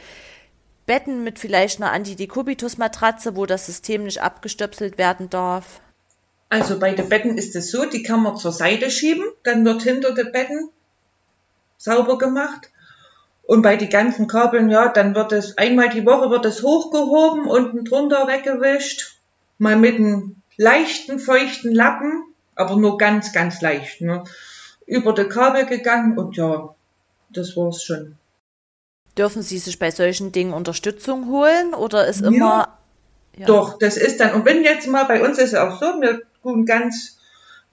Betten 0.86 1.24
mit 1.24 1.38
vielleicht 1.38 1.80
einer 1.80 1.92
Antidekubitus-Matratze, 1.92 3.36
wo 3.36 3.46
das 3.46 3.66
System 3.66 4.04
nicht 4.04 4.22
abgestöpselt 4.22 4.98
werden 4.98 5.28
darf? 5.28 5.80
Also 6.48 6.78
bei 6.78 6.94
den 6.94 7.08
Betten 7.08 7.36
ist 7.36 7.54
es 7.56 7.70
so, 7.70 7.84
die 7.84 8.02
kann 8.02 8.22
man 8.22 8.36
zur 8.36 8.52
Seite 8.52 8.90
schieben, 8.90 9.24
dann 9.42 9.64
wird 9.64 9.82
hinter 9.82 10.12
den 10.12 10.32
Betten 10.32 10.70
sauber 11.76 12.18
gemacht. 12.18 12.70
Und 13.42 13.62
bei 13.62 13.76
den 13.76 13.88
ganzen 13.88 14.26
Kabeln, 14.26 14.68
ja, 14.68 14.88
dann 14.88 15.14
wird 15.14 15.32
es 15.32 15.56
einmal 15.56 15.88
die 15.88 16.04
Woche 16.04 16.30
wird 16.30 16.44
es 16.44 16.62
hochgehoben, 16.62 17.46
unten 17.46 17.84
drunter 17.84 18.26
weggewischt, 18.26 19.16
mal 19.58 19.76
mit 19.76 19.96
einem 19.96 20.36
leichten, 20.56 21.18
feuchten 21.18 21.74
Lappen, 21.74 22.24
aber 22.54 22.76
nur 22.76 22.98
ganz, 22.98 23.32
ganz 23.32 23.62
leicht, 23.62 24.00
ne, 24.00 24.24
über 24.86 25.14
die 25.14 25.24
Kabel 25.24 25.64
gegangen 25.64 26.18
und 26.18 26.36
ja, 26.36 26.74
das 27.30 27.56
war's 27.56 27.82
schon. 27.82 28.16
Dürfen 29.16 29.42
Sie 29.42 29.58
sich 29.58 29.78
bei 29.78 29.90
solchen 29.90 30.32
Dingen 30.32 30.52
Unterstützung 30.52 31.28
holen 31.28 31.74
oder 31.74 32.06
ist 32.06 32.20
immer. 32.20 32.36
Ja, 32.36 32.78
ja. 33.36 33.46
Doch, 33.46 33.78
das 33.78 33.96
ist 33.96 34.20
dann, 34.20 34.34
und 34.34 34.44
wenn 34.44 34.62
jetzt 34.62 34.86
mal 34.88 35.04
bei 35.04 35.22
uns 35.22 35.38
ist 35.38 35.52
es 35.52 35.58
auch 35.58 35.80
so, 35.80 36.00
wir 36.00 36.22
tun 36.48 36.64
ganz 36.64 37.18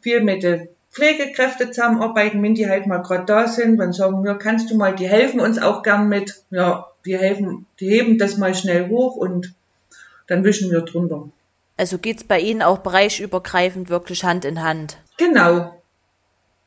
viel 0.01 0.21
mit 0.21 0.43
den 0.43 0.67
Pflegekräften 0.91 1.73
zusammenarbeiten, 1.73 2.41
wenn 2.41 2.55
die 2.55 2.69
halt 2.69 2.87
mal 2.87 2.99
gerade 2.99 3.25
da 3.25 3.47
sind, 3.47 3.77
dann 3.77 3.91
sagen 3.91 4.23
wir, 4.23 4.35
kannst 4.35 4.71
du 4.71 4.77
mal, 4.77 4.95
die 4.95 5.07
helfen 5.07 5.39
uns 5.39 5.61
auch 5.61 5.83
gern 5.83 6.07
mit, 6.07 6.43
ja, 6.51 6.87
die 7.05 7.17
helfen, 7.17 7.65
die 7.79 7.89
heben 7.89 8.17
das 8.17 8.37
mal 8.37 8.55
schnell 8.55 8.87
hoch 8.89 9.15
und 9.15 9.53
dann 10.27 10.43
wischen 10.43 10.71
wir 10.71 10.81
drunter. 10.81 11.29
Also 11.77 11.97
geht's 11.97 12.23
bei 12.23 12.39
Ihnen 12.39 12.61
auch 12.61 12.77
bereichübergreifend 12.77 13.89
wirklich 13.89 14.23
Hand 14.23 14.45
in 14.45 14.63
Hand? 14.63 14.97
Genau. 15.17 15.81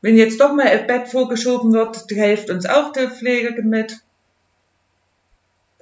Wenn 0.01 0.15
jetzt 0.15 0.39
doch 0.39 0.53
mal 0.53 0.67
ein 0.67 0.85
Bett 0.85 1.07
vorgeschoben 1.07 1.73
wird, 1.73 2.09
die 2.11 2.15
hilft 2.15 2.51
uns 2.51 2.67
auch 2.67 2.93
die 2.93 3.07
Pflege 3.07 3.61
mit. 3.63 3.97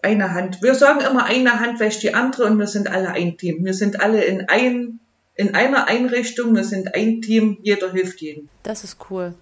Eine 0.02 0.34
Hand. 0.34 0.62
Wir 0.62 0.76
sagen 0.76 1.02
immer, 1.02 1.26
eine 1.26 1.60
Hand 1.60 1.80
wäscht 1.80 2.02
die 2.04 2.14
andere 2.14 2.46
und 2.46 2.58
wir 2.58 2.68
sind 2.68 2.90
alle 2.90 3.10
ein 3.10 3.38
Team. 3.38 3.66
Wir 3.66 3.74
sind 3.74 4.00
alle 4.00 4.24
in 4.24 4.48
ein 4.48 5.00
in 5.38 5.56
einer 5.56 5.88
Einrichtung, 5.88 6.56
wir 6.56 6.64
sind 6.64 6.94
ein 6.96 7.22
Team, 7.22 7.60
jeder 7.62 7.92
hilft 7.92 8.22
jedem. 8.22 8.50
Das 8.64 8.84
ist 8.84 8.98
cool. 9.10 9.36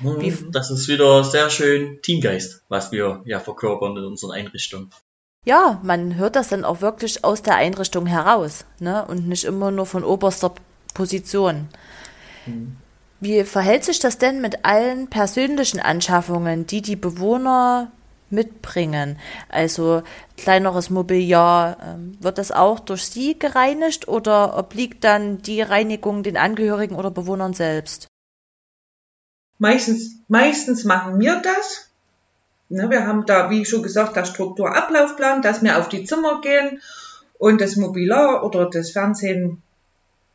Wie 0.00 0.36
das 0.50 0.70
ist 0.70 0.88
wieder 0.88 1.22
sehr 1.22 1.50
schön 1.50 2.00
Teamgeist, 2.02 2.62
was 2.68 2.90
wir 2.90 3.22
ja 3.26 3.38
verkörpern 3.38 3.96
in 3.96 4.04
unseren 4.04 4.32
Einrichtungen. 4.32 4.90
Ja, 5.44 5.80
man 5.84 6.16
hört 6.16 6.36
das 6.36 6.48
dann 6.48 6.64
auch 6.64 6.80
wirklich 6.80 7.22
aus 7.22 7.42
der 7.42 7.56
Einrichtung 7.56 8.06
heraus, 8.06 8.64
ne? 8.80 9.04
Und 9.06 9.28
nicht 9.28 9.44
immer 9.44 9.70
nur 9.70 9.86
von 9.86 10.02
oberster 10.02 10.52
Position. 10.94 11.68
Mhm. 12.46 12.76
Wie 13.20 13.44
verhält 13.44 13.84
sich 13.84 14.00
das 14.00 14.18
denn 14.18 14.40
mit 14.40 14.64
allen 14.64 15.08
persönlichen 15.08 15.80
Anschaffungen, 15.80 16.66
die 16.66 16.82
die 16.82 16.96
Bewohner 16.96 17.92
mitbringen. 18.34 19.18
Also 19.48 20.02
kleineres 20.36 20.90
Mobiliar, 20.90 21.78
ähm, 21.82 22.16
wird 22.20 22.38
das 22.38 22.50
auch 22.50 22.80
durch 22.80 23.04
Sie 23.06 23.38
gereinigt 23.38 24.08
oder 24.08 24.58
obliegt 24.58 25.04
dann 25.04 25.40
die 25.42 25.62
Reinigung 25.62 26.22
den 26.22 26.36
Angehörigen 26.36 26.96
oder 26.96 27.10
Bewohnern 27.10 27.54
selbst? 27.54 28.08
Meistens, 29.58 30.16
meistens 30.28 30.84
machen 30.84 31.20
wir 31.20 31.36
das. 31.36 31.90
Ne, 32.68 32.90
wir 32.90 33.06
haben 33.06 33.24
da, 33.26 33.50
wie 33.50 33.64
schon 33.64 33.82
gesagt, 33.82 34.16
der 34.16 34.24
Strukturablaufplan, 34.24 35.42
dass 35.42 35.62
wir 35.62 35.78
auf 35.78 35.88
die 35.88 36.04
Zimmer 36.04 36.40
gehen 36.40 36.80
und 37.38 37.60
das 37.60 37.76
Mobiliar 37.76 38.44
oder 38.44 38.68
das 38.68 38.90
Fernsehen 38.90 39.62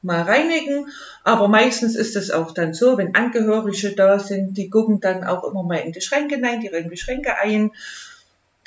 mal 0.01 0.21
reinigen. 0.21 0.87
Aber 1.23 1.47
meistens 1.47 1.95
ist 1.95 2.15
es 2.15 2.31
auch 2.31 2.53
dann 2.53 2.73
so, 2.73 2.97
wenn 2.97 3.15
Angehörige 3.15 3.95
da 3.95 4.19
sind, 4.19 4.57
die 4.57 4.69
gucken 4.69 4.99
dann 4.99 5.23
auch 5.23 5.43
immer 5.43 5.63
mal 5.63 5.77
in 5.77 5.91
die 5.91 6.01
Schränke 6.01 6.35
hinein, 6.35 6.61
die 6.61 6.67
räumen 6.67 6.89
die 6.89 6.97
Schränke 6.97 7.37
ein. 7.37 7.71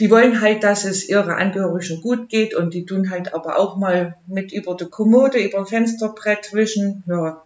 Die 0.01 0.11
wollen 0.11 0.41
halt, 0.41 0.65
dass 0.65 0.85
es 0.85 1.09
ihre 1.09 1.37
Angehörigen 1.37 2.01
gut 2.01 2.29
geht 2.29 2.55
und 2.55 2.75
die 2.75 2.87
tun 2.87 3.11
halt 3.11 3.35
aber 3.35 3.59
auch 3.59 3.77
mal 3.77 4.17
mit 4.27 4.53
über 4.53 4.75
die 4.75 4.87
Kommode, 4.87 5.39
über 5.39 5.59
ein 5.59 5.67
Fensterbrett 5.67 6.53
wischen. 6.53 7.05
Ja, 7.07 7.43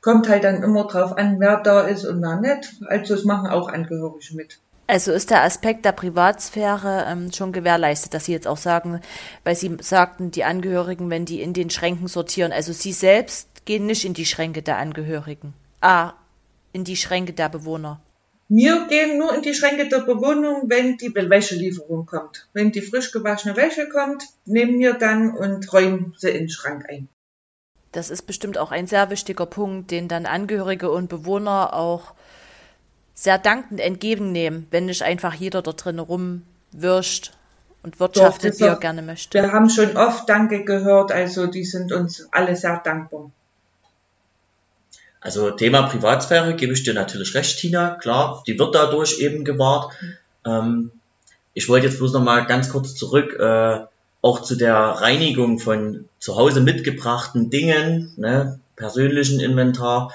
kommt 0.00 0.28
halt 0.28 0.44
dann 0.44 0.62
immer 0.62 0.86
drauf 0.86 1.16
an, 1.16 1.40
wer 1.40 1.56
da 1.58 1.82
ist 1.82 2.04
und 2.04 2.22
wer 2.22 2.36
nicht. 2.40 2.76
Also 2.86 3.14
es 3.14 3.24
machen 3.24 3.48
auch 3.48 3.68
Angehörige 3.68 4.34
mit. 4.34 4.58
Also 4.90 5.12
ist 5.12 5.28
der 5.28 5.42
Aspekt 5.42 5.84
der 5.84 5.92
Privatsphäre 5.92 7.04
ähm, 7.06 7.30
schon 7.30 7.52
gewährleistet, 7.52 8.14
dass 8.14 8.24
Sie 8.24 8.32
jetzt 8.32 8.46
auch 8.46 8.56
sagen, 8.56 9.02
weil 9.44 9.54
Sie 9.54 9.76
sagten, 9.82 10.30
die 10.30 10.44
Angehörigen, 10.44 11.10
wenn 11.10 11.26
die 11.26 11.42
in 11.42 11.52
den 11.52 11.68
Schränken 11.68 12.08
sortieren, 12.08 12.52
also 12.52 12.72
Sie 12.72 12.92
selbst 12.92 13.66
gehen 13.66 13.84
nicht 13.84 14.06
in 14.06 14.14
die 14.14 14.24
Schränke 14.24 14.62
der 14.62 14.78
Angehörigen. 14.78 15.52
Ah, 15.82 16.14
in 16.72 16.84
die 16.84 16.96
Schränke 16.96 17.34
der 17.34 17.50
Bewohner. 17.50 18.00
Wir 18.48 18.86
gehen 18.88 19.18
nur 19.18 19.34
in 19.34 19.42
die 19.42 19.52
Schränke 19.52 19.90
der 19.90 20.00
Bewohnung, 20.00 20.70
wenn 20.70 20.96
die 20.96 21.14
Wäschelieferung 21.14 22.06
kommt. 22.06 22.48
Wenn 22.54 22.72
die 22.72 22.80
frisch 22.80 23.12
gewaschene 23.12 23.56
Wäsche 23.56 23.90
kommt, 23.90 24.24
nehmen 24.46 24.78
wir 24.78 24.94
dann 24.94 25.36
und 25.36 25.70
räumen 25.70 26.14
sie 26.16 26.30
in 26.30 26.44
den 26.44 26.48
Schrank 26.48 26.86
ein. 26.88 27.10
Das 27.92 28.08
ist 28.08 28.22
bestimmt 28.22 28.56
auch 28.56 28.70
ein 28.70 28.86
sehr 28.86 29.10
wichtiger 29.10 29.44
Punkt, 29.44 29.90
den 29.90 30.08
dann 30.08 30.24
Angehörige 30.24 30.90
und 30.90 31.10
Bewohner 31.10 31.74
auch 31.74 32.14
sehr 33.20 33.38
dankend 33.38 33.80
entgegennehmen, 33.80 34.68
wenn 34.70 34.86
nicht 34.86 35.02
einfach 35.02 35.34
jeder 35.34 35.60
da 35.60 35.72
drin 35.72 35.98
rumwirscht 35.98 37.32
und 37.82 37.98
wirtschaftet, 37.98 38.54
Doch, 38.54 38.60
wie 38.60 38.64
er 38.64 38.76
gerne 38.76 39.02
möchte. 39.02 39.42
Wir 39.42 39.50
haben 39.50 39.68
schon 39.68 39.96
oft 39.96 40.28
Danke 40.28 40.64
gehört, 40.64 41.10
also 41.10 41.48
die 41.48 41.64
sind 41.64 41.92
uns 41.92 42.28
alle 42.30 42.54
sehr 42.54 42.80
dankbar. 42.84 43.32
Also 45.20 45.50
Thema 45.50 45.82
Privatsphäre 45.82 46.54
gebe 46.54 46.72
ich 46.72 46.84
dir 46.84 46.94
natürlich 46.94 47.34
recht, 47.34 47.58
Tina. 47.58 47.96
Klar, 47.96 48.44
die 48.46 48.56
wird 48.56 48.76
dadurch 48.76 49.18
eben 49.18 49.44
gewahrt. 49.44 49.92
Ähm, 50.46 50.92
ich 51.54 51.68
wollte 51.68 51.88
jetzt 51.88 51.98
bloß 51.98 52.12
noch 52.12 52.22
mal 52.22 52.46
ganz 52.46 52.68
kurz 52.68 52.94
zurück, 52.94 53.36
äh, 53.40 53.80
auch 54.22 54.42
zu 54.42 54.54
der 54.54 54.76
Reinigung 54.76 55.58
von 55.58 56.08
zu 56.20 56.36
Hause 56.36 56.60
mitgebrachten 56.60 57.50
Dingen, 57.50 58.12
ne, 58.16 58.60
persönlichen 58.76 59.40
Inventar 59.40 60.12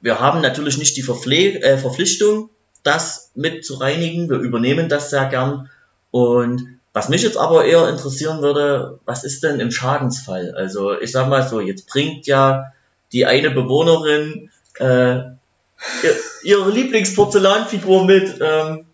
wir 0.00 0.20
haben 0.20 0.40
natürlich 0.40 0.78
nicht 0.78 0.96
die 0.96 1.02
Verpfle 1.02 1.60
äh, 1.62 1.78
Verpflichtung, 1.78 2.50
das 2.82 3.30
mit 3.34 3.64
zu 3.64 3.74
reinigen. 3.74 4.28
Wir 4.28 4.38
übernehmen 4.38 4.88
das 4.88 5.10
sehr 5.10 5.26
gern. 5.26 5.70
Und 6.10 6.78
was 6.92 7.08
mich 7.08 7.22
jetzt 7.22 7.36
aber 7.36 7.64
eher 7.64 7.88
interessieren 7.88 8.40
würde, 8.40 9.00
was 9.04 9.24
ist 9.24 9.42
denn 9.42 9.60
im 9.60 9.70
Schadensfall? 9.70 10.54
Also 10.54 10.98
ich 10.98 11.12
sag 11.12 11.28
mal 11.28 11.46
so, 11.46 11.60
jetzt 11.60 11.86
bringt 11.88 12.26
ja 12.26 12.72
die 13.12 13.26
eine 13.26 13.50
Bewohnerin 13.50 14.50
äh, 14.78 15.20
ihre 16.42 16.70
Lieblingsporzellanfigur 16.70 18.04
mit. 18.04 18.40
Ähm, 18.40 18.86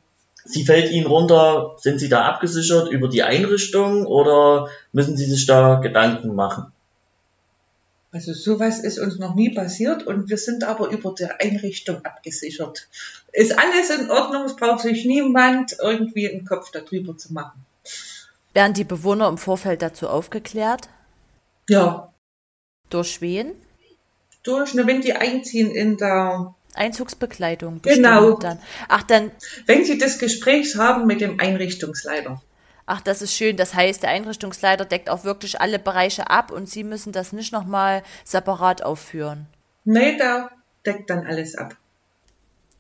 sie 0.45 0.65
fällt 0.65 0.91
ihnen 0.91 1.07
runter. 1.07 1.77
Sind 1.79 1.99
sie 2.01 2.09
da 2.09 2.23
abgesichert 2.23 2.91
über 2.91 3.09
die 3.09 3.23
Einrichtung 3.23 4.07
oder 4.07 4.69
müssen 4.93 5.17
sie 5.17 5.27
sich 5.27 5.47
da 5.47 5.77
Gedanken 5.77 6.35
machen? 6.35 6.72
Also 8.13 8.35
sowas 8.35 8.79
ist 8.79 8.99
uns 8.99 9.19
noch 9.19 9.35
nie 9.35 9.55
passiert 9.55 10.07
und 10.07 10.29
wir 10.29 10.37
sind 10.37 10.65
aber 10.65 10.91
über 10.91 11.15
die 11.19 11.25
Einrichtung 11.25 12.05
abgesichert. 12.05 12.89
Ist 13.33 13.59
alles 13.59 13.89
in 13.89 14.11
Ordnung, 14.11 14.45
es 14.45 14.55
braucht 14.55 14.83
sich 14.83 15.07
niemand 15.07 15.77
irgendwie 15.81 16.31
einen 16.31 16.45
Kopf 16.45 16.71
darüber 16.71 17.17
zu 17.17 17.33
machen. 17.33 17.65
Werden 18.53 18.75
die 18.75 18.85
Bewohner 18.85 19.29
im 19.29 19.39
Vorfeld 19.39 19.81
dazu 19.81 20.09
aufgeklärt? 20.09 20.91
Ja. 21.71 22.13
Durch 22.91 23.23
wen? 23.23 23.53
Durch, 24.43 24.75
ne, 24.75 24.87
wenn 24.87 25.01
die 25.01 25.15
einziehen 25.15 25.71
in 25.71 25.97
der 25.97 26.55
Einzugsbekleidung. 26.75 27.81
Genau. 27.81 28.33
Dann. 28.33 28.59
Ach, 28.89 29.03
dann. 29.05 29.31
Wenn 29.65 29.87
Sie 29.87 29.97
das 29.97 30.19
Gespräch 30.19 30.77
haben 30.77 31.07
mit 31.07 31.23
dem 31.23 31.41
Einrichtungsleiter. 31.41 32.43
Ach, 32.95 33.01
das 33.01 33.23
ist 33.23 33.35
schön. 33.35 33.57
Das 33.57 33.73
heißt, 33.73 34.03
der 34.03 34.11
Einrichtungsleiter 34.11 34.85
deckt 34.85 35.09
auch 35.09 35.25
wirklich 35.25 35.63
alle 35.63 35.79
Bereiche 35.79 36.29
ab 36.29 36.51
und 36.51 36.69
Sie 36.69 36.85
müssen 36.85 37.11
das 37.11 37.33
nicht 37.33 37.51
nochmal 37.51 38.03
separat 38.23 38.83
aufführen. 38.83 39.47
Nee, 39.85 40.19
der 40.19 40.51
deckt 40.85 41.09
dann 41.09 41.27
alles 41.27 41.57
ab. 41.57 41.75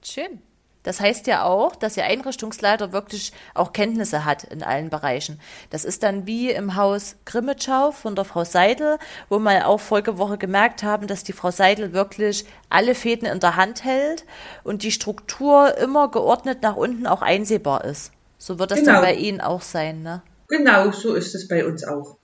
Schön. 0.05 0.43
Das 0.83 1.01
heißt 1.01 1.27
ja 1.29 1.45
auch, 1.45 1.75
dass 1.75 1.97
Ihr 1.97 2.05
Einrichtungsleiter 2.05 2.93
wirklich 2.93 3.33
auch 3.55 3.73
Kenntnisse 3.73 4.27
hat 4.27 4.45
in 4.45 4.63
allen 4.63 4.91
Bereichen. 4.91 5.41
Das 5.71 5.87
ist 5.87 6.03
dann 6.03 6.27
wie 6.27 6.51
im 6.51 6.77
Haus 6.77 7.17
Grimmitschau 7.25 7.93
von 7.93 8.15
der 8.15 8.27
Frau 8.27 8.45
Seidel, 8.45 8.99
wo 9.31 9.39
wir 9.39 9.67
auch 9.67 9.81
Folgewoche 9.81 10.37
gemerkt 10.37 10.83
haben, 10.83 11.07
dass 11.07 11.25
die 11.25 11.33
Frau 11.33 11.51
Seidel 11.51 11.95
wirklich 11.95 12.45
alle 12.69 12.95
Fäden 12.95 13.27
in 13.27 13.41
der 13.41 13.57
Hand 13.57 13.83
hält 13.83 14.27
und 14.63 14.83
die 14.83 14.93
Struktur 14.93 15.79
immer 15.79 16.11
geordnet 16.11 16.61
nach 16.61 16.77
unten 16.77 17.07
auch 17.07 17.23
einsehbar 17.23 17.87
ist. 17.87 18.13
So 18.43 18.59
wird 18.59 18.73
das 18.73 18.81
Genau. 18.81 18.95
dann 18.95 19.03
bei 19.03 19.15
Ihnen 19.15 19.41
auch 19.41 19.61
sein, 19.61 20.03
ne? 20.03 20.21
Genau, 20.49 20.91
so 20.91 21.15
ist 21.15 21.33
es 21.37 21.47
bei 21.47 21.65
uns 21.65 21.85
auch. 21.85 22.17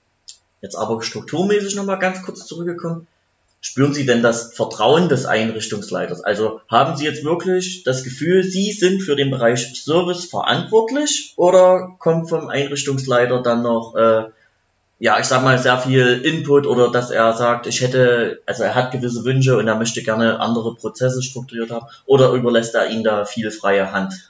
Jetzt 0.59 0.75
aber 0.75 1.01
strukturmäßig 1.01 1.75
nochmal 1.75 1.97
ganz 1.97 2.21
kurz 2.23 2.45
zurückgekommen. 2.45 3.07
Spüren 3.61 3.93
Sie 3.93 4.05
denn 4.05 4.21
das 4.21 4.53
Vertrauen 4.53 5.07
des 5.07 5.25
Einrichtungsleiters? 5.25 6.19
Also 6.19 6.59
haben 6.69 6.97
Sie 6.97 7.05
jetzt 7.05 7.23
wirklich 7.23 7.83
das 7.83 8.03
Gefühl, 8.03 8.43
Sie 8.43 8.73
sind 8.73 9.01
für 9.01 9.15
den 9.15 9.31
Bereich 9.31 9.81
Service 9.81 10.25
verantwortlich 10.25 11.33
oder 11.37 11.95
kommt 11.99 12.27
vom 12.27 12.49
Einrichtungsleiter 12.49 13.41
dann 13.41 13.63
noch, 13.63 13.95
äh, 13.95 14.25
ja, 14.99 15.19
ich 15.21 15.25
sag 15.25 15.41
mal, 15.41 15.57
sehr 15.57 15.77
viel 15.77 16.19
Input 16.25 16.67
oder 16.67 16.91
dass 16.91 17.11
er 17.11 17.31
sagt, 17.31 17.65
ich 17.65 17.79
hätte, 17.79 18.41
also 18.45 18.63
er 18.63 18.75
hat 18.75 18.91
gewisse 18.91 19.23
Wünsche 19.23 19.57
und 19.57 19.69
er 19.69 19.75
möchte 19.75 20.03
gerne 20.03 20.41
andere 20.41 20.75
Prozesse 20.75 21.23
strukturiert 21.23 21.71
haben 21.71 21.87
oder 22.05 22.33
überlässt 22.33 22.75
er 22.75 22.89
Ihnen 22.89 23.05
da 23.05 23.23
viel 23.23 23.51
freie 23.51 23.93
Hand? 23.93 24.28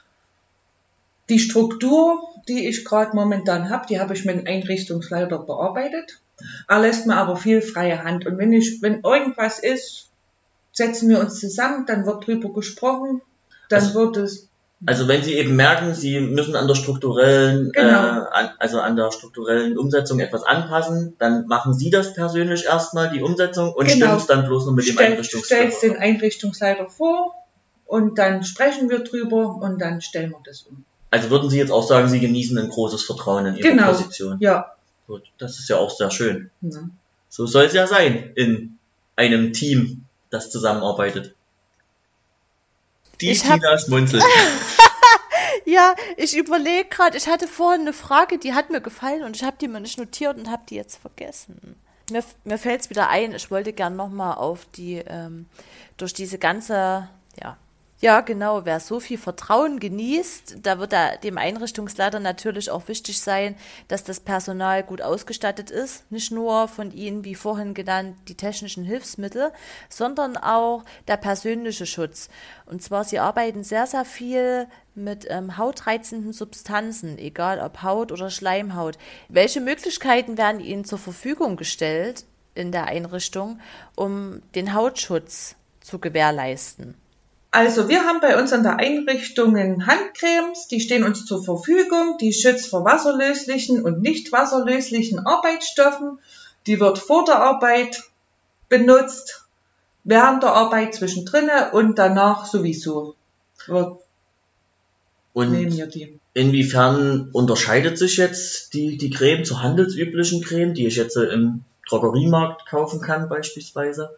Die 1.30 1.38
Struktur, 1.38 2.20
die 2.48 2.68
ich 2.68 2.84
gerade 2.84 3.14
momentan 3.16 3.70
habe, 3.70 3.86
die 3.88 4.00
habe 4.00 4.14
ich 4.14 4.24
mit 4.24 4.36
dem 4.36 4.46
Einrichtungsleiter 4.46 5.38
bearbeitet. 5.38 6.18
Er 6.68 6.80
lässt 6.80 7.06
mir 7.06 7.16
aber 7.16 7.36
viel 7.36 7.62
freie 7.62 8.02
Hand. 8.02 8.26
Und 8.26 8.36
wenn 8.38 8.52
ich, 8.52 8.82
wenn 8.82 9.02
irgendwas 9.02 9.58
ist, 9.60 10.08
setzen 10.72 11.08
wir 11.08 11.20
uns 11.20 11.38
zusammen, 11.40 11.86
dann 11.86 12.04
wird 12.06 12.26
drüber 12.26 12.52
gesprochen, 12.52 13.22
dann 13.68 13.80
Also- 13.80 13.94
wird 13.94 14.16
es, 14.18 14.48
Also 14.86 15.06
wenn 15.08 15.22
Sie 15.22 15.34
eben 15.34 15.56
merken, 15.56 15.92
Sie 15.94 16.18
müssen 16.20 16.56
an 16.56 16.66
der 16.66 16.74
strukturellen, 16.74 17.70
Genau. 17.72 17.88
äh, 17.88 18.26
an, 18.32 18.50
also 18.58 18.80
an 18.80 18.96
der 18.96 19.12
strukturellen 19.12 19.76
Umsetzung 19.76 20.20
etwas 20.20 20.42
anpassen, 20.42 21.14
dann 21.18 21.46
machen 21.48 21.74
Sie 21.74 21.90
das 21.90 22.14
persönlich 22.14 22.64
erstmal 22.64 23.10
die 23.10 23.20
Umsetzung 23.20 23.74
und 23.74 23.86
Genau. 23.88 23.96
stimmen 24.06 24.16
es 24.16 24.26
dann 24.26 24.46
bloß 24.46 24.64
noch 24.66 24.72
mit 24.72 24.86
dem 24.88 24.94
stell, 24.94 25.12
Einrichtungsleiter. 25.12 25.70
stellst 25.70 25.82
den 25.82 25.96
Einrichtungsleiter 25.98 26.88
vor 26.88 27.34
und 27.84 28.18
dann 28.18 28.42
sprechen 28.42 28.88
wir 28.88 29.00
drüber 29.00 29.54
und 29.60 29.80
dann 29.82 30.00
stellen 30.00 30.30
wir 30.30 30.40
das 30.44 30.62
um. 30.62 30.82
Also 31.10 31.30
würden 31.30 31.50
Sie 31.50 31.58
jetzt 31.58 31.72
auch 31.72 31.82
sagen, 31.86 32.08
Sie 32.08 32.20
genießen 32.20 32.56
ein 32.58 32.68
großes 32.68 33.04
Vertrauen 33.04 33.46
in 33.46 33.56
Ihre 33.56 33.68
Genau. 33.70 33.88
Position. 33.88 34.36
Ja. 34.40 34.72
Gut, 35.06 35.24
das 35.38 35.58
ist 35.58 35.68
ja 35.68 35.76
auch 35.76 35.90
sehr 35.90 36.10
schön. 36.10 36.50
ja. 36.60 36.80
So 37.28 37.46
soll 37.46 37.64
es 37.64 37.72
ja 37.74 37.86
sein 37.86 38.32
in 38.34 38.78
einem 39.16 39.52
Team, 39.52 40.04
das 40.30 40.50
zusammenarbeitet. 40.50 41.34
Die 43.20 43.30
Ich 43.30 43.44
hab- 43.48 43.60
Tina 43.60 43.78
schmunzelt. 43.78 44.22
Ja, 45.66 45.94
ich 46.16 46.36
überlege 46.36 46.88
gerade, 46.88 47.16
ich 47.16 47.28
hatte 47.28 47.46
vorhin 47.46 47.82
eine 47.82 47.92
Frage, 47.92 48.38
die 48.38 48.54
hat 48.54 48.70
mir 48.70 48.80
gefallen 48.80 49.22
und 49.22 49.36
ich 49.36 49.44
habe 49.44 49.56
die 49.60 49.68
mir 49.68 49.78
nicht 49.80 49.98
notiert 49.98 50.36
und 50.36 50.50
habe 50.50 50.62
die 50.68 50.74
jetzt 50.74 50.96
vergessen. 50.96 51.76
Mir, 52.10 52.24
mir 52.44 52.58
fällt 52.58 52.80
es 52.80 52.90
wieder 52.90 53.08
ein, 53.08 53.34
ich 53.34 53.50
wollte 53.52 53.72
gern 53.72 53.94
nochmal 53.94 54.34
auf 54.34 54.66
die, 54.74 54.96
ähm, 55.06 55.46
durch 55.96 56.12
diese 56.12 56.38
ganze, 56.38 57.08
ja, 57.40 57.56
ja 58.00 58.22
genau, 58.22 58.64
wer 58.64 58.80
so 58.80 58.98
viel 58.98 59.18
Vertrauen 59.18 59.78
genießt, 59.78 60.58
da 60.62 60.78
wird 60.78 60.92
da 60.92 61.16
dem 61.16 61.36
Einrichtungsleiter 61.36 62.18
natürlich 62.18 62.70
auch 62.70 62.88
wichtig 62.88 63.20
sein, 63.20 63.56
dass 63.88 64.04
das 64.04 64.20
Personal 64.20 64.82
gut 64.82 65.02
ausgestattet 65.02 65.70
ist. 65.70 66.10
Nicht 66.10 66.32
nur 66.32 66.66
von 66.66 66.92
Ihnen, 66.92 67.24
wie 67.24 67.34
vorhin 67.34 67.74
genannt, 67.74 68.16
die 68.28 68.36
technischen 68.36 68.84
Hilfsmittel, 68.84 69.52
sondern 69.90 70.38
auch 70.38 70.84
der 71.08 71.18
persönliche 71.18 71.84
Schutz. 71.84 72.30
Und 72.64 72.82
zwar, 72.82 73.04
Sie 73.04 73.18
arbeiten 73.18 73.64
sehr, 73.64 73.86
sehr 73.86 74.06
viel 74.06 74.66
mit 74.94 75.26
ähm, 75.28 75.58
hautreizenden 75.58 76.32
Substanzen, 76.32 77.18
egal 77.18 77.60
ob 77.60 77.82
Haut 77.82 78.12
oder 78.12 78.30
Schleimhaut. 78.30 78.96
Welche 79.28 79.60
Möglichkeiten 79.60 80.38
werden 80.38 80.60
Ihnen 80.60 80.84
zur 80.84 80.98
Verfügung 80.98 81.56
gestellt 81.56 82.24
in 82.54 82.72
der 82.72 82.86
Einrichtung, 82.86 83.60
um 83.94 84.42
den 84.54 84.74
Hautschutz 84.74 85.54
zu 85.80 85.98
gewährleisten? 85.98 86.99
Also 87.52 87.88
wir 87.88 88.04
haben 88.04 88.20
bei 88.20 88.40
uns 88.40 88.52
an 88.52 88.62
der 88.62 88.76
Einrichtung 88.76 89.56
Handcremes, 89.56 90.68
die 90.68 90.80
stehen 90.80 91.02
uns 91.02 91.24
zur 91.24 91.42
Verfügung, 91.42 92.16
die 92.20 92.32
schützt 92.32 92.68
vor 92.68 92.84
wasserlöslichen 92.84 93.82
und 93.82 94.02
nicht 94.02 94.30
wasserlöslichen 94.30 95.18
Arbeitsstoffen. 95.18 96.20
Die 96.66 96.78
wird 96.78 96.98
vor 96.98 97.24
der 97.24 97.40
Arbeit 97.40 98.04
benutzt, 98.68 99.46
während 100.04 100.44
der 100.44 100.52
Arbeit 100.52 100.94
zwischendrin 100.94 101.50
und 101.72 101.98
danach 101.98 102.46
sowieso. 102.46 103.16
Nehmen 103.66 103.98
Und 105.32 105.76
wir 105.76 105.86
die. 105.86 106.18
inwiefern 106.34 107.30
unterscheidet 107.32 107.98
sich 107.98 108.16
jetzt 108.16 108.74
die, 108.74 108.96
die 108.96 109.10
Creme 109.10 109.44
zur 109.44 109.62
handelsüblichen 109.62 110.42
Creme, 110.42 110.74
die 110.74 110.86
ich 110.86 110.96
jetzt 110.96 111.16
im 111.16 111.64
Drogeriemarkt 111.88 112.66
kaufen 112.66 113.00
kann 113.00 113.28
beispielsweise? 113.28 114.10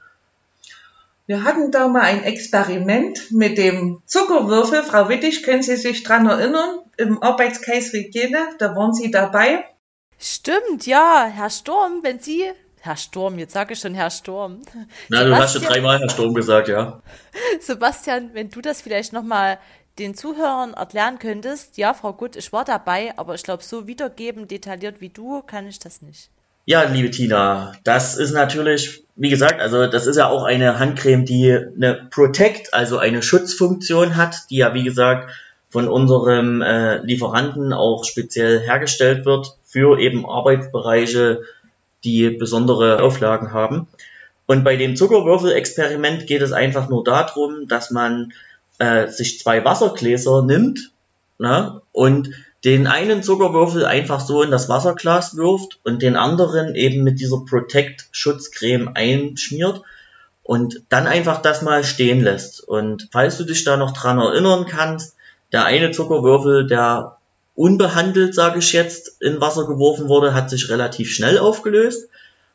Wir 1.26 1.44
hatten 1.44 1.70
da 1.70 1.88
mal 1.88 2.02
ein 2.02 2.24
Experiment 2.24 3.30
mit 3.30 3.56
dem 3.56 4.02
Zuckerwürfel. 4.06 4.82
Frau 4.82 5.08
Wittig, 5.08 5.42
können 5.44 5.62
Sie 5.62 5.76
sich 5.76 6.02
dran 6.02 6.26
erinnern? 6.26 6.80
Im 6.96 7.22
Arbeitskreis 7.22 7.92
Hygiene, 7.92 8.48
da 8.58 8.74
waren 8.74 8.92
Sie 8.92 9.10
dabei. 9.10 9.64
Stimmt, 10.18 10.86
ja, 10.86 11.24
Herr 11.32 11.50
Sturm, 11.50 12.00
wenn 12.02 12.18
Sie. 12.18 12.44
Herr 12.80 12.96
Sturm, 12.96 13.38
jetzt 13.38 13.52
sage 13.52 13.74
ich 13.74 13.78
schon 13.78 13.94
Herr 13.94 14.10
Sturm. 14.10 14.62
Na, 15.08 15.22
du 15.24 15.36
hast 15.36 15.52
schon 15.52 15.62
Sebastian- 15.62 15.72
dreimal 15.72 16.00
Herr 16.00 16.10
Sturm 16.10 16.34
gesagt, 16.34 16.68
ja. 16.68 17.00
Sebastian, 17.60 18.30
wenn 18.34 18.50
du 18.50 18.60
das 18.60 18.82
vielleicht 18.82 19.12
nochmal 19.12 19.58
den 19.98 20.14
Zuhörern 20.16 20.74
erklären 20.74 21.18
könntest. 21.20 21.76
Ja, 21.76 21.94
Frau 21.94 22.12
Gutt, 22.12 22.34
ich 22.34 22.52
war 22.52 22.64
dabei, 22.64 23.16
aber 23.16 23.34
ich 23.36 23.42
glaube, 23.44 23.62
so 23.62 23.86
wiedergeben, 23.86 24.48
detailliert 24.48 25.00
wie 25.00 25.10
du, 25.10 25.42
kann 25.42 25.68
ich 25.68 25.78
das 25.78 26.02
nicht. 26.02 26.30
Ja, 26.64 26.84
liebe 26.84 27.10
Tina, 27.10 27.72
das 27.82 28.16
ist 28.16 28.32
natürlich, 28.32 29.02
wie 29.16 29.30
gesagt, 29.30 29.60
also 29.60 29.88
das 29.88 30.06
ist 30.06 30.16
ja 30.16 30.28
auch 30.28 30.44
eine 30.44 30.78
Handcreme, 30.78 31.24
die 31.24 31.52
eine 31.52 32.06
Protect, 32.10 32.72
also 32.72 32.98
eine 32.98 33.20
Schutzfunktion 33.20 34.16
hat, 34.16 34.36
die 34.48 34.58
ja, 34.58 34.72
wie 34.72 34.84
gesagt, 34.84 35.32
von 35.70 35.88
unserem 35.88 36.62
äh, 36.62 36.98
Lieferanten 36.98 37.72
auch 37.72 38.04
speziell 38.04 38.60
hergestellt 38.60 39.24
wird 39.24 39.56
für 39.64 39.98
eben 39.98 40.24
Arbeitsbereiche, 40.24 41.42
die 42.04 42.30
besondere 42.30 43.02
Auflagen 43.02 43.52
haben. 43.52 43.88
Und 44.46 44.62
bei 44.62 44.76
dem 44.76 44.94
Zuckerwürfel-Experiment 44.94 46.26
geht 46.26 46.42
es 46.42 46.52
einfach 46.52 46.88
nur 46.88 47.02
darum, 47.02 47.66
dass 47.66 47.90
man 47.90 48.32
äh, 48.78 49.08
sich 49.08 49.40
zwei 49.40 49.64
Wassergläser 49.64 50.42
nimmt 50.42 50.92
ne, 51.38 51.80
und 51.90 52.30
den 52.64 52.86
einen 52.86 53.22
Zuckerwürfel 53.22 53.84
einfach 53.84 54.20
so 54.20 54.42
in 54.42 54.50
das 54.50 54.68
Wasserglas 54.68 55.36
wirft 55.36 55.80
und 55.84 56.02
den 56.02 56.16
anderen 56.16 56.74
eben 56.74 57.02
mit 57.02 57.18
dieser 57.20 57.44
Protect 57.44 58.06
Schutzcreme 58.12 58.90
einschmiert 58.94 59.82
und 60.42 60.82
dann 60.88 61.06
einfach 61.06 61.42
das 61.42 61.62
mal 61.62 61.82
stehen 61.84 62.20
lässt. 62.20 62.66
Und 62.66 63.08
falls 63.10 63.36
du 63.38 63.44
dich 63.44 63.64
da 63.64 63.76
noch 63.76 63.92
dran 63.92 64.18
erinnern 64.18 64.66
kannst, 64.66 65.16
der 65.50 65.64
eine 65.64 65.90
Zuckerwürfel, 65.90 66.66
der 66.66 67.18
unbehandelt, 67.54 68.34
sage 68.34 68.60
ich 68.60 68.72
jetzt, 68.72 69.20
in 69.20 69.40
Wasser 69.40 69.66
geworfen 69.66 70.08
wurde, 70.08 70.34
hat 70.34 70.50
sich 70.50 70.70
relativ 70.70 71.12
schnell 71.12 71.38
aufgelöst. 71.38 72.08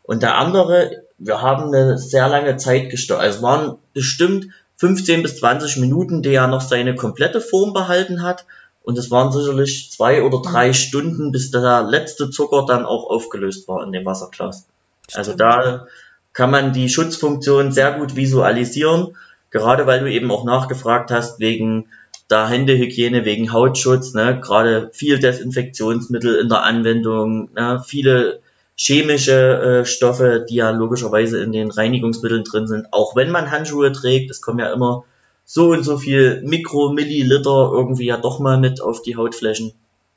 Und 0.04 0.24
der 0.24 0.38
andere, 0.38 1.04
wir 1.18 1.42
haben 1.42 1.74
eine 1.74 1.98
sehr 1.98 2.28
lange 2.30 2.58
Zeit 2.58 2.90
gesteuert. 2.90 3.22
Also 3.22 3.38
es 3.38 3.44
waren 3.44 3.78
bestimmt 3.94 4.48
15 4.78 5.22
bis 5.22 5.38
20 5.38 5.78
Minuten, 5.78 6.22
die 6.22 6.34
er 6.34 6.48
noch 6.48 6.62
seine 6.62 6.96
komplette 6.96 7.42
Form 7.42 7.74
behalten 7.74 8.24
hat. 8.24 8.46
Und 8.88 8.98
es 8.98 9.12
waren 9.12 9.34
sicherlich 9.34 9.92
zwei 9.92 10.24
oder 10.24 10.42
drei 10.42 10.72
Stunden, 10.72 11.34
bis 11.34 11.52
der 11.52 11.84
letzte 11.84 12.30
Zucker 12.30 12.66
dann 12.66 12.86
auch 12.86 13.10
aufgelöst 13.10 13.68
war 13.68 13.84
in 13.84 13.92
dem 13.92 14.06
Wasserglas. 14.06 14.66
Also 15.14 15.34
Stimmt. 15.34 15.42
da 15.42 15.88
kann 16.32 16.52
man 16.52 16.72
die 16.72 16.88
Schutzfunktion 16.88 17.74
sehr 17.74 17.92
gut 18.00 18.16
visualisieren, 18.16 19.18
gerade 19.52 19.88
weil 19.88 20.00
du 20.00 20.10
eben 20.10 20.32
auch 20.32 20.46
nachgefragt 20.46 21.12
hast 21.12 21.42
wegen 21.42 21.90
der 22.30 22.48
Händehygiene, 22.48 23.26
wegen 23.26 23.52
Hautschutz, 23.52 24.14
ne, 24.14 24.40
gerade 24.40 24.90
viel 24.94 25.20
Desinfektionsmittel 25.20 26.36
in 26.36 26.48
der 26.48 26.64
Anwendung, 26.64 27.50
ne, 27.56 27.84
viele 27.86 28.40
chemische 28.78 29.82
äh, 29.82 29.86
Stoffe, 29.86 30.46
die 30.50 30.56
ja 30.56 30.70
logischerweise 30.70 31.44
in 31.44 31.52
den 31.52 31.72
Reinigungsmitteln 31.72 32.46
drin 32.46 32.68
sind, 32.68 32.94
auch 32.94 33.18
wenn 33.18 33.32
man 33.32 33.52
Handschuhe 33.52 33.92
trägt, 33.92 34.32
es 34.32 34.42
kommen 34.42 34.60
ja 34.60 34.72
immer 34.72 35.04
so 35.50 35.72
und 35.72 35.84
so 35.84 35.98
viel 35.98 36.42
Mikromilliliter 36.44 37.72
irgendwie 37.74 38.06
ja 38.06 38.18
doch 38.18 38.40
mal 38.40 38.60
mit 38.60 38.82
auf 38.82 39.02
die 39.02 39.16
Hautflächen. 39.16 39.72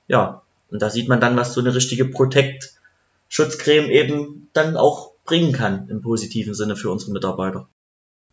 Ja, 0.09 0.43
und 0.71 0.83
da 0.83 0.91
sieht 0.91 1.09
man 1.09 1.21
dann, 1.21 1.37
was 1.37 1.55
so 1.55 1.61
eine 1.61 1.75
richtige 1.75 2.05
Protect 2.05 2.75
Schutzcreme 3.29 3.89
eben 3.91 4.51
dann 4.53 4.77
auch 4.77 5.13
bringen 5.25 5.53
kann 5.53 5.89
im 5.89 6.03
positiven 6.03 6.53
Sinne 6.53 6.75
für 6.75 6.91
unsere 6.91 7.13
Mitarbeiter. 7.13 7.69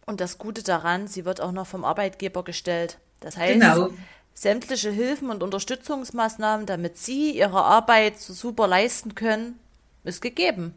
Und 0.07 0.19
das 0.21 0.39
Gute 0.39 0.63
daran, 0.63 1.07
sie 1.07 1.23
wird 1.23 1.39
auch 1.39 1.51
noch 1.51 1.67
vom 1.67 1.85
Arbeitgeber 1.85 2.43
gestellt. 2.43 2.97
Das 3.19 3.37
heißt, 3.37 3.53
genau. 3.59 3.89
sämtliche 4.33 4.89
Hilfen 4.89 5.29
und 5.29 5.43
Unterstützungsmaßnahmen, 5.43 6.65
damit 6.65 6.97
Sie 6.97 7.37
Ihre 7.37 7.63
Arbeit 7.63 8.17
so 8.17 8.33
super 8.33 8.67
leisten 8.67 9.13
können, 9.13 9.59
ist 10.03 10.21
gegeben. 10.21 10.73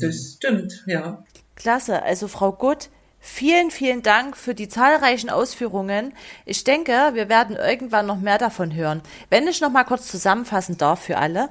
Das 0.00 0.34
stimmt, 0.38 0.82
ja. 0.86 1.22
Klasse. 1.54 2.02
Also 2.02 2.26
Frau 2.26 2.50
Gutt, 2.50 2.88
vielen, 3.22 3.70
vielen 3.70 4.02
Dank 4.02 4.36
für 4.36 4.54
die 4.54 4.68
zahlreichen 4.68 5.30
Ausführungen. 5.30 6.12
Ich 6.44 6.64
denke, 6.64 6.92
wir 7.14 7.28
werden 7.28 7.56
irgendwann 7.56 8.06
noch 8.06 8.18
mehr 8.18 8.36
davon 8.36 8.74
hören. 8.74 9.00
Wenn 9.30 9.46
ich 9.46 9.60
noch 9.60 9.70
mal 9.70 9.84
kurz 9.84 10.08
zusammenfassen 10.08 10.76
darf 10.76 11.04
für 11.04 11.16
alle. 11.16 11.48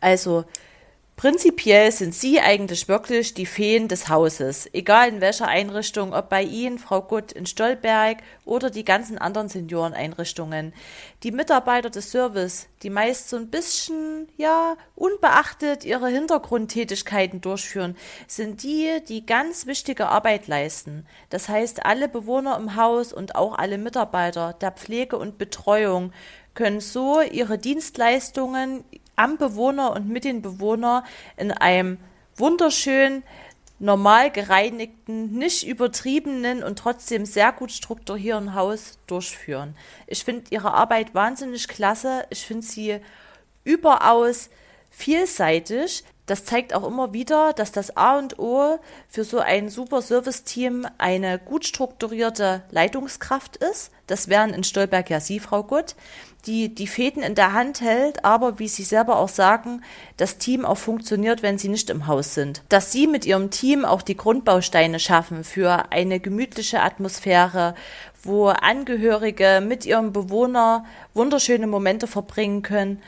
Also, 0.00 0.44
Prinzipiell 1.18 1.90
sind 1.90 2.14
Sie 2.14 2.38
eigentlich 2.38 2.86
wirklich 2.86 3.34
die 3.34 3.44
Feen 3.44 3.88
des 3.88 4.08
Hauses, 4.08 4.72
egal 4.72 5.08
in 5.08 5.20
welcher 5.20 5.48
Einrichtung, 5.48 6.14
ob 6.14 6.28
bei 6.28 6.44
Ihnen, 6.44 6.78
Frau 6.78 7.02
Gutt 7.02 7.32
in 7.32 7.44
Stolberg 7.44 8.18
oder 8.44 8.70
die 8.70 8.84
ganzen 8.84 9.18
anderen 9.18 9.48
Senioreneinrichtungen. 9.48 10.72
Die 11.24 11.32
Mitarbeiter 11.32 11.90
des 11.90 12.12
Service, 12.12 12.68
die 12.84 12.90
meist 12.90 13.30
so 13.30 13.36
ein 13.36 13.50
bisschen, 13.50 14.28
ja, 14.36 14.76
unbeachtet 14.94 15.84
ihre 15.84 16.06
Hintergrundtätigkeiten 16.06 17.40
durchführen, 17.40 17.96
sind 18.28 18.62
die, 18.62 19.02
die 19.08 19.26
ganz 19.26 19.66
wichtige 19.66 20.10
Arbeit 20.10 20.46
leisten. 20.46 21.04
Das 21.30 21.48
heißt, 21.48 21.84
alle 21.84 22.08
Bewohner 22.08 22.56
im 22.56 22.76
Haus 22.76 23.12
und 23.12 23.34
auch 23.34 23.58
alle 23.58 23.78
Mitarbeiter 23.78 24.52
der 24.52 24.70
Pflege 24.70 25.18
und 25.18 25.36
Betreuung 25.36 26.12
können 26.54 26.80
so 26.80 27.20
ihre 27.20 27.58
Dienstleistungen, 27.58 28.84
am 29.18 29.36
Bewohner 29.36 29.92
und 29.92 30.08
mit 30.08 30.24
den 30.24 30.42
Bewohnern 30.42 31.04
in 31.36 31.52
einem 31.52 31.98
wunderschön 32.36 33.22
normal 33.80 34.30
gereinigten, 34.30 35.32
nicht 35.38 35.66
übertriebenen 35.66 36.62
und 36.62 36.78
trotzdem 36.78 37.26
sehr 37.26 37.52
gut 37.52 37.70
strukturierten 37.70 38.54
Haus 38.54 38.98
durchführen. 39.06 39.76
Ich 40.06 40.24
finde 40.24 40.46
ihre 40.50 40.72
Arbeit 40.72 41.14
wahnsinnig 41.14 41.68
klasse. 41.68 42.26
Ich 42.30 42.44
finde 42.44 42.66
sie 42.66 43.00
überaus 43.64 44.50
vielseitig. 44.90 46.04
Das 46.28 46.44
zeigt 46.44 46.74
auch 46.74 46.86
immer 46.86 47.12
wieder, 47.12 47.52
dass 47.52 47.72
das 47.72 47.96
A 47.96 48.18
und 48.18 48.38
O 48.38 48.78
für 49.08 49.24
so 49.24 49.40
ein 49.40 49.68
super 49.68 50.00
Service-Team 50.00 50.86
eine 50.98 51.38
gut 51.38 51.66
strukturierte 51.66 52.62
Leitungskraft 52.70 53.56
ist. 53.56 53.90
Das 54.06 54.28
wären 54.28 54.54
in 54.54 54.62
Stolberg 54.62 55.10
ja 55.10 55.18
Sie, 55.18 55.40
Frau 55.40 55.64
Gutt 55.64 55.96
die 56.46 56.74
die 56.74 56.86
Fäden 56.86 57.22
in 57.22 57.34
der 57.34 57.52
Hand 57.52 57.80
hält, 57.80 58.24
aber 58.24 58.58
wie 58.58 58.68
Sie 58.68 58.84
selber 58.84 59.18
auch 59.18 59.28
sagen, 59.28 59.82
das 60.16 60.38
Team 60.38 60.64
auch 60.64 60.78
funktioniert, 60.78 61.42
wenn 61.42 61.58
Sie 61.58 61.68
nicht 61.68 61.90
im 61.90 62.06
Haus 62.06 62.34
sind. 62.34 62.62
Dass 62.68 62.92
Sie 62.92 63.06
mit 63.06 63.26
Ihrem 63.26 63.50
Team 63.50 63.84
auch 63.84 64.02
die 64.02 64.16
Grundbausteine 64.16 64.98
schaffen 65.00 65.44
für 65.44 65.90
eine 65.92 66.20
gemütliche 66.20 66.80
Atmosphäre, 66.80 67.74
wo 68.22 68.48
Angehörige 68.48 69.62
mit 69.64 69.86
ihrem 69.86 70.12
Bewohner 70.12 70.84
wunderschöne 71.14 71.66
Momente 71.66 72.06
verbringen 72.06 72.62
können 72.62 73.00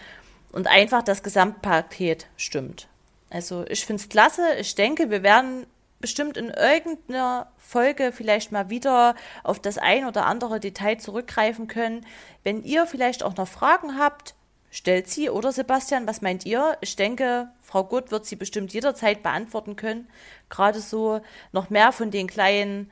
und 0.53 0.69
einfach 0.69 1.03
das 1.03 1.23
Gesamtpaket 1.23 2.27
stimmt. 2.37 2.90
Also 3.31 3.65
ich 3.69 3.87
finde 3.87 4.03
es 4.03 4.09
klasse. 4.09 4.55
Ich 4.59 4.75
denke, 4.75 5.11
wir 5.11 5.23
werden 5.23 5.67
bestimmt 6.01 6.37
in 6.37 6.49
irgendeiner 6.49 7.53
Folge 7.59 8.11
vielleicht 8.13 8.53
mal 8.53 8.71
wieder 8.71 9.15
auf 9.45 9.61
das 9.61 9.79
ein 9.79 10.07
oder 10.07 10.27
andere 10.27 10.59
Detail 10.59 10.99
zurückgreifen 10.99 11.69
können. 11.69 12.07
Wenn 12.43 12.63
ihr 12.65 12.87
vielleicht 12.87 13.23
auch 13.23 13.37
noch 13.37 13.49
Fragen 13.49 13.99
habt, 13.99 14.35
stellt 14.71 15.09
sie 15.09 15.31
oder 15.31 15.53
Sebastian, 15.53 16.07
was 16.07 16.23
meint 16.23 16.47
ihr? 16.47 16.77
Ich 16.81 16.97
denke, 16.97 17.49
Frau 17.61 17.85
Gutt 17.85 18.11
wird 18.11 18.27
sie 18.27 18.37
bestimmt 18.37 18.73
jederzeit 18.73 19.23
beantworten 19.23 19.77
können. 19.77 20.09
Gerade 20.49 20.81
so 20.81 21.21
noch 21.53 21.71
mehr 21.71 21.93
von 21.93 22.11
den 22.11 22.27
kleinen 22.27 22.91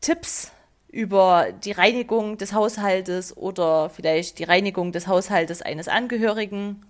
Tipps 0.00 0.52
über 0.88 1.52
die 1.64 1.72
Reinigung 1.72 2.36
des 2.36 2.52
Haushaltes 2.52 3.34
oder 3.34 3.88
vielleicht 3.88 4.38
die 4.38 4.44
Reinigung 4.44 4.92
des 4.92 5.06
Haushaltes 5.06 5.62
eines 5.62 5.88
Angehörigen. 5.88 6.84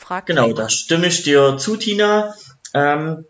Fragt 0.00 0.26
genau, 0.28 0.54
da 0.54 0.70
stimme 0.70 1.08
ich 1.08 1.22
dir 1.22 1.58
zu, 1.58 1.76
Tina. 1.76 2.34
Ähm, 2.72 3.26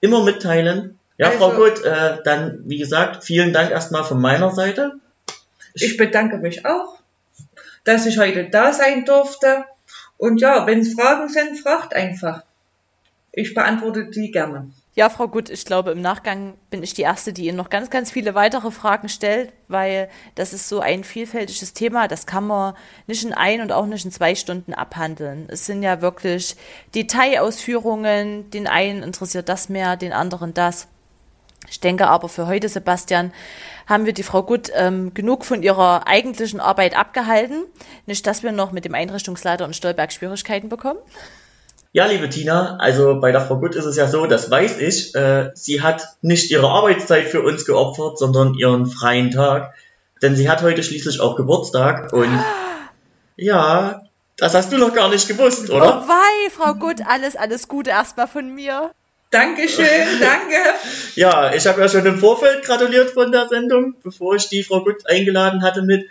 immer 0.00 0.22
mitteilen. 0.22 0.98
Ja, 1.18 1.28
also, 1.28 1.38
Frau 1.38 1.50
Gut, 1.52 1.84
äh, 1.84 2.18
dann, 2.24 2.62
wie 2.66 2.78
gesagt, 2.78 3.24
vielen 3.24 3.52
Dank 3.52 3.72
erstmal 3.72 4.04
von 4.04 4.20
meiner 4.20 4.50
Seite. 4.50 4.92
Ich, 5.74 5.82
ich 5.82 5.96
bedanke 5.96 6.38
mich 6.38 6.64
auch, 6.64 6.98
dass 7.82 8.06
ich 8.06 8.18
heute 8.18 8.48
da 8.48 8.72
sein 8.72 9.04
durfte. 9.04 9.64
Und 10.18 10.40
ja, 10.40 10.66
wenn 10.68 10.80
es 10.80 10.94
Fragen 10.94 11.28
sind, 11.28 11.58
fragt 11.58 11.94
einfach. 11.94 12.44
Ich 13.32 13.54
beantworte 13.54 14.10
die 14.10 14.30
gerne. 14.30 14.70
Ja, 14.94 15.08
Frau 15.08 15.26
Gut, 15.26 15.48
ich 15.48 15.64
glaube, 15.64 15.92
im 15.92 16.02
Nachgang 16.02 16.52
bin 16.68 16.82
ich 16.82 16.92
die 16.92 17.00
Erste, 17.00 17.32
die 17.32 17.46
Ihnen 17.46 17.56
noch 17.56 17.70
ganz, 17.70 17.88
ganz 17.88 18.10
viele 18.10 18.34
weitere 18.34 18.70
Fragen 18.70 19.08
stellt, 19.08 19.50
weil 19.66 20.10
das 20.34 20.52
ist 20.52 20.68
so 20.68 20.80
ein 20.80 21.02
vielfältiges 21.02 21.72
Thema, 21.72 22.08
das 22.08 22.26
kann 22.26 22.46
man 22.46 22.74
nicht 23.06 23.24
in 23.24 23.32
ein 23.32 23.62
und 23.62 23.72
auch 23.72 23.86
nicht 23.86 24.04
in 24.04 24.10
zwei 24.10 24.34
Stunden 24.34 24.74
abhandeln. 24.74 25.48
Es 25.48 25.64
sind 25.64 25.82
ja 25.82 26.02
wirklich 26.02 26.56
Detailausführungen, 26.94 28.50
den 28.50 28.66
einen 28.66 29.02
interessiert 29.02 29.48
das 29.48 29.70
mehr, 29.70 29.96
den 29.96 30.12
anderen 30.12 30.52
das. 30.52 30.88
Ich 31.70 31.80
denke 31.80 32.08
aber 32.08 32.28
für 32.28 32.46
heute, 32.46 32.68
Sebastian, 32.68 33.32
haben 33.86 34.04
wir 34.04 34.12
die 34.12 34.22
Frau 34.22 34.42
Gut 34.42 34.70
ähm, 34.74 35.14
genug 35.14 35.46
von 35.46 35.62
ihrer 35.62 36.06
eigentlichen 36.06 36.60
Arbeit 36.60 36.98
abgehalten. 36.98 37.64
Nicht, 38.04 38.26
dass 38.26 38.42
wir 38.42 38.52
noch 38.52 38.72
mit 38.72 38.84
dem 38.84 38.94
Einrichtungsleiter 38.94 39.64
und 39.64 39.74
Stolberg 39.74 40.12
Schwierigkeiten 40.12 40.68
bekommen. 40.68 40.98
Ja, 41.94 42.06
liebe 42.06 42.30
Tina, 42.30 42.78
also 42.78 43.20
bei 43.20 43.32
der 43.32 43.42
Frau 43.42 43.58
Gut 43.58 43.74
ist 43.74 43.84
es 43.84 43.96
ja 43.96 44.08
so, 44.08 44.24
das 44.24 44.50
weiß 44.50 44.78
ich, 44.78 45.14
äh, 45.14 45.50
sie 45.52 45.82
hat 45.82 46.16
nicht 46.22 46.50
ihre 46.50 46.66
Arbeitszeit 46.66 47.26
für 47.26 47.42
uns 47.42 47.66
geopfert, 47.66 48.18
sondern 48.18 48.54
ihren 48.54 48.86
freien 48.86 49.30
Tag. 49.30 49.74
Denn 50.22 50.34
sie 50.34 50.48
hat 50.48 50.62
heute 50.62 50.82
schließlich 50.82 51.20
auch 51.20 51.36
Geburtstag 51.36 52.10
und 52.14 52.30
ja, 53.36 54.00
das 54.38 54.54
hast 54.54 54.72
du 54.72 54.78
noch 54.78 54.94
gar 54.94 55.10
nicht 55.10 55.28
gewusst, 55.28 55.68
oder? 55.68 56.02
Oh 56.02 56.08
wei, 56.08 56.50
Frau 56.50 56.72
Gut, 56.72 57.02
alles, 57.06 57.36
alles 57.36 57.68
Gute 57.68 57.90
erstmal 57.90 58.26
von 58.26 58.54
mir. 58.54 58.92
Dankeschön, 59.30 59.84
danke. 60.20 60.56
ja, 61.14 61.52
ich 61.52 61.66
habe 61.66 61.82
ja 61.82 61.90
schon 61.90 62.06
im 62.06 62.18
Vorfeld 62.18 62.64
gratuliert 62.64 63.10
von 63.10 63.32
der 63.32 63.48
Sendung, 63.48 63.96
bevor 64.02 64.36
ich 64.36 64.48
die 64.48 64.62
Frau 64.62 64.82
Gut 64.82 65.06
eingeladen 65.06 65.62
hatte 65.62 65.82
mit. 65.82 66.08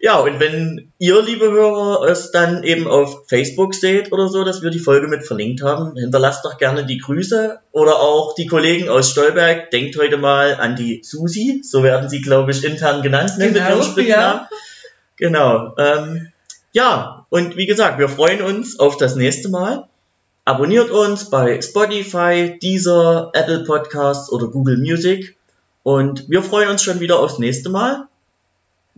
Ja, 0.00 0.18
und 0.20 0.38
wenn 0.38 0.92
ihr, 0.98 1.20
liebe 1.22 1.50
Hörer, 1.50 2.08
es 2.08 2.30
dann 2.30 2.62
eben 2.62 2.86
auf 2.86 3.26
Facebook 3.26 3.74
seht 3.74 4.12
oder 4.12 4.28
so, 4.28 4.44
dass 4.44 4.62
wir 4.62 4.70
die 4.70 4.78
Folge 4.78 5.08
mit 5.08 5.26
verlinkt 5.26 5.62
haben, 5.62 5.96
hinterlasst 5.96 6.44
doch 6.44 6.56
gerne 6.56 6.86
die 6.86 6.98
Grüße 6.98 7.58
oder 7.72 7.98
auch 7.98 8.36
die 8.36 8.46
Kollegen 8.46 8.88
aus 8.88 9.10
Stolberg. 9.10 9.72
Denkt 9.72 9.98
heute 9.98 10.16
mal 10.16 10.54
an 10.54 10.76
die 10.76 11.02
Susi, 11.02 11.62
so 11.64 11.82
werden 11.82 12.08
sie, 12.08 12.20
glaube 12.20 12.52
ich, 12.52 12.62
intern 12.62 13.02
genannt 13.02 13.38
ne, 13.38 13.50
genau, 13.52 13.76
mit 13.76 13.96
ihrem 13.96 14.08
Ja. 14.08 14.48
Genau. 15.16 15.74
Ähm, 15.78 16.28
ja, 16.72 17.26
und 17.28 17.56
wie 17.56 17.66
gesagt, 17.66 17.98
wir 17.98 18.08
freuen 18.08 18.40
uns 18.40 18.78
auf 18.78 18.98
das 18.98 19.16
nächste 19.16 19.48
Mal. 19.48 19.88
Abonniert 20.44 20.90
uns 20.90 21.28
bei 21.28 21.60
Spotify, 21.60 22.56
Deezer, 22.62 23.30
Apple 23.34 23.64
Podcasts 23.64 24.30
oder 24.30 24.46
Google 24.46 24.78
Music. 24.78 25.36
Und 25.82 26.28
wir 26.30 26.42
freuen 26.42 26.70
uns 26.70 26.82
schon 26.82 27.00
wieder 27.00 27.18
aufs 27.18 27.38
nächste 27.38 27.68
Mal. 27.68 28.06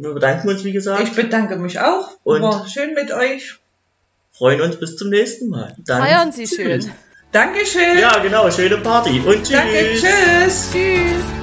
Wir 0.02 0.14
bedanken 0.14 0.48
uns, 0.48 0.64
wie 0.64 0.72
gesagt. 0.72 1.02
Ich 1.02 1.14
bedanke 1.14 1.56
mich 1.56 1.78
auch. 1.78 2.10
Und 2.22 2.42
War 2.42 2.66
schön 2.66 2.94
mit 2.94 3.12
euch. 3.12 3.58
Freuen 4.32 4.60
uns 4.62 4.76
bis 4.76 4.96
zum 4.96 5.10
nächsten 5.10 5.50
Mal. 5.50 5.76
Dann 5.86 6.02
Feiern 6.02 6.32
Sie 6.32 6.46
schön. 6.46 6.90
Dankeschön. 7.32 7.98
Ja, 7.98 8.18
genau. 8.18 8.50
Schöne 8.50 8.78
Party. 8.78 9.20
Und 9.20 9.44
tschüss. 9.44 9.50
Danke, 9.50 9.90
tschüss. 9.94 10.70
Tschüss. 10.72 11.39